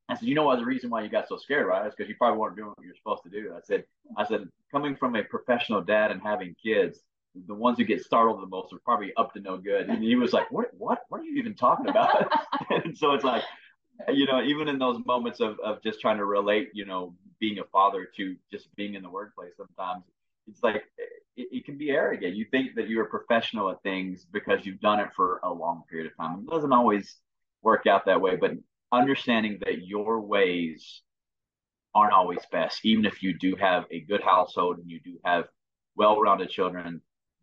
I 0.09 0.17
said, 0.17 0.29
you 0.29 0.35
know 0.35 0.45
what 0.45 0.59
the 0.59 0.65
reason 0.65 0.91
why 0.91 1.03
you 1.03 1.09
got 1.09 1.29
so 1.29 1.37
scared, 1.37 1.67
right? 1.67 1.87
It's 1.87 1.95
because 1.95 2.09
you 2.09 2.17
probably 2.17 2.38
weren't 2.38 2.57
doing 2.57 2.71
what 2.75 2.85
you're 2.85 2.97
supposed 2.97 3.23
to 3.23 3.31
do. 3.31 3.53
I 3.57 3.61
said, 3.65 3.85
I 4.19 4.27
said, 4.27 4.49
coming 4.73 4.97
from 4.97 5.15
a 5.15 5.23
professional 5.23 5.81
dad 5.81 6.11
and 6.11 6.21
having 6.21 6.57
kids, 6.62 7.01
the 7.47 7.55
ones 7.55 7.79
who 7.79 7.85
get 7.85 8.03
startled 8.03 8.42
the 8.42 8.47
most 8.47 8.73
are 8.73 8.79
probably 8.85 9.12
up 9.16 9.33
to 9.35 9.40
no 9.40 9.57
good. 9.57 9.89
And 9.89 10.03
he 10.03 10.16
was 10.16 10.33
like, 10.33 10.51
"What? 10.51 10.70
What? 10.76 11.01
What 11.09 11.20
are 11.20 11.24
you 11.24 11.37
even 11.39 11.55
talking 11.55 11.89
about?" 11.89 12.30
and 12.70 12.97
so 12.97 13.12
it's 13.12 13.24
like, 13.24 13.43
you 14.12 14.26
know, 14.26 14.43
even 14.43 14.68
in 14.68 14.78
those 14.78 14.99
moments 15.07 15.41
of 15.41 15.59
of 15.61 15.83
just 15.83 16.01
trying 16.01 16.18
to 16.18 16.24
relate, 16.24 16.70
you 16.74 16.85
know, 16.85 17.14
being 17.41 17.59
a 17.59 17.64
father 17.64 18.07
to 18.16 18.37
just 18.51 18.74
being 18.76 18.95
in 18.95 19.03
the 19.03 19.11
workplace, 19.11 19.53
sometimes 19.57 20.05
it's 20.47 20.62
like 20.62 20.85
it, 21.37 21.49
it 21.51 21.64
can 21.64 21.78
be 21.78 21.91
arrogant. 21.91 22.35
You 22.35 22.45
think 22.51 22.74
that 22.74 22.89
you're 22.89 23.05
a 23.05 23.11
professional 23.11 23.70
at 23.70 23.83
things 23.83 24.26
because 24.30 24.64
you've 24.64 24.80
done 24.80 25.01
it 25.01 25.09
for 25.14 25.41
a 25.43 25.53
long 25.53 25.83
period 25.91 26.11
of 26.11 26.16
time. 26.16 26.41
It 26.47 26.51
doesn't 26.51 26.72
always 26.72 27.16
work 27.62 27.87
out 27.87 28.07
that 28.07 28.20
way, 28.20 28.37
but 28.37 28.53
understanding 28.91 29.59
that 29.64 29.87
your 29.87 30.20
ways 30.20 31.03
aren't 31.95 32.12
always 32.12 32.41
best, 32.51 32.85
even 32.85 33.05
if 33.05 33.22
you 33.22 33.39
do 33.39 33.55
have 33.57 33.85
a 33.91 34.01
good 34.01 34.22
household 34.22 34.78
and 34.78 34.91
you 34.91 35.01
do 35.01 35.18
have 35.24 35.45
well-rounded 35.97 36.49
children 36.49 37.01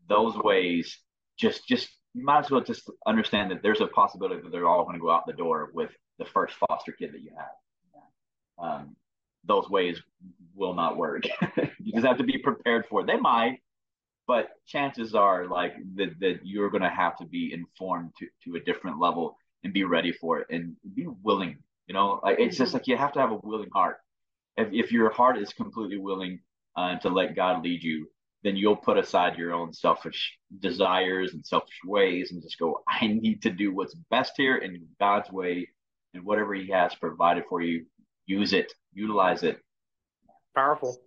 those 0.10 0.36
ways 0.36 0.98
just 1.40 1.68
just 1.68 1.90
you 2.14 2.26
might 2.26 2.40
as 2.40 2.52
well 2.52 2.62
just 2.62 2.90
understand 3.06 3.52
that 3.52 3.62
there's 3.62 3.82
a 3.82 3.88
possibility 3.88 4.42
that 4.42 4.52
they're 4.52 4.68
all 4.68 4.84
going 4.84 4.96
to 4.96 5.02
go 5.02 5.12
out 5.12 5.26
the 5.28 5.34
door 5.34 5.70
with 5.74 5.92
the 6.18 6.26
first 6.26 6.56
foster 6.56 6.92
kid 6.92 7.14
that 7.14 7.22
you 7.22 7.32
have. 7.38 8.72
um, 8.80 8.96
those 9.46 9.70
ways 9.70 10.02
will 10.54 10.74
not 10.74 10.98
work. 10.98 11.24
you 11.80 11.94
just 11.94 12.06
have 12.06 12.18
to 12.18 12.24
be 12.24 12.38
prepared 12.38 12.86
for 12.90 13.02
it. 13.02 13.08
They 13.08 13.18
might, 13.18 13.60
but 14.28 14.50
chances 14.68 15.16
are 15.16 15.48
like 15.48 15.74
that, 15.96 16.20
that 16.20 16.40
you're 16.44 16.70
going 16.70 16.84
to 16.84 16.90
have 16.90 17.16
to 17.18 17.26
be 17.26 17.54
informed 17.54 18.12
to, 18.20 18.28
to 18.44 18.58
a 18.58 18.60
different 18.60 19.00
level 19.00 19.38
and 19.64 19.72
be 19.72 19.84
ready 19.84 20.12
for 20.12 20.40
it 20.40 20.48
and 20.50 20.76
be 20.94 21.08
willing. 21.24 21.58
You 21.88 21.94
know, 21.94 22.20
like, 22.22 22.40
it's 22.40 22.58
just 22.58 22.70
mm-hmm. 22.70 22.78
like 22.78 22.88
you 22.88 22.98
have 22.98 23.14
to 23.14 23.20
have 23.20 23.32
a 23.32 23.40
willing 23.42 23.70
heart. 23.74 23.98
If, 24.58 24.70
if 24.72 24.92
your 24.92 25.10
heart 25.10 25.38
is 25.38 25.54
completely 25.54 25.98
willing 25.98 26.40
uh, 26.76 26.98
to 27.00 27.10
let 27.10 27.36
God 27.36 27.64
lead 27.64 27.82
you, 27.82 28.08
then 28.44 28.56
you'll 28.56 28.76
put 28.76 28.98
aside 28.98 29.38
your 29.38 29.54
own 29.54 29.74
selfish 29.74 30.38
desires 30.60 31.34
and 31.34 31.46
selfish 31.46 31.80
ways 31.86 32.32
and 32.32 32.42
just 32.42 32.58
go, 32.58 32.82
I 32.88 33.08
need 33.08 33.42
to 33.44 33.50
do 33.50 33.74
what's 33.74 33.96
best 34.10 34.34
here 34.38 34.58
in 34.58 34.88
God's 35.00 35.32
way 35.32 35.68
and 36.14 36.24
whatever 36.24 36.54
He 36.54 36.70
has 36.72 36.96
provided 36.96 37.44
for 37.50 37.62
you, 37.62 37.86
use 38.26 38.54
it, 38.54 38.74
utilize 38.94 39.44
it. 39.44 39.60
Powerful. 40.56 40.98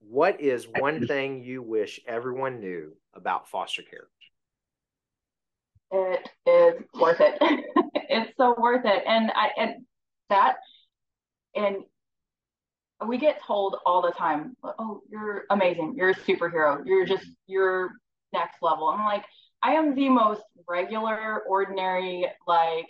What 0.00 0.40
is 0.40 0.66
one 0.78 1.06
thing 1.06 1.42
you 1.42 1.62
wish 1.62 2.00
everyone 2.06 2.60
knew 2.60 2.96
about 3.14 3.48
foster 3.48 3.82
care? 3.82 4.08
It 5.92 6.28
is 6.46 6.84
worth 6.98 7.20
it. 7.20 7.38
it's 7.94 8.36
so 8.36 8.54
worth 8.58 8.84
it. 8.84 9.02
And 9.06 9.30
I 9.34 9.50
and 9.56 9.86
that 10.30 10.56
and 11.54 11.84
we 13.06 13.18
get 13.18 13.42
told 13.42 13.76
all 13.86 14.02
the 14.02 14.12
time, 14.12 14.56
oh, 14.62 15.02
you're 15.10 15.44
amazing. 15.50 15.94
You're 15.96 16.10
a 16.10 16.14
superhero. 16.14 16.84
You're 16.84 17.06
just, 17.06 17.26
you're 17.46 17.90
next 18.32 18.56
level. 18.62 18.88
I'm 18.88 19.04
like, 19.04 19.24
I 19.62 19.72
am 19.72 19.94
the 19.94 20.08
most 20.08 20.42
regular, 20.68 21.42
ordinary, 21.48 22.26
like 22.46 22.86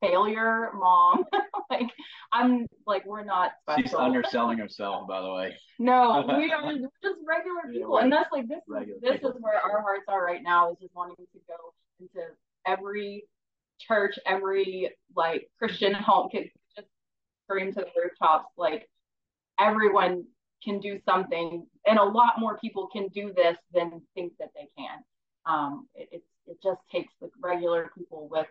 failure 0.00 0.70
mom. 0.74 1.24
like, 1.70 1.88
I'm 2.32 2.66
like, 2.86 3.06
we're 3.06 3.24
not 3.24 3.52
special. 3.62 3.82
She's 3.82 3.94
underselling 3.94 4.58
herself, 4.58 5.08
by 5.08 5.20
the 5.20 5.32
way. 5.32 5.56
No, 5.78 6.24
we 6.36 6.52
are 6.52 6.72
just 6.72 7.18
regular 7.26 7.72
people. 7.72 7.96
Yeah, 7.96 8.04
and 8.04 8.12
that's 8.12 8.32
like, 8.32 8.48
this, 8.48 8.58
is, 8.58 9.00
this 9.00 9.20
is 9.20 9.36
where 9.40 9.60
our 9.60 9.80
hearts 9.80 10.04
are 10.08 10.24
right 10.24 10.42
now 10.42 10.72
is 10.72 10.78
just 10.80 10.94
wanting 10.94 11.16
to 11.16 11.40
go 11.48 11.54
into 12.00 12.26
every 12.66 13.24
church, 13.78 14.18
every 14.26 14.90
like 15.16 15.48
Christian 15.58 15.94
home, 15.94 16.28
just 16.32 16.88
scream 17.44 17.72
to 17.72 17.80
the 17.80 17.86
rooftops, 18.00 18.46
like, 18.56 18.88
everyone 19.66 20.24
can 20.62 20.78
do 20.80 20.98
something 21.04 21.66
and 21.86 21.98
a 21.98 22.04
lot 22.04 22.38
more 22.38 22.58
people 22.58 22.88
can 22.92 23.08
do 23.08 23.32
this 23.34 23.56
than 23.74 24.00
think 24.14 24.32
that 24.38 24.50
they 24.54 24.68
can. 24.78 24.98
Um, 25.44 25.88
it, 25.94 26.08
it, 26.12 26.22
it 26.46 26.58
just 26.62 26.80
takes 26.90 27.12
the 27.20 27.30
regular 27.42 27.90
people 27.96 28.28
with 28.30 28.46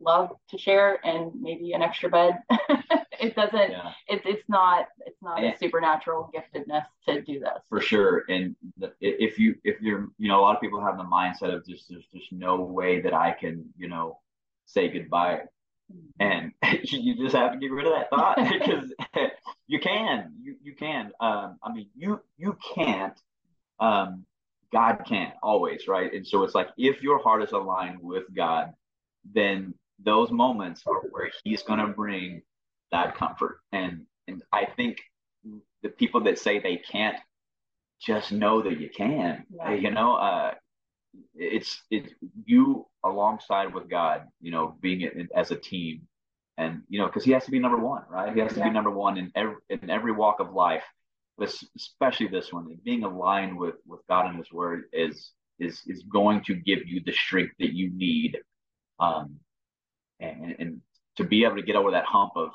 love 0.00 0.32
to 0.50 0.58
share 0.58 0.98
and 1.06 1.32
maybe 1.40 1.72
an 1.72 1.82
extra 1.82 2.10
bed. 2.10 2.38
It 3.22 3.36
doesn't 3.36 3.70
yeah. 3.70 3.92
it, 4.08 4.22
it's 4.24 4.48
not 4.48 4.86
it's 5.06 5.22
not 5.22 5.44
a 5.44 5.54
supernatural 5.56 6.28
giftedness 6.34 6.84
to 7.08 7.22
do 7.22 7.38
this. 7.38 7.62
For 7.68 7.80
sure. 7.80 8.24
And 8.28 8.56
the, 8.78 8.92
if 9.00 9.38
you 9.38 9.54
if 9.62 9.80
you're 9.80 10.08
you 10.18 10.28
know 10.28 10.40
a 10.40 10.42
lot 10.42 10.56
of 10.56 10.60
people 10.60 10.80
have 10.84 10.96
the 10.96 11.04
mindset 11.04 11.54
of 11.54 11.64
just 11.64 11.88
there's 11.88 12.04
just 12.12 12.32
no 12.32 12.62
way 12.62 13.00
that 13.02 13.14
i 13.14 13.30
can 13.30 13.66
you 13.76 13.88
know 13.88 14.18
say 14.66 14.88
goodbye. 14.88 15.42
And 16.18 16.52
you 16.82 17.16
just 17.16 17.36
have 17.36 17.52
to 17.52 17.58
get 17.58 17.70
rid 17.70 17.86
of 17.86 17.92
that 17.92 18.10
thought 18.10 18.36
because 18.58 18.92
you 19.72 19.80
can 19.80 20.32
you, 20.42 20.56
you 20.62 20.74
can 20.74 21.10
um, 21.20 21.58
i 21.62 21.72
mean 21.72 21.88
you 21.94 22.20
you 22.36 22.56
can't 22.74 23.18
um, 23.80 24.24
god 24.72 24.98
can't 25.06 25.34
always 25.42 25.88
right 25.88 26.12
and 26.12 26.26
so 26.26 26.42
it's 26.44 26.54
like 26.54 26.68
if 26.76 27.02
your 27.02 27.18
heart 27.18 27.42
is 27.42 27.52
aligned 27.52 27.98
with 28.00 28.24
god 28.34 28.72
then 29.32 29.74
those 30.04 30.30
moments 30.30 30.82
are 30.86 31.00
where 31.10 31.30
he's 31.44 31.62
going 31.62 31.78
to 31.78 31.86
bring 31.86 32.42
that 32.90 33.16
comfort 33.16 33.58
and 33.72 34.02
and 34.28 34.42
i 34.52 34.66
think 34.76 34.98
the 35.82 35.88
people 35.88 36.20
that 36.22 36.38
say 36.38 36.58
they 36.58 36.76
can't 36.76 37.16
just 38.00 38.32
know 38.32 38.62
that 38.62 38.78
you 38.78 38.90
can 38.90 39.44
yeah. 39.50 39.72
you 39.72 39.90
know 39.90 40.14
uh, 40.16 40.52
it's 41.34 41.82
it's 41.90 42.12
you 42.44 42.86
alongside 43.04 43.74
with 43.74 43.88
God, 43.88 44.22
you 44.40 44.50
know, 44.50 44.76
being 44.80 45.02
it 45.02 45.14
as 45.34 45.50
a 45.50 45.56
team, 45.56 46.02
and 46.58 46.82
you 46.88 46.98
know, 46.98 47.06
because 47.06 47.24
He 47.24 47.32
has 47.32 47.44
to 47.44 47.50
be 47.50 47.58
number 47.58 47.78
one, 47.78 48.02
right? 48.08 48.32
He 48.32 48.40
has 48.40 48.52
to 48.52 48.58
yeah. 48.58 48.68
be 48.68 48.70
number 48.70 48.90
one 48.90 49.18
in 49.18 49.32
every 49.34 49.56
in 49.70 49.90
every 49.90 50.12
walk 50.12 50.40
of 50.40 50.52
life, 50.52 50.84
but 51.38 51.54
especially 51.76 52.28
this 52.28 52.52
one. 52.52 52.76
Being 52.84 53.04
aligned 53.04 53.58
with 53.58 53.76
with 53.86 54.00
God 54.08 54.26
and 54.26 54.38
His 54.38 54.52
Word 54.52 54.84
is 54.92 55.32
is 55.58 55.80
is 55.86 56.02
going 56.02 56.42
to 56.44 56.54
give 56.54 56.86
you 56.86 57.02
the 57.04 57.12
strength 57.12 57.54
that 57.58 57.72
you 57.74 57.90
need, 57.90 58.38
um, 59.00 59.36
and 60.20 60.54
and 60.58 60.80
to 61.16 61.24
be 61.24 61.44
able 61.44 61.56
to 61.56 61.62
get 61.62 61.76
over 61.76 61.90
that 61.92 62.04
hump 62.04 62.32
of 62.36 62.50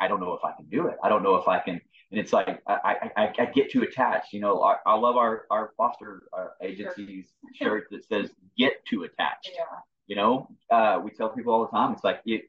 I 0.00 0.08
don't 0.08 0.20
know 0.20 0.32
if 0.32 0.44
I 0.44 0.52
can 0.52 0.66
do 0.66 0.88
it. 0.88 0.96
I 1.02 1.08
don't 1.08 1.22
know 1.22 1.36
if 1.36 1.48
I 1.48 1.60
can 1.60 1.80
and 2.12 2.20
it's 2.20 2.32
like 2.32 2.62
I, 2.66 3.10
I, 3.16 3.32
I 3.38 3.44
get 3.46 3.70
too 3.70 3.82
attached. 3.82 4.34
You 4.34 4.40
know, 4.40 4.62
I, 4.62 4.76
I 4.84 4.94
love 4.94 5.16
our 5.16 5.46
our 5.50 5.72
foster 5.78 6.24
our 6.32 6.52
agency's 6.62 7.32
sure. 7.54 7.68
shirt 7.68 7.88
that 7.90 8.04
says 8.06 8.30
"Get 8.56 8.84
too 8.84 9.04
attached." 9.04 9.50
Yeah. 9.54 9.64
You 10.06 10.16
know, 10.16 10.48
uh, 10.70 11.00
we 11.02 11.10
tell 11.10 11.30
people 11.30 11.54
all 11.54 11.62
the 11.62 11.70
time. 11.70 11.94
It's 11.94 12.04
like 12.04 12.20
it, 12.26 12.42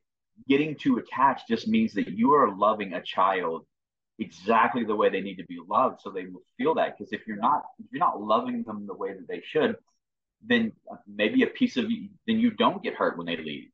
getting 0.48 0.76
too 0.76 0.98
attached 0.98 1.48
just 1.48 1.68
means 1.68 1.94
that 1.94 2.10
you 2.10 2.34
are 2.34 2.56
loving 2.56 2.94
a 2.94 3.02
child 3.02 3.66
exactly 4.20 4.84
the 4.84 4.96
way 4.96 5.10
they 5.10 5.22
need 5.22 5.38
to 5.38 5.46
be 5.46 5.60
loved, 5.68 6.02
so 6.02 6.10
they 6.10 6.26
will 6.26 6.44
feel 6.58 6.76
that. 6.76 6.98
Because 6.98 7.14
if 7.14 7.26
you're 7.28 7.38
not 7.38 7.64
if 7.80 7.86
you're 7.92 8.00
not 8.00 8.22
loving 8.22 8.64
them 8.64 8.86
the 8.88 8.94
way 8.94 9.14
that 9.14 9.28
they 9.28 9.42
should, 9.46 9.76
then 10.46 10.72
maybe 11.08 11.44
a 11.44 11.48
piece 11.48 11.78
of 11.78 11.90
you 11.90 12.10
then 12.28 12.40
you 12.40 12.52
don't 12.52 12.84
get 12.84 12.96
hurt 12.96 13.18
when 13.18 13.26
they 13.26 13.38
leave. 13.38 13.70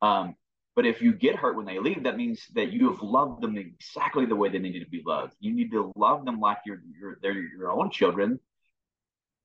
Um, 0.00 0.36
but 0.76 0.86
if 0.86 1.02
you 1.02 1.12
get 1.12 1.34
hurt 1.34 1.56
when 1.56 1.66
they 1.66 1.80
leave, 1.80 2.04
that 2.04 2.16
means 2.16 2.46
that 2.54 2.72
you 2.72 2.88
have 2.92 3.02
loved 3.02 3.42
them 3.42 3.58
exactly 3.58 4.26
the 4.26 4.36
way 4.36 4.48
they 4.48 4.60
needed 4.60 4.84
to 4.84 4.90
be 4.90 5.02
loved. 5.04 5.34
You 5.40 5.52
need 5.52 5.72
to 5.72 5.92
love 5.96 6.24
them 6.24 6.38
like 6.38 6.58
you're, 6.64 6.80
you're 7.00 7.18
they're 7.20 7.32
your 7.32 7.72
own 7.72 7.90
children. 7.90 8.38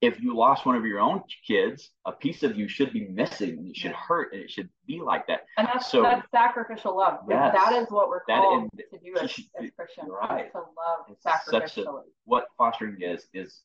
If 0.04 0.22
you 0.22 0.36
lost 0.36 0.66
one 0.66 0.76
of 0.76 0.86
your 0.86 1.00
own 1.00 1.24
kids, 1.48 1.92
a 2.06 2.12
piece 2.12 2.44
of 2.44 2.58
you 2.58 2.68
should 2.68 2.92
be 2.92 3.08
missing, 3.08 3.52
and 3.52 3.70
it 3.70 3.78
should 3.78 3.94
hurt, 3.94 4.34
and 4.34 4.42
it 4.42 4.52
should 4.52 4.68
be 4.86 5.00
like 5.00 5.28
that. 5.28 5.46
And 5.58 5.66
that's 5.66 5.90
so, 5.90 6.02
that's 6.02 6.30
sacrificial 6.30 6.98
love. 6.98 7.20
Yes, 7.30 7.56
that 7.56 7.72
is 7.72 7.88
what 7.90 8.10
we're 8.10 8.20
called 8.26 8.70
that, 8.76 8.92
to 8.92 9.00
do 9.00 9.16
as, 9.16 9.32
as 9.32 9.72
Christians. 9.78 10.10
Right. 10.10 10.52
To 10.52 10.58
love 10.58 11.06
it's 11.10 11.24
sacrificially. 11.24 12.00
A, 12.00 12.12
what 12.26 12.48
fostering 12.58 12.98
is 13.00 13.28
is 13.34 13.62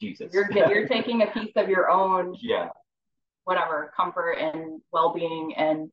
Jesus. 0.00 0.32
You're 0.32 0.50
you're 0.50 0.88
taking 0.88 1.20
a 1.20 1.26
piece 1.26 1.52
of 1.56 1.68
your 1.68 1.90
own. 1.90 2.34
Yeah. 2.42 2.70
Whatever 3.44 3.92
comfort 3.94 4.38
and 4.38 4.80
well-being 4.90 5.54
and 5.58 5.90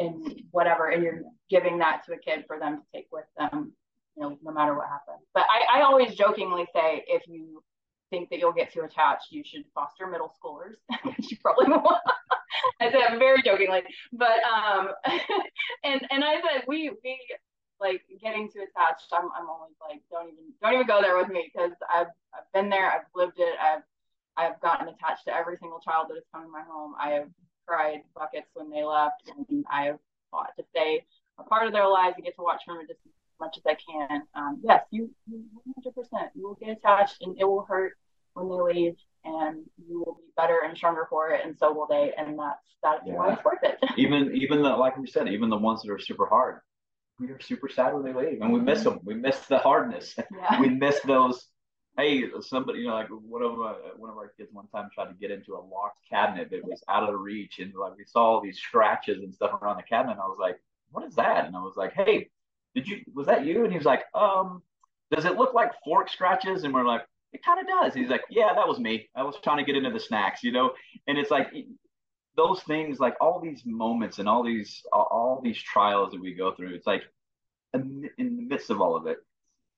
and 0.00 0.42
whatever, 0.50 0.88
and 0.88 1.00
you're 1.04 1.22
giving 1.48 1.78
that 1.78 2.04
to 2.06 2.14
a 2.14 2.18
kid 2.18 2.42
for 2.48 2.58
them 2.58 2.78
to 2.78 2.82
take 2.92 3.06
with 3.12 3.26
them, 3.38 3.72
you 4.16 4.22
know, 4.24 4.36
no 4.42 4.50
matter 4.50 4.74
what 4.74 4.88
happens. 4.88 5.24
But 5.32 5.44
I, 5.48 5.78
I 5.78 5.82
always 5.84 6.16
jokingly 6.16 6.66
say 6.74 7.04
if 7.06 7.22
you 7.28 7.62
think 8.10 8.30
that 8.30 8.38
you'll 8.38 8.52
get 8.52 8.72
too 8.72 8.82
attached, 8.82 9.30
you 9.30 9.42
should 9.44 9.64
foster 9.74 10.06
middle 10.06 10.32
schoolers. 10.42 10.76
you 11.18 11.36
probably 11.38 11.68
won't. 11.68 11.84
I 12.80 12.90
said 12.90 13.18
very 13.18 13.42
jokingly, 13.42 13.82
but 14.12 14.38
um, 14.44 14.88
and 15.84 16.06
and 16.10 16.24
I 16.24 16.36
said 16.36 16.64
we 16.66 16.90
we 17.04 17.18
like 17.80 18.02
getting 18.22 18.50
too 18.50 18.60
attached. 18.60 19.12
I'm 19.12 19.28
I'm 19.38 19.48
always 19.48 19.74
like 19.80 20.00
don't 20.10 20.28
even 20.28 20.52
don't 20.62 20.74
even 20.74 20.86
go 20.86 21.00
there 21.02 21.16
with 21.16 21.28
me 21.28 21.50
because 21.52 21.72
I've 21.92 22.08
I've 22.34 22.50
been 22.54 22.70
there. 22.70 22.90
I've 22.90 23.06
lived 23.14 23.38
it. 23.38 23.56
I've 23.60 23.82
I've 24.36 24.60
gotten 24.60 24.88
attached 24.88 25.24
to 25.26 25.34
every 25.34 25.56
single 25.56 25.80
child 25.80 26.06
that 26.08 26.14
has 26.14 26.24
come 26.32 26.44
in 26.44 26.52
my 26.52 26.62
home. 26.62 26.94
I 27.00 27.10
have 27.10 27.28
cried 27.66 28.00
buckets 28.14 28.48
when 28.54 28.70
they 28.70 28.84
left, 28.84 29.30
and 29.36 29.64
I 29.70 29.86
have 29.86 29.98
fought 30.30 30.52
to 30.58 30.64
stay 30.70 31.04
a 31.38 31.42
part 31.42 31.66
of 31.66 31.72
their 31.72 31.88
lives 31.88 32.14
and 32.16 32.24
get 32.24 32.36
to 32.36 32.42
watch 32.42 32.62
them 32.66 32.78
just 32.86 33.00
as 33.04 33.12
much 33.40 33.58
as 33.58 33.62
I 33.66 33.74
can. 33.74 34.22
Um, 34.34 34.60
yes, 34.62 34.82
you, 34.90 35.10
you 35.28 35.44
100%. 35.84 36.28
You 36.34 36.48
will 36.48 36.54
get 36.54 36.70
attached, 36.70 37.22
and 37.22 37.36
it 37.38 37.44
will 37.44 37.64
hurt 37.68 37.92
when 38.34 38.48
they 38.48 38.74
leave, 38.74 38.94
and 39.24 39.64
you 39.88 40.00
will 40.00 40.14
be 40.14 40.28
better 40.36 40.60
and 40.66 40.76
stronger 40.76 41.06
for 41.08 41.30
it, 41.30 41.44
and 41.44 41.56
so 41.58 41.72
will 41.72 41.86
they. 41.88 42.12
And 42.16 42.38
that's 42.38 42.60
that's 42.82 43.02
yeah. 43.06 43.14
why 43.14 43.32
it's 43.32 43.44
worth 43.44 43.62
it. 43.62 43.78
even 43.96 44.34
even 44.34 44.62
the 44.62 44.70
like 44.70 44.96
we 44.96 45.06
said, 45.06 45.28
even 45.28 45.48
the 45.48 45.56
ones 45.56 45.82
that 45.82 45.92
are 45.92 45.98
super 45.98 46.26
hard, 46.26 46.60
we 47.18 47.28
are 47.28 47.40
super 47.40 47.68
sad 47.68 47.94
when 47.94 48.04
they 48.04 48.12
leave, 48.12 48.40
and 48.40 48.52
we 48.52 48.60
miss 48.60 48.82
them. 48.82 49.00
We 49.04 49.14
miss 49.14 49.38
the 49.46 49.58
hardness. 49.58 50.14
Yeah. 50.36 50.60
we 50.60 50.68
miss 50.68 51.00
those 51.00 51.46
hey, 51.96 52.24
somebody, 52.40 52.80
you 52.80 52.88
know, 52.88 52.94
like 52.94 53.08
one 53.08 53.42
of 53.42 53.52
uh, 53.52 53.74
one 53.96 54.10
of 54.10 54.16
our 54.16 54.28
kids 54.36 54.50
one 54.52 54.68
time 54.68 54.88
tried 54.94 55.06
to 55.06 55.14
get 55.14 55.30
into 55.30 55.54
a 55.54 55.60
locked 55.60 55.98
cabinet 56.08 56.50
that 56.50 56.64
was 56.64 56.82
out 56.88 57.08
of 57.08 57.20
reach, 57.20 57.58
and 57.58 57.72
like 57.74 57.96
we 57.96 58.04
saw 58.04 58.24
all 58.24 58.40
these 58.40 58.58
scratches 58.58 59.22
and 59.22 59.34
stuff 59.34 59.52
around 59.60 59.78
the 59.78 59.82
cabinet. 59.82 60.12
And 60.12 60.20
I 60.20 60.26
was 60.26 60.38
like, 60.40 60.60
"What 60.90 61.04
is 61.04 61.14
that?" 61.14 61.46
And 61.46 61.56
I 61.56 61.60
was 61.60 61.76
like, 61.76 61.94
"Hey, 61.94 62.30
did 62.76 62.86
you? 62.86 63.02
Was 63.14 63.26
that 63.26 63.44
you?" 63.44 63.64
And 63.64 63.72
he 63.72 63.78
was 63.78 63.86
like, 63.86 64.04
"Um, 64.14 64.62
does 65.10 65.24
it 65.24 65.36
look 65.36 65.54
like 65.54 65.72
fork 65.84 66.08
scratches?" 66.08 66.62
And 66.62 66.72
we're 66.72 66.84
like, 66.84 67.02
"It 67.32 67.44
kind 67.44 67.58
of 67.58 67.66
does." 67.66 67.94
He's 67.94 68.10
like, 68.10 68.24
"Yeah, 68.30 68.54
that 68.54 68.68
was 68.68 68.78
me. 68.78 69.08
I 69.16 69.24
was 69.24 69.36
trying 69.42 69.58
to 69.58 69.64
get 69.64 69.76
into 69.76 69.90
the 69.90 70.00
snacks, 70.00 70.44
you 70.44 70.52
know." 70.52 70.72
And 71.08 71.18
it's 71.18 71.30
like 71.30 71.52
those 72.36 72.62
things, 72.62 73.00
like 73.00 73.14
all 73.20 73.40
these 73.40 73.62
moments 73.64 74.18
and 74.20 74.28
all 74.28 74.44
these 74.44 74.82
all 74.92 75.40
these 75.42 75.60
trials 75.60 76.12
that 76.12 76.20
we 76.20 76.34
go 76.34 76.54
through. 76.54 76.74
It's 76.74 76.86
like 76.86 77.02
in 77.74 78.08
the 78.18 78.46
midst 78.46 78.70
of 78.70 78.80
all 78.80 78.96
of 78.96 79.06
it, 79.06 79.18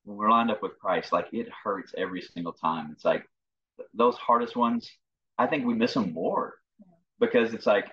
when 0.04 0.16
we're 0.16 0.30
lined 0.30 0.50
up 0.50 0.62
with 0.62 0.78
Christ, 0.78 1.12
like 1.12 1.28
it 1.32 1.48
hurts 1.64 1.94
every 1.96 2.22
single 2.22 2.52
time. 2.52 2.90
It's 2.92 3.04
like 3.04 3.24
those 3.94 4.16
hardest 4.16 4.56
ones, 4.56 4.90
I 5.38 5.46
think 5.46 5.64
we 5.64 5.74
miss 5.74 5.94
them 5.94 6.12
more 6.12 6.54
because 7.20 7.54
it's 7.54 7.66
like 7.66 7.86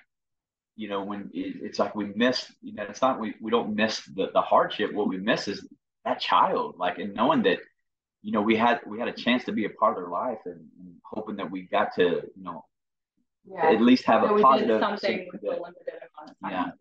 you 0.75 0.89
know, 0.89 1.03
when 1.03 1.29
it, 1.33 1.55
it's 1.61 1.79
like 1.79 1.95
we 1.95 2.05
miss, 2.15 2.51
you 2.61 2.73
know, 2.73 2.83
it's 2.83 3.01
not 3.01 3.19
we 3.19 3.35
we 3.41 3.51
don't 3.51 3.75
miss 3.75 4.01
the 4.15 4.29
the 4.33 4.41
hardship. 4.41 4.93
What 4.93 5.07
we 5.07 5.17
miss 5.17 5.47
is 5.47 5.67
that 6.03 6.19
child, 6.19 6.75
like, 6.77 6.97
and 6.99 7.13
knowing 7.15 7.43
that, 7.43 7.59
you 8.21 8.31
know, 8.31 8.41
we 8.41 8.55
had 8.55 8.81
we 8.85 8.99
had 8.99 9.07
a 9.07 9.13
chance 9.13 9.43
to 9.45 9.51
be 9.51 9.65
a 9.65 9.69
part 9.69 9.97
of 9.97 10.03
their 10.03 10.11
life, 10.11 10.39
and, 10.45 10.59
and 10.79 10.95
hoping 11.03 11.37
that 11.37 11.49
we 11.49 11.63
got 11.63 11.95
to, 11.95 12.03
you 12.35 12.43
know, 12.43 12.65
Yeah. 13.45 13.69
at 13.71 13.81
least 13.81 14.03
have 14.05 14.21
So 14.23 14.37
a 14.37 14.41
positive. 14.41 14.79
something 14.81 15.27
with 15.31 15.41
the 15.41 15.47
that- 15.51 15.61
limited 15.61 15.87
amount 15.89 16.31
of 16.31 16.39
time. 16.41 16.51
yeah. 16.51 16.71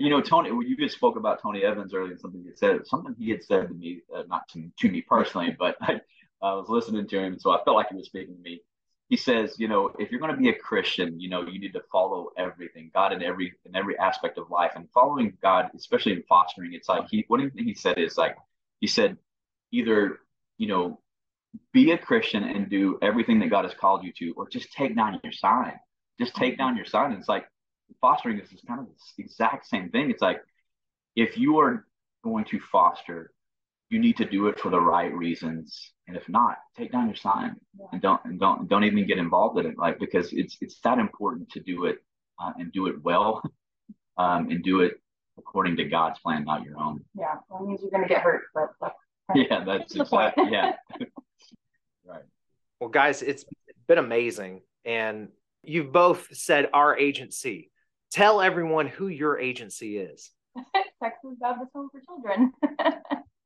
You 0.00 0.10
know, 0.10 0.20
Tony, 0.20 0.50
you 0.50 0.76
just 0.76 0.94
spoke 0.94 1.16
about 1.16 1.42
Tony 1.42 1.62
Evans 1.64 1.92
earlier, 1.92 2.16
something 2.18 2.42
he 2.44 2.50
said, 2.54 2.86
something 2.86 3.16
he 3.18 3.30
had 3.30 3.42
said 3.42 3.66
to 3.68 3.74
me, 3.74 4.00
uh, 4.14 4.22
not 4.28 4.46
to, 4.50 4.70
to 4.78 4.88
me 4.88 5.00
personally, 5.02 5.56
but 5.58 5.74
I, 5.82 6.00
I 6.40 6.54
was 6.54 6.68
listening 6.68 7.08
to 7.08 7.18
him, 7.18 7.38
so 7.40 7.50
I 7.50 7.58
felt 7.64 7.74
like 7.76 7.88
he 7.90 7.96
was 7.96 8.06
speaking 8.06 8.36
to 8.36 8.40
me. 8.42 8.60
He 9.08 9.16
says, 9.16 9.56
you 9.58 9.68
know, 9.68 9.90
if 9.98 10.10
you're 10.10 10.20
going 10.20 10.32
to 10.32 10.36
be 10.36 10.50
a 10.50 10.54
Christian, 10.54 11.18
you 11.18 11.30
know, 11.30 11.46
you 11.46 11.58
need 11.58 11.72
to 11.72 11.82
follow 11.90 12.28
everything, 12.36 12.90
God 12.94 13.12
in 13.12 13.22
every 13.22 13.54
in 13.64 13.74
every 13.74 13.98
aspect 13.98 14.36
of 14.36 14.50
life, 14.50 14.72
and 14.76 14.86
following 14.92 15.36
God, 15.42 15.70
especially 15.74 16.12
in 16.12 16.22
fostering. 16.28 16.74
It's 16.74 16.88
like 16.88 17.08
he, 17.08 17.24
what 17.28 17.40
he 17.56 17.74
said 17.74 17.98
is 17.98 18.18
like, 18.18 18.36
he 18.80 18.86
said, 18.86 19.16
either 19.72 20.18
you 20.58 20.66
know, 20.66 21.00
be 21.72 21.92
a 21.92 21.98
Christian 21.98 22.44
and 22.44 22.68
do 22.68 22.98
everything 23.00 23.38
that 23.38 23.50
God 23.50 23.64
has 23.64 23.74
called 23.74 24.04
you 24.04 24.12
to, 24.18 24.32
or 24.36 24.48
just 24.48 24.72
take 24.72 24.94
down 24.94 25.18
your 25.22 25.32
sign. 25.32 25.72
Just 26.20 26.34
take 26.34 26.58
down 26.58 26.76
your 26.76 26.84
sign. 26.84 27.12
And 27.12 27.20
it's 27.20 27.28
like 27.28 27.46
fostering 28.00 28.38
is 28.38 28.52
is 28.52 28.60
kind 28.66 28.80
of 28.80 28.86
the 28.86 29.22
exact 29.22 29.66
same 29.66 29.88
thing. 29.88 30.10
It's 30.10 30.20
like 30.20 30.42
if 31.16 31.38
you 31.38 31.58
are 31.58 31.86
going 32.22 32.44
to 32.46 32.60
foster, 32.60 33.32
you 33.90 33.98
need 33.98 34.16
to 34.18 34.24
do 34.24 34.48
it 34.48 34.58
for 34.60 34.70
the 34.70 34.80
right 34.80 35.12
reasons. 35.14 35.92
And 36.06 36.16
if 36.16 36.28
not, 36.28 36.56
take 36.76 36.92
down 36.92 37.06
your 37.06 37.16
sign 37.16 37.56
and 37.92 38.00
don't 38.00 38.20
and 38.24 38.38
don't 38.38 38.68
don't 38.68 38.84
even 38.84 39.06
get 39.06 39.18
involved 39.18 39.58
in 39.58 39.66
it. 39.66 39.78
Like 39.78 39.98
because 39.98 40.32
it's 40.32 40.56
it's 40.60 40.78
that 40.80 40.98
important 40.98 41.50
to 41.50 41.60
do 41.60 41.84
it 41.86 41.98
uh, 42.42 42.52
and 42.58 42.72
do 42.72 42.86
it 42.86 43.02
well, 43.02 43.42
um, 44.18 44.50
and 44.50 44.62
do 44.62 44.80
it 44.80 45.00
according 45.38 45.76
to 45.76 45.84
God's 45.84 46.18
plan, 46.20 46.44
not 46.44 46.64
your 46.64 46.78
own. 46.78 47.04
Yeah, 47.14 47.34
that 47.50 47.62
means 47.64 47.80
you're 47.82 47.90
gonna 47.90 48.08
get 48.08 48.22
hurt, 48.22 48.42
but 48.54 48.70
that's 48.80 48.94
Yeah, 49.34 49.64
that's 49.64 49.92
the 49.92 50.04
point. 50.04 50.34
exactly 50.36 50.52
yeah. 50.52 50.72
right. 52.04 52.22
Well, 52.80 52.90
guys, 52.90 53.22
it's 53.22 53.44
been 53.86 53.98
amazing. 53.98 54.62
And 54.84 55.28
you've 55.62 55.92
both 55.92 56.28
said 56.32 56.68
our 56.72 56.96
agency. 56.96 57.70
Tell 58.10 58.40
everyone 58.40 58.86
who 58.86 59.08
your 59.08 59.38
agency 59.38 59.98
is. 59.98 60.30
Texas 61.02 61.34
Baptist 61.40 61.70
Home 61.74 61.88
for 61.92 62.00
Children. 62.00 62.52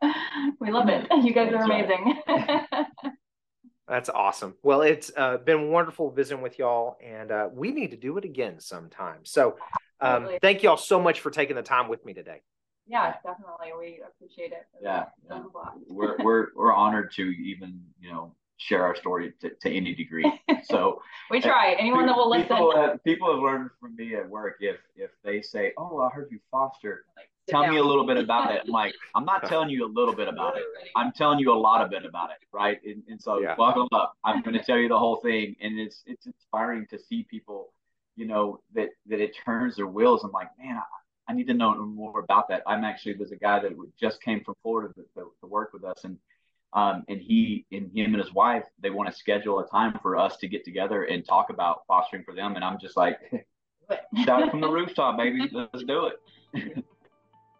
we 0.61 0.71
love 0.71 0.89
it. 0.89 1.07
You 1.23 1.33
guys 1.33 1.49
are 1.53 1.59
That's 1.59 1.69
right. 1.69 1.85
amazing. 1.85 2.15
That's 3.89 4.09
awesome. 4.09 4.55
Well, 4.63 4.83
it's 4.83 5.11
uh, 5.17 5.39
been 5.39 5.71
wonderful 5.71 6.11
visiting 6.11 6.43
with 6.43 6.59
y'all, 6.59 6.97
and 7.05 7.31
uh, 7.31 7.49
we 7.53 7.73
need 7.73 7.91
to 7.91 7.97
do 7.97 8.17
it 8.17 8.25
again 8.25 8.59
sometime. 8.61 9.21
So, 9.25 9.57
um, 10.01 10.29
thank 10.41 10.63
y'all 10.63 10.77
so 10.77 11.01
much 11.01 11.21
for 11.21 11.31
taking 11.31 11.57
the 11.57 11.63
time 11.63 11.89
with 11.89 12.05
me 12.07 12.15
today. 12.15 12.43
yeah, 12.87 13.15
definitely. 13.25 13.73
We 13.79 14.01
appreciate 14.07 14.53
it. 14.53 14.67
Yeah, 14.81 15.07
It 15.29 15.35
was 15.35 15.51
a 15.53 15.57
lot. 15.57 15.75
we're 15.89 16.17
we're 16.25 16.47
we're 16.57 16.73
honored 16.73 17.13
to 17.15 17.23
even 17.23 17.81
you 18.01 18.11
know 18.11 18.35
share 18.57 18.85
our 18.87 18.95
story 18.95 19.33
to, 19.41 19.51
to 19.51 19.71
any 19.71 19.95
degree. 19.95 20.33
So 20.65 21.03
We 21.31 21.41
try. 21.41 21.75
Anyone 21.79 22.07
that 22.07 22.17
will 22.17 22.31
listen. 22.31 22.47
People 22.57 22.77
have, 22.77 23.03
people 23.05 23.33
have 23.35 23.43
learned 23.43 23.71
from 23.81 23.97
me 23.97 24.15
at 24.15 24.29
work 24.29 24.57
if 24.61 24.77
if 24.97 25.11
they 25.25 25.43
say, 25.43 25.73
"Oh, 25.77 25.99
I 26.01 26.09
heard 26.15 26.29
you 26.31 26.39
foster," 26.51 27.05
Like, 27.17 27.27
sit 27.27 27.32
tell 27.49 27.67
me 27.67 27.77
a 27.77 27.83
little 27.83 28.07
bit 28.07 28.17
about 28.17 28.53
it. 28.55 28.63
I'm 28.67 28.71
like, 28.71 28.95
I'm 29.15 29.25
not 29.25 29.47
telling 29.47 29.71
you 29.71 29.87
a 29.87 29.91
little 29.93 30.15
bit 30.15 30.29
about 30.29 30.57
it. 30.57 30.65
I'm 30.97 31.13
telling 31.13 31.39
you 31.39 31.53
a 31.53 31.55
lot 31.59 31.85
of 31.85 31.93
it 31.93 32.05
about 32.05 32.31
it, 32.31 32.39
right? 32.53 32.79
And, 32.85 33.03
and 33.09 33.21
so 33.21 33.41
Yeah. 33.41 33.55
buckle 33.55 33.89
up. 33.93 34.17
I'm 34.25 34.43
going 34.43 34.55
to 34.59 34.65
tell 34.65 34.79
you 34.79 34.89
the 34.89 34.99
whole 34.99 35.17
thing, 35.17 35.57
and 35.61 35.79
it's 35.79 36.03
it's 36.07 36.27
inspiring 36.27 36.87
to 36.91 36.99
see 36.99 37.25
people, 37.25 37.73
you 38.17 38.27
know, 38.27 38.61
that 38.75 38.91
that 39.07 39.21
it 39.21 39.37
turns 39.45 39.77
their 39.77 39.87
wheels. 39.87 40.25
I'm 40.25 40.33
like, 40.33 40.49
man, 40.59 40.77
I, 40.77 41.33
I 41.33 41.35
need 41.35 41.47
to 41.49 41.55
know 41.55 41.75
more 41.75 42.21
about 42.21 42.49
that. 42.49 42.63
I'm 42.67 42.85
actually 42.85 43.15
there's 43.15 43.33
a 43.33 43.37
guy 43.37 43.61
that 43.61 43.73
just 43.99 44.23
came 44.23 44.43
from 44.45 44.55
Florida 44.63 44.93
to, 44.95 45.03
to, 45.15 45.33
to 45.41 45.47
work 45.47 45.73
with 45.73 45.85
us, 45.85 46.05
and 46.05 46.19
um, 46.75 47.05
and 47.09 47.21
he 47.21 47.67
and 47.73 47.91
him 47.95 48.15
and 48.15 48.23
his 48.23 48.33
wife 48.33 48.65
they 48.81 48.91
want 48.91 49.11
to 49.11 49.17
schedule 49.17 49.61
a 49.61 49.69
time 49.69 49.99
for 50.01 50.17
us 50.17 50.37
to 50.39 50.49
get 50.49 50.65
together 50.65 51.05
and 51.05 51.25
talk 51.27 51.51
about 51.51 51.83
fostering 51.87 52.25
for 52.25 52.35
them. 52.35 52.57
And 52.57 52.65
I'm 52.65 52.79
just 52.79 52.97
like, 52.97 53.19
shout 54.25 54.51
from 54.51 54.61
the 54.61 54.69
rooftop, 54.69 55.19
baby, 55.19 55.51
let's 55.53 55.85
do 55.85 56.07
it. 56.55 56.85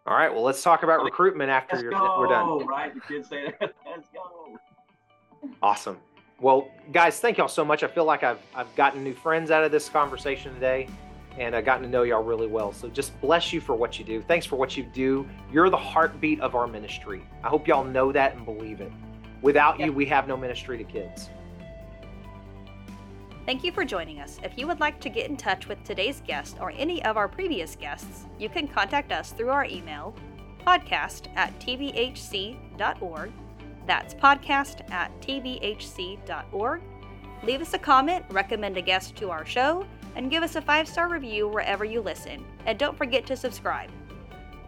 All 0.05 0.15
right. 0.15 0.31
Well, 0.33 0.43
let's 0.43 0.61
talk 0.61 0.83
about 0.83 1.03
recruitment 1.03 1.49
after 1.49 1.75
Let's 1.75 1.83
you're, 1.83 1.91
go, 1.91 2.19
we're 2.19 2.27
done. 2.27 2.65
right? 2.65 2.93
The 2.93 2.99
kids 3.01 3.29
say, 3.29 3.53
let's 3.61 4.09
go. 4.13 4.59
Awesome. 5.61 5.97
Well, 6.41 6.67
guys, 6.91 7.19
thank 7.19 7.37
y'all 7.37 7.47
so 7.47 7.63
much. 7.63 7.83
I 7.83 7.87
feel 7.87 8.03
like 8.03 8.23
I've 8.23 8.39
I've 8.53 8.73
gotten 8.75 9.03
new 9.03 9.13
friends 9.13 9.49
out 9.49 9.63
of 9.63 9.71
this 9.71 9.87
conversation 9.87 10.53
today, 10.53 10.89
and 11.37 11.55
I've 11.55 11.63
gotten 11.63 11.83
to 11.83 11.89
know 11.89 12.03
y'all 12.03 12.23
really 12.23 12.47
well. 12.47 12.73
So 12.73 12.89
just 12.89 13.19
bless 13.21 13.53
you 13.53 13.61
for 13.61 13.75
what 13.75 13.97
you 13.97 14.03
do. 14.03 14.21
Thanks 14.21 14.45
for 14.45 14.57
what 14.57 14.75
you 14.75 14.83
do. 14.83 15.25
You're 15.53 15.69
the 15.69 15.77
heartbeat 15.77 16.41
of 16.41 16.53
our 16.53 16.67
ministry. 16.67 17.23
I 17.43 17.47
hope 17.47 17.65
y'all 17.67 17.85
know 17.85 18.11
that 18.11 18.35
and 18.35 18.43
believe 18.43 18.81
it. 18.81 18.91
Without 19.41 19.79
you, 19.79 19.93
we 19.93 20.05
have 20.07 20.27
no 20.27 20.35
ministry 20.35 20.77
to 20.77 20.83
kids. 20.83 21.29
Thank 23.45 23.65
you 23.65 23.73
for 23.73 23.83
joining 23.83 24.21
us. 24.21 24.39
If 24.41 24.57
you 24.57 24.67
would 24.67 24.79
like 24.79 25.01
to 25.01 25.09
get 25.09 25.29
in 25.29 25.35
touch 25.35 25.67
with 25.67 25.83
today's 25.83 26.21
guest 26.25 26.57
or 26.61 26.71
any 26.71 27.03
of 27.03 27.17
our 27.17 27.27
previous 27.27 27.75
guests, 27.75 28.25
you 28.39 28.47
can 28.47 28.69
contact 28.69 29.11
us 29.11 29.33
through 29.33 29.49
our 29.49 29.65
email, 29.65 30.15
podcast 30.65 31.27
at 31.35 31.57
tbhc.org. 31.59 33.31
That's 33.85 34.13
podcast 34.13 34.89
at 34.91 35.11
tbhc.org. 35.21 36.81
Leave 37.43 37.61
us 37.61 37.73
a 37.73 37.77
comment, 37.77 38.23
recommend 38.29 38.77
a 38.77 38.81
guest 38.81 39.17
to 39.17 39.29
our 39.29 39.45
show, 39.45 39.85
and 40.15 40.31
give 40.31 40.41
us 40.41 40.55
a 40.55 40.61
five 40.61 40.87
star 40.87 41.09
review 41.09 41.49
wherever 41.49 41.83
you 41.83 41.99
listen. 41.99 42.45
And 42.65 42.79
don't 42.79 42.97
forget 42.97 43.25
to 43.25 43.35
subscribe. 43.35 43.89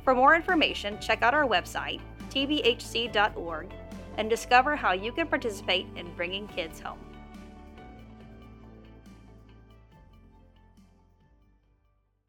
For 0.04 0.14
more 0.14 0.36
information, 0.36 1.00
check 1.00 1.22
out 1.22 1.34
our 1.34 1.48
website, 1.48 2.02
tbhc.org, 2.30 3.70
and 4.18 4.30
discover 4.30 4.76
how 4.76 4.92
you 4.92 5.14
can 5.14 5.28
participate 5.28 5.88
in 5.96 6.14
bringing 6.16 6.46
kids 6.48 6.82
home. 6.82 7.00